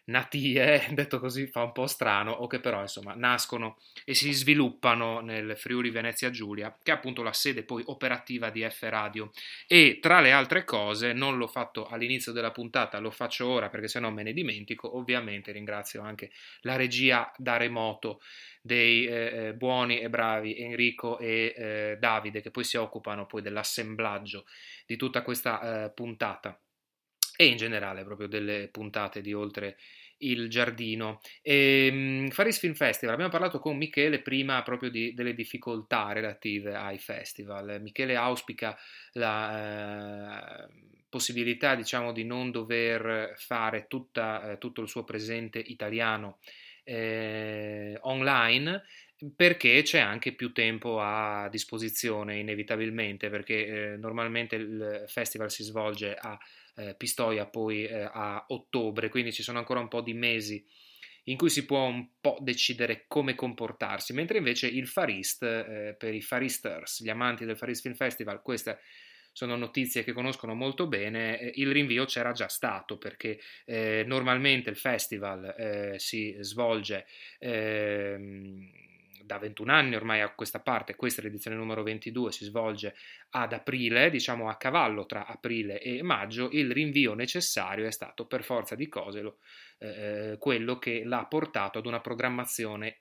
natie, 0.06 0.86
detto 0.92 1.18
così 1.18 1.46
fa 1.46 1.62
un 1.62 1.72
po' 1.72 1.86
strano, 1.86 2.32
o 2.32 2.46
che 2.46 2.60
però 2.60 2.80
insomma 2.80 3.14
nascono 3.14 3.78
e 4.04 4.14
si 4.14 4.32
sviluppano 4.32 5.20
nel 5.20 5.56
Friuli 5.56 5.90
Venezia 5.90 6.30
Giulia, 6.30 6.76
che 6.82 6.90
è 6.90 6.94
appunto 6.94 7.22
la 7.22 7.32
sede 7.32 7.62
poi 7.62 7.82
operativa 7.86 8.50
di 8.50 8.66
F 8.68 8.82
Radio. 8.82 9.30
E 9.66 9.98
tra 10.00 10.20
le 10.20 10.32
altre 10.32 10.64
cose, 10.64 11.12
non 11.12 11.38
l'ho 11.38 11.46
fatto 11.46 11.86
all'inizio 11.86 12.32
della 12.32 12.50
puntata, 12.50 12.98
lo 12.98 13.10
faccio 13.10 13.46
ora 13.46 13.68
perché 13.68 13.88
se 13.88 14.00
no 14.00 14.10
me 14.10 14.22
ne 14.22 14.32
dimentico, 14.32 14.96
ovviamente 14.96 15.52
ringrazio 15.52 16.02
anche 16.02 16.30
la 16.62 16.76
regia 16.76 17.32
da 17.36 17.56
remoto 17.56 18.20
dei 18.60 19.06
eh, 19.06 19.48
eh 19.48 19.54
buoni 19.54 20.00
e 20.00 20.08
bravi 20.08 20.58
Enrico 20.58 21.18
e 21.18 21.54
eh, 21.54 21.96
Davide 21.98 22.40
che 22.40 22.50
poi 22.50 22.64
si 22.64 22.78
occupano 22.78 23.26
poi 23.26 23.42
dell'assemblaggio 23.42 24.46
di 24.86 24.96
tutta 24.96 25.22
questa 25.22 25.84
eh, 25.84 25.90
puntata 25.90 26.58
e 27.36 27.46
in 27.46 27.56
generale 27.56 28.04
proprio 28.04 28.28
delle 28.28 28.68
puntate 28.68 29.20
di 29.20 29.32
oltre 29.32 29.76
il 30.18 30.48
giardino. 30.48 31.20
E, 31.42 31.88
um, 31.92 32.30
Faris 32.30 32.58
Film 32.58 32.74
Festival, 32.74 33.14
abbiamo 33.14 33.32
parlato 33.32 33.58
con 33.58 33.76
Michele 33.76 34.20
prima 34.20 34.62
proprio 34.62 34.90
di, 34.90 35.12
delle 35.14 35.34
difficoltà 35.34 36.12
relative 36.12 36.74
ai 36.74 36.98
festival. 36.98 37.80
Michele 37.80 38.16
auspica 38.16 38.76
la 39.12 40.66
eh, 40.66 40.68
possibilità, 41.08 41.74
diciamo, 41.74 42.12
di 42.12 42.24
non 42.24 42.50
dover 42.50 43.34
fare 43.36 43.86
tutta, 43.88 44.52
eh, 44.52 44.58
tutto 44.58 44.80
il 44.80 44.88
suo 44.88 45.04
presente 45.04 45.58
italiano 45.58 46.38
eh, 46.84 47.98
online 48.02 48.82
perché 49.34 49.80
c'è 49.82 50.00
anche 50.00 50.32
più 50.32 50.52
tempo 50.52 51.00
a 51.00 51.48
disposizione 51.48 52.38
inevitabilmente 52.38 53.30
perché 53.30 53.92
eh, 53.92 53.96
normalmente 53.96 54.56
il 54.56 55.04
festival 55.06 55.50
si 55.50 55.62
svolge 55.62 56.14
a 56.14 56.38
eh, 56.76 56.94
Pistoia 56.96 57.46
poi 57.46 57.84
eh, 57.84 58.08
a 58.10 58.44
ottobre, 58.48 59.08
quindi 59.08 59.32
ci 59.32 59.42
sono 59.42 59.58
ancora 59.58 59.80
un 59.80 59.88
po' 59.88 60.00
di 60.00 60.14
mesi 60.14 60.64
in 61.24 61.36
cui 61.36 61.48
si 61.48 61.64
può 61.64 61.84
un 61.86 62.08
po' 62.20 62.38
decidere 62.40 63.04
come 63.08 63.34
comportarsi, 63.34 64.12
mentre 64.12 64.38
invece 64.38 64.66
il 64.66 64.86
Farist, 64.86 65.42
eh, 65.42 65.94
per 65.98 66.14
i 66.14 66.20
Faristers, 66.20 67.02
gli 67.02 67.08
amanti 67.08 67.44
del 67.44 67.56
Farist 67.56 67.82
Film 67.82 67.94
Festival, 67.94 68.42
queste 68.42 68.80
sono 69.32 69.56
notizie 69.56 70.04
che 70.04 70.12
conoscono 70.12 70.54
molto 70.54 70.86
bene, 70.86 71.40
eh, 71.40 71.52
il 71.56 71.72
rinvio 71.72 72.04
c'era 72.04 72.32
già 72.32 72.48
stato 72.48 72.98
perché 72.98 73.40
eh, 73.64 74.04
normalmente 74.06 74.70
il 74.70 74.76
festival 74.76 75.54
eh, 75.58 75.98
si 75.98 76.36
svolge 76.38 77.06
ehm, 77.40 78.70
da 79.24 79.38
21 79.38 79.72
anni 79.72 79.94
ormai 79.94 80.20
a 80.20 80.32
questa 80.34 80.60
parte, 80.60 80.96
questa 80.96 81.20
è 81.20 81.24
l'edizione 81.24 81.56
numero 81.56 81.82
22, 81.82 82.32
si 82.32 82.44
svolge 82.44 82.94
ad 83.30 83.52
aprile, 83.52 84.10
diciamo 84.10 84.48
a 84.48 84.56
cavallo 84.56 85.06
tra 85.06 85.26
aprile 85.26 85.80
e 85.80 86.02
maggio, 86.02 86.50
il 86.52 86.70
rinvio 86.70 87.14
necessario 87.14 87.86
è 87.86 87.90
stato 87.90 88.26
per 88.26 88.44
forza 88.44 88.74
di 88.74 88.88
cose 88.88 89.20
lo, 89.20 89.38
eh, 89.78 90.36
quello 90.38 90.78
che 90.78 91.04
l'ha 91.04 91.24
portato 91.26 91.78
ad 91.78 91.86
una 91.86 92.00
programmazione 92.00 93.00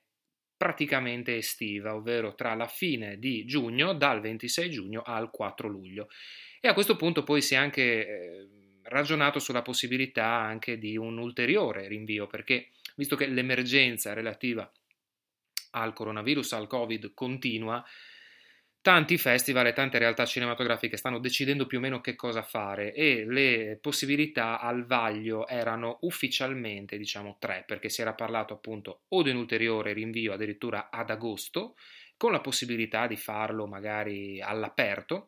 praticamente 0.56 1.36
estiva, 1.36 1.94
ovvero 1.94 2.34
tra 2.34 2.54
la 2.54 2.66
fine 2.66 3.18
di 3.18 3.44
giugno, 3.44 3.92
dal 3.92 4.20
26 4.20 4.70
giugno 4.70 5.02
al 5.02 5.30
4 5.30 5.68
luglio. 5.68 6.08
E 6.60 6.68
a 6.68 6.72
questo 6.72 6.96
punto 6.96 7.22
poi 7.22 7.42
si 7.42 7.54
è 7.54 7.58
anche 7.58 7.82
eh, 7.82 8.48
ragionato 8.84 9.38
sulla 9.38 9.62
possibilità 9.62 10.26
anche 10.26 10.78
di 10.78 10.96
un 10.96 11.18
ulteriore 11.18 11.86
rinvio, 11.88 12.26
perché 12.26 12.70
visto 12.96 13.16
che 13.16 13.26
l'emergenza 13.26 14.14
relativa 14.14 14.70
al 15.74 15.92
coronavirus, 15.92 16.52
al 16.52 16.66
Covid 16.66 17.12
continua, 17.14 17.84
tanti 18.80 19.16
festival 19.16 19.66
e 19.66 19.72
tante 19.72 19.98
realtà 19.98 20.26
cinematografiche 20.26 20.98
stanno 20.98 21.18
decidendo 21.18 21.66
più 21.66 21.78
o 21.78 21.80
meno 21.80 22.00
che 22.00 22.14
cosa 22.16 22.42
fare 22.42 22.92
e 22.92 23.24
le 23.26 23.78
possibilità 23.80 24.60
al 24.60 24.84
vaglio 24.84 25.46
erano 25.48 25.98
ufficialmente, 26.02 26.98
diciamo, 26.98 27.36
tre, 27.38 27.64
perché 27.66 27.88
si 27.88 28.02
era 28.02 28.12
parlato 28.12 28.52
appunto 28.52 29.04
o 29.08 29.22
di 29.22 29.30
un 29.30 29.36
ulteriore 29.36 29.94
rinvio 29.94 30.34
addirittura 30.34 30.90
ad 30.90 31.08
agosto, 31.10 31.76
con 32.16 32.30
la 32.30 32.40
possibilità 32.40 33.06
di 33.06 33.16
farlo 33.16 33.66
magari 33.66 34.40
all'aperto 34.40 35.26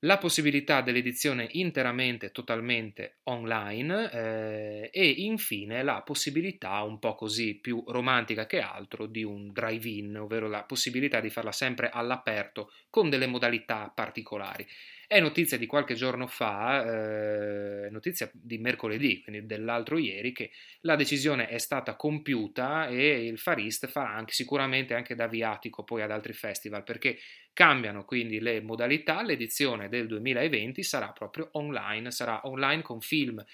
la 0.00 0.18
possibilità 0.18 0.80
dell'edizione 0.80 1.48
interamente, 1.52 2.30
totalmente 2.30 3.18
online 3.24 4.10
eh, 4.10 4.90
e 4.92 5.06
infine 5.08 5.82
la 5.82 6.00
possibilità, 6.02 6.82
un 6.82 6.98
po' 6.98 7.14
così 7.14 7.54
più 7.56 7.84
romantica 7.86 8.46
che 8.46 8.60
altro, 8.60 9.06
di 9.06 9.22
un 9.22 9.52
drive-in, 9.52 10.18
ovvero 10.18 10.48
la 10.48 10.62
possibilità 10.62 11.20
di 11.20 11.28
farla 11.28 11.52
sempre 11.52 11.90
all'aperto 11.90 12.72
con 12.88 13.10
delle 13.10 13.26
modalità 13.26 13.92
particolari. 13.94 14.66
È 15.12 15.18
notizia 15.18 15.58
di 15.58 15.66
qualche 15.66 15.94
giorno 15.94 16.28
fa, 16.28 16.84
eh, 16.84 17.90
notizia 17.90 18.30
di 18.32 18.58
mercoledì, 18.58 19.20
quindi 19.22 19.44
dell'altro 19.44 19.98
ieri, 19.98 20.30
che 20.30 20.52
la 20.82 20.94
decisione 20.94 21.48
è 21.48 21.58
stata 21.58 21.96
compiuta 21.96 22.86
e 22.86 23.26
il 23.26 23.36
Farist 23.36 23.88
farà 23.88 24.10
anche, 24.10 24.32
sicuramente 24.32 24.94
anche 24.94 25.16
da 25.16 25.26
viatico 25.26 25.82
poi 25.82 26.02
ad 26.02 26.12
altri 26.12 26.32
festival, 26.32 26.84
perché 26.84 27.18
cambiano 27.52 28.04
quindi 28.04 28.38
le 28.38 28.60
modalità, 28.60 29.20
l'edizione 29.22 29.88
del 29.88 30.06
2020 30.06 30.84
sarà 30.84 31.08
proprio 31.10 31.48
online, 31.54 32.12
sarà 32.12 32.46
online 32.46 32.82
con 32.82 33.00
film 33.00 33.44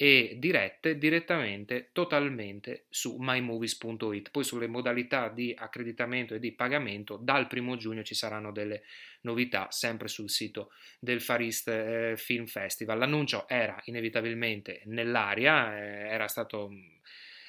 e 0.00 0.36
dirette 0.38 0.96
direttamente 0.96 1.88
totalmente 1.90 2.84
su 2.88 3.16
mymovies.it. 3.18 4.30
Poi 4.30 4.44
sulle 4.44 4.68
modalità 4.68 5.28
di 5.28 5.52
accreditamento 5.58 6.34
e 6.34 6.38
di 6.38 6.52
pagamento 6.52 7.16
dal 7.16 7.48
primo 7.48 7.74
giugno 7.76 8.04
ci 8.04 8.14
saranno 8.14 8.52
delle 8.52 8.84
novità 9.22 9.66
sempre 9.72 10.06
sul 10.06 10.30
sito 10.30 10.70
del 11.00 11.20
Farist 11.20 11.66
eh, 11.66 12.14
Film 12.16 12.46
Festival. 12.46 12.96
L'annuncio 12.96 13.48
era 13.48 13.76
inevitabilmente 13.86 14.82
nell'aria, 14.84 15.76
eh, 15.76 16.08
era 16.10 16.28
stato, 16.28 16.70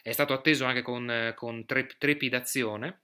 è 0.01 0.11
stato 0.11 0.33
atteso 0.33 0.65
anche 0.65 0.81
con, 0.81 1.07
eh, 1.11 1.33
con 1.35 1.67
trepidazione 1.67 3.01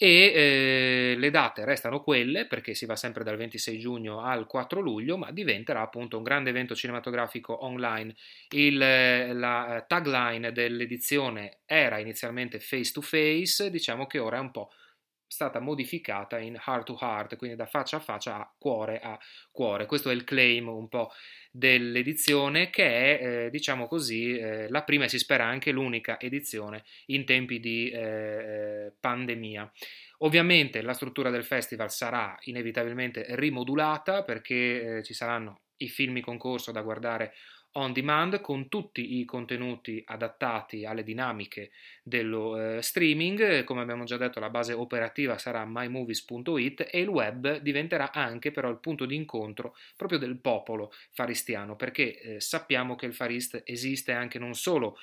e 0.00 0.32
eh, 0.32 1.14
le 1.18 1.30
date 1.30 1.64
restano 1.64 2.00
quelle 2.00 2.46
perché 2.46 2.72
si 2.72 2.86
va 2.86 2.94
sempre 2.94 3.24
dal 3.24 3.36
26 3.36 3.78
giugno 3.78 4.20
al 4.22 4.46
4 4.46 4.80
luglio, 4.80 5.18
ma 5.18 5.32
diventerà 5.32 5.80
appunto 5.80 6.16
un 6.16 6.22
grande 6.22 6.50
evento 6.50 6.76
cinematografico 6.76 7.64
online. 7.64 8.14
Il, 8.50 8.78
la 8.78 9.84
tagline 9.86 10.52
dell'edizione 10.52 11.58
era 11.66 11.98
inizialmente 11.98 12.60
face 12.60 12.92
to 12.92 13.00
face, 13.00 13.70
diciamo 13.70 14.06
che 14.06 14.20
ora 14.20 14.36
è 14.36 14.40
un 14.40 14.52
po' 14.52 14.70
stata 15.28 15.60
modificata 15.60 16.38
in 16.38 16.58
heart 16.66 16.86
to 16.86 16.98
heart, 17.00 17.36
quindi 17.36 17.56
da 17.56 17.66
faccia 17.66 17.98
a 17.98 18.00
faccia 18.00 18.36
a 18.36 18.54
cuore 18.58 18.98
a 18.98 19.18
cuore. 19.52 19.86
Questo 19.86 20.10
è 20.10 20.14
il 20.14 20.24
claim 20.24 20.68
un 20.68 20.88
po' 20.88 21.12
dell'edizione 21.50 22.70
che 22.70 23.18
è, 23.18 23.26
eh, 23.26 23.50
diciamo 23.50 23.86
così, 23.86 24.36
eh, 24.36 24.68
la 24.68 24.82
prima 24.82 25.04
e 25.04 25.08
si 25.08 25.18
spera 25.18 25.44
anche 25.44 25.70
l'unica 25.70 26.18
edizione 26.18 26.84
in 27.06 27.24
tempi 27.24 27.60
di 27.60 27.90
eh, 27.90 28.00
eh, 28.00 28.92
pandemia. 28.98 29.70
Ovviamente 30.18 30.82
la 30.82 30.94
struttura 30.94 31.30
del 31.30 31.44
festival 31.44 31.90
sarà 31.90 32.36
inevitabilmente 32.42 33.26
rimodulata 33.36 34.24
perché 34.24 34.98
eh, 34.98 35.02
ci 35.04 35.14
saranno 35.14 35.60
i 35.78 35.88
film 35.88 36.16
in 36.16 36.22
concorso 36.22 36.72
da 36.72 36.82
guardare 36.82 37.34
on 37.78 37.92
demand 37.92 38.40
con 38.40 38.68
tutti 38.68 39.18
i 39.18 39.24
contenuti 39.24 40.02
adattati 40.04 40.84
alle 40.84 41.04
dinamiche 41.04 41.70
dello 42.02 42.76
eh, 42.76 42.82
streaming. 42.82 43.64
Come 43.64 43.82
abbiamo 43.82 44.04
già 44.04 44.16
detto, 44.16 44.40
la 44.40 44.50
base 44.50 44.72
operativa 44.72 45.38
sarà 45.38 45.64
mymovies.it 45.66 46.88
e 46.90 47.00
il 47.00 47.08
web 47.08 47.58
diventerà 47.60 48.12
anche 48.12 48.50
però 48.50 48.68
il 48.68 48.78
punto 48.78 49.06
di 49.06 49.14
incontro 49.14 49.76
proprio 49.96 50.18
del 50.18 50.38
popolo 50.38 50.92
faristiano, 51.12 51.76
perché 51.76 52.20
eh, 52.20 52.40
sappiamo 52.40 52.96
che 52.96 53.06
il 53.06 53.14
Farist 53.14 53.62
esiste 53.64 54.12
anche 54.12 54.38
non 54.38 54.54
solo 54.54 54.98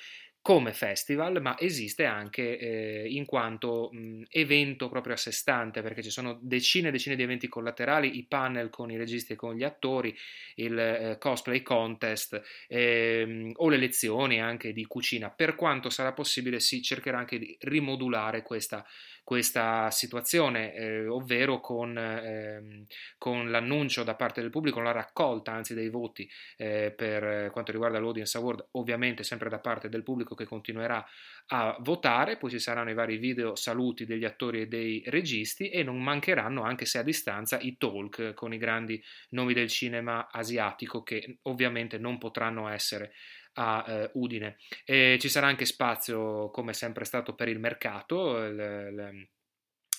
come 0.46 0.72
festival, 0.72 1.42
ma 1.42 1.58
esiste 1.58 2.04
anche 2.04 2.56
eh, 2.56 3.08
in 3.08 3.24
quanto 3.24 3.88
mh, 3.90 4.22
evento 4.30 4.88
proprio 4.88 5.14
a 5.14 5.16
sé 5.16 5.32
stante, 5.32 5.82
perché 5.82 6.04
ci 6.04 6.10
sono 6.10 6.38
decine 6.40 6.86
e 6.88 6.90
decine 6.92 7.16
di 7.16 7.24
eventi 7.24 7.48
collaterali, 7.48 8.16
i 8.16 8.26
panel 8.28 8.70
con 8.70 8.88
i 8.92 8.96
registi 8.96 9.32
e 9.32 9.36
con 9.36 9.56
gli 9.56 9.64
attori, 9.64 10.16
il 10.54 10.78
eh, 10.78 11.16
cosplay 11.18 11.62
contest 11.62 12.40
ehm, 12.68 13.54
o 13.56 13.68
le 13.68 13.76
lezioni 13.76 14.40
anche 14.40 14.72
di 14.72 14.84
cucina. 14.86 15.30
Per 15.32 15.56
quanto 15.56 15.90
sarà 15.90 16.12
possibile, 16.12 16.60
si 16.60 16.80
cercherà 16.80 17.18
anche 17.18 17.40
di 17.40 17.56
rimodulare 17.62 18.42
questa 18.42 18.86
questa 19.26 19.90
situazione, 19.90 20.72
eh, 20.72 21.08
ovvero 21.08 21.58
con, 21.58 21.98
ehm, 21.98 22.86
con, 23.18 23.50
l'annuncio 23.50 24.04
da 24.04 24.14
parte 24.14 24.40
del 24.40 24.50
pubblico, 24.50 24.78
la 24.78 24.92
raccolta 24.92 25.50
anzi 25.50 25.74
dei 25.74 25.88
voti 25.88 26.30
eh, 26.56 26.94
per 26.96 27.50
quanto 27.50 27.72
riguarda 27.72 27.98
l'Audience 27.98 28.38
Award, 28.38 28.68
ovviamente 28.72 29.24
sempre 29.24 29.48
da 29.48 29.58
parte 29.58 29.88
del 29.88 30.04
pubblico 30.04 30.36
che 30.36 30.44
continuerà 30.44 31.04
a 31.48 31.76
votare, 31.80 32.36
poi 32.36 32.50
ci 32.50 32.60
saranno 32.60 32.90
i 32.90 32.94
vari 32.94 33.16
video 33.16 33.56
saluti 33.56 34.06
degli 34.06 34.24
attori 34.24 34.60
e 34.60 34.68
dei 34.68 35.02
registi 35.06 35.70
e 35.70 35.82
non 35.82 36.00
mancheranno, 36.00 36.62
anche 36.62 36.84
se 36.86 36.98
a 36.98 37.02
distanza, 37.02 37.58
i 37.58 37.76
talk 37.76 38.32
con 38.32 38.54
i 38.54 38.58
grandi 38.58 39.02
nomi 39.30 39.54
del 39.54 39.68
cinema 39.68 40.28
asiatico 40.30 41.02
che 41.02 41.38
ovviamente 41.42 41.98
non 41.98 42.18
potranno 42.18 42.68
essere 42.68 43.12
a 43.56 43.84
eh, 43.86 44.10
Udine. 44.14 44.56
E 44.84 45.18
ci 45.20 45.28
sarà 45.28 45.46
anche 45.46 45.64
spazio, 45.64 46.50
come 46.50 46.72
sempre 46.72 47.04
stato, 47.04 47.34
per 47.34 47.48
il 47.48 47.58
mercato. 47.58 48.44
Il, 48.44 48.54
il, 48.54 49.28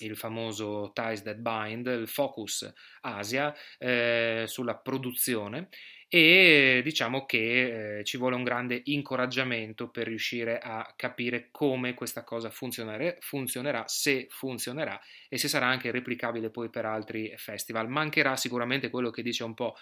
il 0.00 0.16
famoso 0.16 0.92
Ties 0.94 1.22
That 1.22 1.38
Bind, 1.38 1.86
il 1.86 2.08
focus 2.08 2.72
Asia 3.00 3.54
eh, 3.78 4.44
sulla 4.46 4.76
produzione 4.76 5.68
e 6.10 6.80
diciamo 6.82 7.26
che 7.26 7.98
eh, 7.98 8.04
ci 8.04 8.16
vuole 8.16 8.34
un 8.34 8.42
grande 8.42 8.80
incoraggiamento 8.84 9.90
per 9.90 10.06
riuscire 10.06 10.58
a 10.58 10.94
capire 10.96 11.48
come 11.50 11.92
questa 11.92 12.24
cosa 12.24 12.48
funzionerà, 12.48 13.84
se 13.86 14.26
funzionerà 14.30 14.98
e 15.28 15.36
se 15.36 15.48
sarà 15.48 15.66
anche 15.66 15.90
replicabile 15.90 16.48
poi 16.50 16.70
per 16.70 16.86
altri 16.86 17.34
festival. 17.36 17.90
Mancherà 17.90 18.36
sicuramente 18.36 18.88
quello 18.88 19.10
che 19.10 19.22
dice 19.22 19.44
un 19.44 19.52
po' 19.52 19.76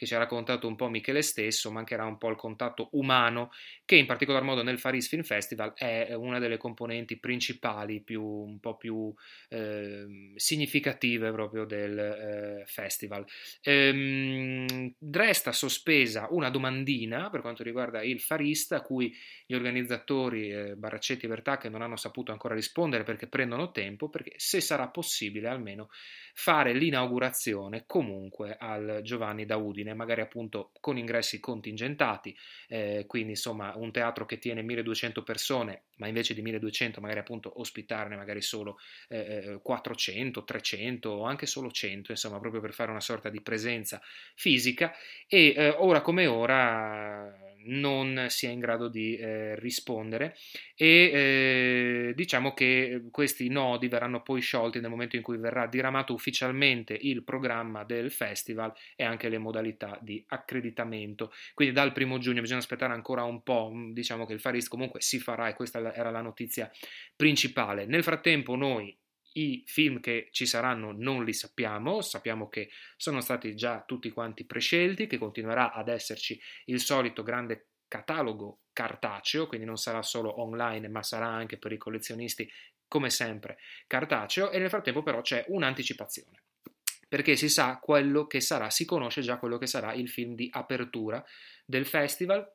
che 0.00 0.06
ci 0.06 0.14
ha 0.14 0.18
raccontato 0.18 0.66
un 0.66 0.76
po' 0.76 0.88
Michele 0.88 1.20
stesso, 1.20 1.70
mancherà 1.70 2.06
un 2.06 2.16
po' 2.16 2.30
il 2.30 2.36
contatto 2.36 2.88
umano, 2.92 3.50
che 3.84 3.96
in 3.96 4.06
particolar 4.06 4.42
modo 4.42 4.62
nel 4.62 4.78
Faris 4.78 5.06
Film 5.08 5.22
Festival 5.22 5.74
è 5.74 6.14
una 6.14 6.38
delle 6.38 6.56
componenti 6.56 7.18
principali, 7.18 8.00
più, 8.00 8.24
un 8.24 8.58
po' 8.60 8.78
più 8.78 9.12
eh, 9.50 10.32
significative 10.36 11.30
proprio 11.32 11.66
del 11.66 11.98
eh, 11.98 12.64
festival. 12.64 13.26
Ehm, 13.60 14.94
resta 15.10 15.52
sospesa 15.52 16.28
una 16.30 16.48
domandina 16.48 17.28
per 17.28 17.42
quanto 17.42 17.62
riguarda 17.62 18.02
il 18.02 18.20
Farista, 18.20 18.76
a 18.76 18.80
cui 18.80 19.14
gli 19.44 19.52
organizzatori 19.52 20.50
eh, 20.50 20.76
Baraccetti 20.76 21.26
e 21.26 21.28
Bertacche 21.28 21.68
non 21.68 21.82
hanno 21.82 21.96
saputo 21.96 22.32
ancora 22.32 22.54
rispondere 22.54 23.02
perché 23.02 23.26
prendono 23.26 23.70
tempo, 23.70 24.08
perché 24.08 24.32
se 24.36 24.62
sarà 24.62 24.88
possibile 24.88 25.48
almeno 25.48 25.90
fare 26.34 26.72
l'inaugurazione 26.72 27.84
comunque 27.86 28.56
al 28.58 29.00
Giovanni 29.02 29.46
da 29.46 29.56
Udine, 29.56 29.94
magari 29.94 30.20
appunto 30.20 30.70
con 30.80 30.98
ingressi 30.98 31.40
contingentati, 31.40 32.36
eh, 32.68 33.04
quindi 33.06 33.30
insomma 33.30 33.74
un 33.76 33.90
teatro 33.92 34.26
che 34.26 34.38
tiene 34.38 34.62
1200 34.62 35.22
persone, 35.22 35.82
ma 35.96 36.06
invece 36.06 36.34
di 36.34 36.42
1200 36.42 37.00
magari 37.00 37.20
appunto 37.20 37.60
ospitarne 37.60 38.16
magari 38.16 38.42
solo 38.42 38.78
eh, 39.08 39.58
400, 39.62 40.40
eh, 40.40 40.44
300 40.44 41.10
o 41.10 41.24
anche 41.24 41.46
solo 41.46 41.70
100, 41.70 42.12
insomma 42.12 42.38
proprio 42.38 42.60
per 42.60 42.72
fare 42.72 42.90
una 42.90 43.00
sorta 43.00 43.28
di 43.28 43.40
presenza 43.40 44.00
fisica. 44.34 44.92
E 45.26 45.54
eh, 45.56 45.68
ora 45.78 46.00
come 46.00 46.26
ora 46.26 47.48
non 47.62 48.26
sia 48.28 48.50
in 48.50 48.60
grado 48.60 48.88
di 48.88 49.16
eh, 49.16 49.58
rispondere 49.58 50.36
e 50.74 50.86
eh, 50.86 52.12
diciamo 52.14 52.54
che 52.54 53.02
questi 53.10 53.48
nodi 53.48 53.88
verranno 53.88 54.22
poi 54.22 54.40
sciolti 54.40 54.80
nel 54.80 54.90
momento 54.90 55.16
in 55.16 55.22
cui 55.22 55.36
verrà 55.36 55.66
diramato 55.66 56.16
ufficialmente 56.20 56.96
il 57.00 57.24
programma 57.24 57.84
del 57.84 58.12
festival 58.12 58.72
e 58.94 59.04
anche 59.04 59.30
le 59.30 59.38
modalità 59.38 59.98
di 60.02 60.22
accreditamento. 60.28 61.32
Quindi 61.54 61.74
dal 61.74 61.92
primo 61.92 62.18
giugno 62.18 62.42
bisogna 62.42 62.60
aspettare 62.60 62.92
ancora 62.92 63.24
un 63.24 63.42
po', 63.42 63.70
mm, 63.72 63.92
diciamo 63.92 64.26
che 64.26 64.34
il 64.34 64.40
Faris 64.40 64.68
comunque 64.68 65.00
si 65.00 65.18
farà 65.18 65.48
e 65.48 65.54
questa 65.54 65.94
era 65.94 66.10
la 66.10 66.20
notizia 66.20 66.70
principale. 67.16 67.86
Nel 67.86 68.02
frattempo 68.02 68.54
noi 68.54 68.96
i 69.32 69.62
film 69.64 70.00
che 70.00 70.28
ci 70.32 70.44
saranno 70.44 70.92
non 70.92 71.24
li 71.24 71.32
sappiamo, 71.32 72.02
sappiamo 72.02 72.48
che 72.48 72.68
sono 72.96 73.20
stati 73.20 73.54
già 73.54 73.82
tutti 73.86 74.10
quanti 74.10 74.44
prescelti, 74.44 75.06
che 75.06 75.18
continuerà 75.18 75.72
ad 75.72 75.88
esserci 75.88 76.38
il 76.66 76.80
solito 76.80 77.22
grande 77.22 77.68
catalogo 77.88 78.62
cartaceo, 78.72 79.46
quindi 79.46 79.66
non 79.66 79.76
sarà 79.76 80.02
solo 80.02 80.40
online, 80.40 80.88
ma 80.88 81.02
sarà 81.02 81.26
anche 81.26 81.58
per 81.58 81.72
i 81.72 81.78
collezionisti, 81.78 82.50
come 82.90 83.08
sempre, 83.08 83.58
cartaceo, 83.86 84.50
e 84.50 84.58
nel 84.58 84.68
frattempo 84.68 85.04
però 85.04 85.20
c'è 85.20 85.44
un'anticipazione, 85.46 86.42
perché 87.08 87.36
si 87.36 87.48
sa 87.48 87.78
quello 87.78 88.26
che 88.26 88.40
sarà, 88.40 88.68
si 88.68 88.84
conosce 88.84 89.20
già 89.20 89.38
quello 89.38 89.58
che 89.58 89.68
sarà 89.68 89.92
il 89.92 90.08
film 90.08 90.34
di 90.34 90.48
apertura 90.52 91.24
del 91.64 91.86
festival, 91.86 92.52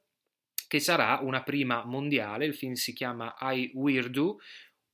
che 0.68 0.80
sarà 0.82 1.20
una 1.22 1.42
prima 1.42 1.86
mondiale, 1.86 2.46
il 2.46 2.54
film 2.54 2.74
si 2.74 2.92
chiama 2.92 3.34
I 3.40 3.72
Weird 3.76 4.10
Do, 4.10 4.40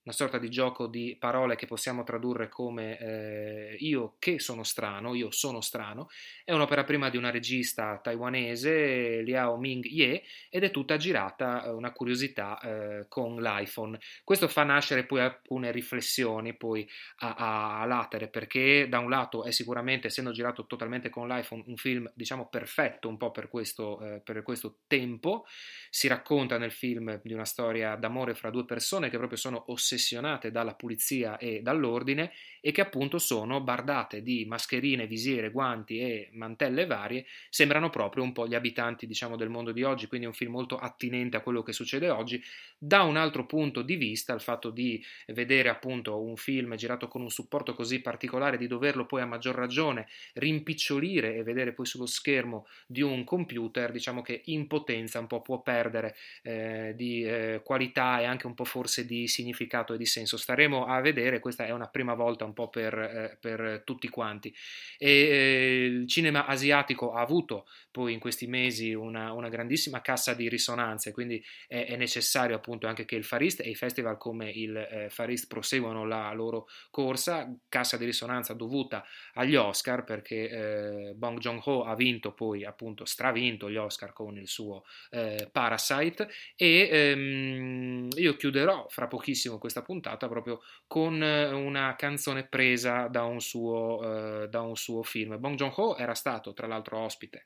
una 0.04 0.16
sorta 0.16 0.40
di 0.40 0.50
gioco 0.50 0.88
di 0.88 1.16
parole 1.20 1.56
che 1.56 1.68
possiamo 1.68 2.04
tradurre 2.04 2.50
come 2.50 2.98
eh, 2.98 3.76
io 3.80 4.16
che 4.18 4.40
sono 4.40 4.64
strano, 4.64 5.14
io 5.14 5.30
sono 5.30 5.62
strano, 5.62 6.10
è 6.44 6.52
un'opera 6.52 6.84
prima 6.84 7.10
di 7.10 7.18
una 7.18 7.30
regista 7.30 8.00
taiwanese, 8.02 9.22
Liao 9.22 9.58
Ming 9.58 9.86
Ye, 9.86 10.24
ed 10.50 10.64
è 10.64 10.72
tutta 10.72 10.98
girata, 10.98 11.66
eh, 11.66 11.70
una 11.70 11.92
curiosità, 11.92 12.60
eh, 12.60 13.06
con 13.08 13.40
l'iPhone. 13.42 14.00
Questo 14.24 14.48
fa 14.48 14.64
nascere 14.64 15.06
poi 15.06 15.22
alcune 15.22 15.72
riflessioni 15.72 16.56
poi 16.56 16.88
a, 17.18 17.36
a, 17.36 17.82
a, 17.82 17.86
latere, 17.86 18.28
perché 18.28 18.88
da 18.90 18.98
un 18.98 19.10
lato 19.10 19.44
è 19.44 19.52
sicuramente, 19.52 20.08
essendo 20.08 20.32
girato 20.32 20.66
totalmente 20.66 21.10
con 21.10 21.28
l'iPhone, 21.28 21.64
un 21.68 21.78
film 21.78 22.12
diciamo 22.16 22.48
perfetto 22.48 23.08
un 23.08 23.18
po' 23.18 23.30
per 23.30 23.50
questo, 23.50 24.02
eh, 24.02 24.20
per 24.20 24.42
questo 24.42 24.80
tempo, 24.88 25.46
si 25.92 26.08
racconta 26.08 26.58
nel 26.58 26.72
film 26.72 27.20
di 27.24 27.34
una 27.34 27.46
storia 27.46 27.96
d'amore 27.96 28.34
fra 28.34 28.50
due 28.50 28.66
persone 28.66 29.10
che 29.12 29.18
proprio 29.18 29.38
sono 29.38 29.64
ossessionate 29.68 29.90
ossessionate 29.92 30.52
dalla 30.52 30.74
pulizia 30.74 31.38
e 31.38 31.62
dall'ordine 31.62 32.32
e 32.64 32.72
che 32.72 32.82
appunto 32.82 33.18
sono 33.18 33.60
bardate 33.60 34.22
di 34.22 34.46
mascherine, 34.46 35.08
visiere, 35.08 35.50
guanti 35.50 36.00
e 36.00 36.30
mantelle 36.34 36.86
varie, 36.86 37.26
sembrano 37.50 37.90
proprio 37.90 38.24
un 38.24 38.34
po' 38.34 38.48
gli 38.48 38.54
abitanti 38.54 39.08
diciamo 39.08 39.36
del 39.36 39.50
mondo 39.50 39.72
di 39.72 39.82
oggi, 39.82 40.06
quindi 40.06 40.28
è 40.28 40.30
un 40.30 40.36
film 40.36 40.52
molto 40.52 40.78
attinente 40.78 41.38
a 41.38 41.42
quello 41.42 41.64
che 41.64 41.74
succede 41.74 42.10
oggi. 42.12 42.42
Da 42.78 43.02
un 43.02 43.18
altro 43.18 43.48
punto 43.48 43.82
di 43.82 43.96
vista, 43.96 44.34
il 44.34 44.42
fatto 44.42 44.70
di 44.70 45.04
vedere 45.28 45.70
appunto 45.70 46.22
un 46.22 46.36
film 46.36 46.76
girato 46.76 47.08
con 47.08 47.22
un 47.22 47.32
supporto 47.32 47.74
così 47.74 48.00
particolare, 48.00 48.58
di 48.58 48.68
doverlo 48.68 49.08
poi 49.08 49.22
a 49.22 49.26
maggior 49.26 49.56
ragione 49.56 50.08
rimpicciolire 50.34 51.36
e 51.36 51.44
vedere 51.44 51.74
poi 51.74 51.88
sullo 51.88 52.06
schermo 52.06 52.68
di 52.86 53.02
un 53.02 53.24
computer, 53.24 53.92
diciamo 53.92 54.22
che 54.22 54.42
in 54.46 54.68
potenza 54.68 55.18
un 55.18 55.26
po' 55.26 55.42
può 55.42 55.62
perdere 55.62 56.16
eh, 56.44 56.94
di 56.96 57.24
eh, 57.24 57.62
qualità 57.64 58.20
e 58.20 58.26
anche 58.26 58.46
un 58.46 58.54
po' 58.54 58.66
forse 58.66 59.04
di 59.04 59.28
significato 59.28 59.81
significato 59.82 59.94
e 59.94 59.98
di 59.98 60.06
senso. 60.06 60.38
Staremo 60.38 60.86
a 60.86 61.02
vedere, 61.02 61.40
questa 61.40 61.66
è 61.66 61.72
una 61.72 61.88
prima 61.88 62.14
volta 62.14 62.46
un 62.46 62.54
po' 62.54 62.70
per, 62.70 62.94
eh, 62.94 63.38
per 63.40 63.82
tutti 63.84 64.08
quanti. 64.10 64.54
E, 64.98 65.10
eh, 65.10 65.86
il 65.86 66.08
cinema 66.08 66.46
asiatico 66.46 67.14
ha 67.14 67.22
avuto 67.22 67.66
poi 67.92 68.14
in 68.14 68.20
questi 68.20 68.48
mesi 68.48 68.94
una, 68.94 69.34
una 69.34 69.50
grandissima 69.50 70.02
cassa 70.02 70.34
di 70.34 70.48
risonanze, 70.48 71.12
quindi 71.12 71.44
è, 71.68 71.86
è, 71.86 71.96
necessario 71.98 72.56
appunto 72.56 72.88
anche 72.88 73.06
che 73.06 73.16
il 73.16 73.24
Farist 73.24 73.60
e 73.60 73.70
i 73.70 73.76
festival 73.76 74.18
come 74.18 74.50
il 74.50 74.76
eh, 74.78 75.10
Farist 75.10 75.48
proseguano 75.48 76.06
la 76.06 76.32
loro 76.34 76.68
corsa, 76.90 77.54
cassa 77.68 77.98
di 77.98 78.06
risonanza 78.06 78.54
dovuta 78.54 79.04
agli 79.34 79.56
Oscar 79.56 80.04
perché 80.04 80.50
eh, 80.50 81.14
Bong 81.16 81.40
Joon-ho 81.40 81.84
ha 81.84 81.96
vinto 81.96 82.34
poi 82.34 82.64
appunto 82.64 83.06
stravinto 83.06 83.70
gli 83.70 83.76
Oscar 83.76 84.14
con 84.14 84.38
il 84.38 84.48
suo 84.48 84.84
eh, 85.10 85.50
Parasite 85.52 86.30
e 86.56 86.88
ehm, 86.92 88.08
io 88.16 88.36
chiuderò 88.36 88.88
fra 88.90 89.08
pochissimo 89.08 89.58
questa 89.72 89.82
puntata 89.82 90.28
proprio 90.28 90.62
con 90.86 91.24
eh, 91.24 91.52
una 91.52 91.96
canzone 91.96 92.46
presa 92.46 93.08
da 93.08 93.24
un 93.24 93.40
suo, 93.40 94.44
eh, 94.44 94.50
da 94.50 94.62
un 94.62 94.76
suo 94.76 95.02
film. 95.02 95.40
Bong 95.40 95.56
Joon-ho 95.56 95.96
era 95.96 96.14
stato 96.14 96.54
tra 96.54 96.68
l'altro 96.68 96.98
ospite 97.00 97.44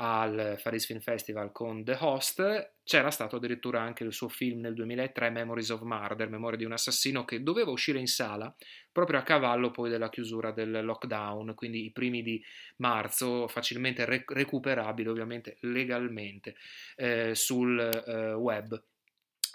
al 0.00 0.54
Faris 0.58 0.86
Film 0.86 1.00
Festival 1.00 1.50
con 1.50 1.82
The 1.82 1.96
Host, 1.98 2.74
c'era 2.84 3.10
stato 3.10 3.36
addirittura 3.36 3.80
anche 3.80 4.04
il 4.04 4.12
suo 4.12 4.28
film 4.28 4.60
nel 4.60 4.74
2003, 4.74 5.30
Memories 5.30 5.70
of 5.70 5.80
Murder, 5.80 6.28
Memoria 6.28 6.56
di 6.56 6.64
un 6.64 6.70
assassino, 6.70 7.24
che 7.24 7.42
doveva 7.42 7.72
uscire 7.72 7.98
in 7.98 8.06
sala 8.06 8.54
proprio 8.92 9.18
a 9.18 9.24
cavallo 9.24 9.72
poi 9.72 9.90
della 9.90 10.08
chiusura 10.08 10.52
del 10.52 10.84
lockdown, 10.84 11.52
quindi 11.56 11.84
i 11.84 11.90
primi 11.90 12.22
di 12.22 12.40
marzo, 12.76 13.48
facilmente 13.48 14.04
rec- 14.04 14.30
recuperabile 14.30 15.10
ovviamente 15.10 15.56
legalmente 15.62 16.54
eh, 16.94 17.34
sul 17.34 17.80
eh, 17.80 18.34
web. 18.34 18.80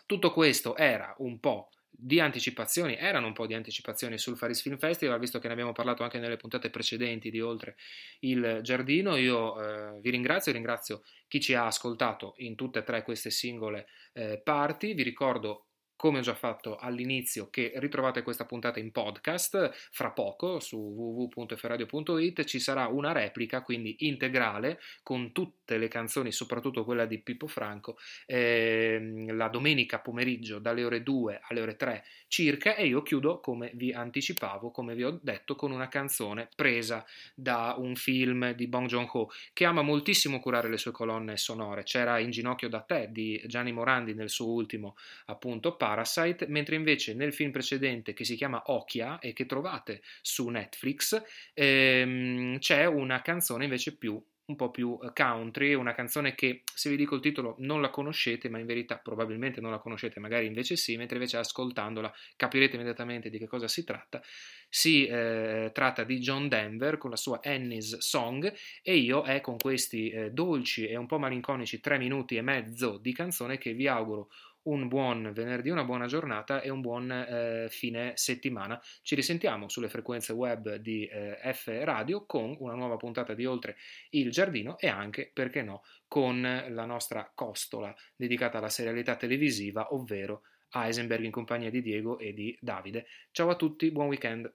Tutto 0.05 0.33
questo 0.33 0.75
era 0.75 1.15
un 1.19 1.39
po' 1.39 1.69
di 1.95 2.19
anticipazioni, 2.19 2.95
erano 2.97 3.27
un 3.27 3.33
po' 3.33 3.45
di 3.45 3.53
anticipazioni 3.53 4.17
sul 4.17 4.35
Faris 4.35 4.61
Film 4.61 4.77
Festival, 4.77 5.19
visto 5.19 5.39
che 5.39 5.47
ne 5.47 5.53
abbiamo 5.53 5.71
parlato 5.71 6.03
anche 6.03 6.19
nelle 6.19 6.37
puntate 6.37 6.69
precedenti 6.69 7.29
di 7.29 7.39
Oltre 7.39 7.75
il 8.21 8.59
Giardino. 8.61 9.15
Io 9.15 9.61
eh, 9.61 9.99
vi 10.01 10.09
ringrazio, 10.09 10.51
ringrazio 10.51 11.03
chi 11.27 11.39
ci 11.39 11.53
ha 11.53 11.67
ascoltato 11.67 12.33
in 12.37 12.55
tutte 12.55 12.79
e 12.79 12.83
tre 12.83 13.03
queste 13.03 13.29
singole 13.29 13.87
eh, 14.13 14.41
parti. 14.43 14.93
Vi 14.93 15.03
ricordo 15.03 15.67
come 15.95 16.19
ho 16.19 16.21
già 16.21 16.35
fatto 16.35 16.75
all'inizio, 16.75 17.49
che 17.49 17.71
ritrovate 17.75 18.23
questa 18.23 18.45
puntata 18.45 18.77
in 18.77 18.91
podcast 18.91 19.71
fra 19.91 20.11
poco 20.11 20.59
su 20.59 20.77
www.fradio.it. 20.77 22.43
Ci 22.43 22.59
sarà 22.59 22.87
una 22.87 23.13
replica, 23.13 23.61
quindi 23.61 23.95
integrale, 23.99 24.79
con 25.01 25.31
tutte 25.63 25.77
le 25.77 25.87
canzoni, 25.87 26.31
soprattutto 26.31 26.83
quella 26.83 27.05
di 27.05 27.19
Pippo 27.19 27.47
Franco, 27.47 27.97
eh, 28.25 29.25
la 29.29 29.47
domenica 29.47 29.99
pomeriggio 29.99 30.59
dalle 30.59 30.83
ore 30.83 31.01
2 31.01 31.39
alle 31.47 31.61
ore 31.61 31.75
3 31.77 32.03
circa. 32.27 32.75
E 32.75 32.85
io 32.87 33.01
chiudo, 33.01 33.39
come 33.39 33.71
vi 33.73 33.93
anticipavo, 33.93 34.71
come 34.71 34.93
vi 34.93 35.03
ho 35.05 35.19
detto, 35.21 35.55
con 35.55 35.71
una 35.71 35.87
canzone 35.87 36.49
presa 36.53 37.05
da 37.33 37.75
un 37.77 37.95
film 37.95 38.51
di 38.51 38.67
Bong 38.67 38.87
Joon-ho 38.87 39.29
che 39.53 39.65
ama 39.65 39.81
moltissimo 39.81 40.39
curare 40.39 40.69
le 40.69 40.77
sue 40.77 40.91
colonne 40.91 41.37
sonore. 41.37 41.83
C'era 41.83 42.19
In 42.19 42.31
ginocchio 42.31 42.67
da 42.67 42.81
te 42.81 43.07
di 43.11 43.41
Gianni 43.45 43.71
Morandi 43.71 44.13
nel 44.13 44.29
suo 44.29 44.51
ultimo 44.51 44.95
appunto 45.25 45.75
Parasite, 45.77 46.47
mentre 46.47 46.75
invece 46.75 47.13
nel 47.13 47.33
film 47.33 47.51
precedente 47.51 48.13
che 48.13 48.25
si 48.25 48.35
chiama 48.35 48.61
Okia 48.65 49.19
e 49.19 49.31
che 49.33 49.45
trovate 49.45 50.01
su 50.21 50.47
Netflix 50.49 51.21
ehm, 51.53 52.59
c'è 52.59 52.85
una 52.85 53.21
canzone 53.21 53.63
invece 53.63 53.95
più 53.95 54.21
un 54.45 54.55
po' 54.55 54.71
più 54.71 54.97
eh, 55.01 55.11
country, 55.13 55.73
una 55.73 55.93
canzone 55.93 56.35
che 56.35 56.63
se 56.73 56.89
vi 56.89 56.97
dico 56.97 57.15
il 57.15 57.21
titolo 57.21 57.55
non 57.59 57.81
la 57.81 57.89
conoscete, 57.89 58.49
ma 58.49 58.59
in 58.59 58.65
verità 58.65 58.97
probabilmente 58.97 59.61
non 59.61 59.71
la 59.71 59.79
conoscete, 59.79 60.19
magari 60.19 60.45
invece 60.47 60.75
sì, 60.75 60.97
mentre 60.97 61.15
invece 61.17 61.37
ascoltandola 61.37 62.11
capirete 62.35 62.75
immediatamente 62.75 63.29
di 63.29 63.37
che 63.37 63.47
cosa 63.47 63.67
si 63.67 63.83
tratta. 63.83 64.21
Si 64.67 65.05
eh, 65.05 65.69
tratta 65.71 66.03
di 66.03 66.19
John 66.19 66.47
Denver 66.47 66.97
con 66.97 67.11
la 67.11 67.15
sua 67.15 67.39
Annie's 67.43 67.97
Song 67.99 68.51
e 68.81 68.95
io 68.95 69.23
è 69.23 69.39
con 69.39 69.57
questi 69.57 70.09
eh, 70.09 70.31
dolci 70.31 70.87
e 70.87 70.95
un 70.95 71.05
po' 71.05 71.19
malinconici 71.19 71.79
tre 71.79 71.97
minuti 71.97 72.35
e 72.35 72.41
mezzo 72.41 72.97
di 72.97 73.13
canzone 73.13 73.57
che 73.57 73.73
vi 73.73 73.87
auguro 73.87 74.29
un 74.63 74.87
buon 74.87 75.31
venerdì, 75.33 75.69
una 75.69 75.83
buona 75.83 76.05
giornata 76.05 76.61
e 76.61 76.69
un 76.69 76.81
buon 76.81 77.11
eh, 77.11 77.67
fine 77.69 78.13
settimana. 78.15 78.81
Ci 79.01 79.15
risentiamo 79.15 79.69
sulle 79.69 79.89
frequenze 79.89 80.33
web 80.33 80.75
di 80.75 81.05
eh, 81.05 81.37
F 81.53 81.67
Radio 81.83 82.25
con 82.25 82.55
una 82.59 82.73
nuova 82.73 82.97
puntata 82.97 83.33
di 83.33 83.45
Oltre 83.45 83.75
il 84.11 84.31
Giardino 84.31 84.77
e 84.77 84.87
anche, 84.87 85.29
perché 85.33 85.61
no, 85.61 85.83
con 86.07 86.41
la 86.41 86.85
nostra 86.85 87.31
costola 87.33 87.93
dedicata 88.15 88.59
alla 88.59 88.69
serialità 88.69 89.15
televisiva, 89.15 89.93
ovvero 89.93 90.43
Heisenberg 90.71 91.23
in 91.23 91.31
compagnia 91.31 91.69
di 91.69 91.81
Diego 91.81 92.17
e 92.17 92.33
di 92.33 92.57
Davide. 92.59 93.05
Ciao 93.31 93.49
a 93.49 93.55
tutti, 93.55 93.91
buon 93.91 94.07
weekend. 94.07 94.51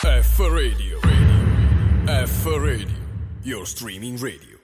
F 0.00 0.38
Radio, 0.38 1.00
radio. 1.00 2.26
F 2.26 2.46
Radio, 2.46 2.96
your 3.42 3.66
streaming 3.66 4.16
radio. 4.18 4.57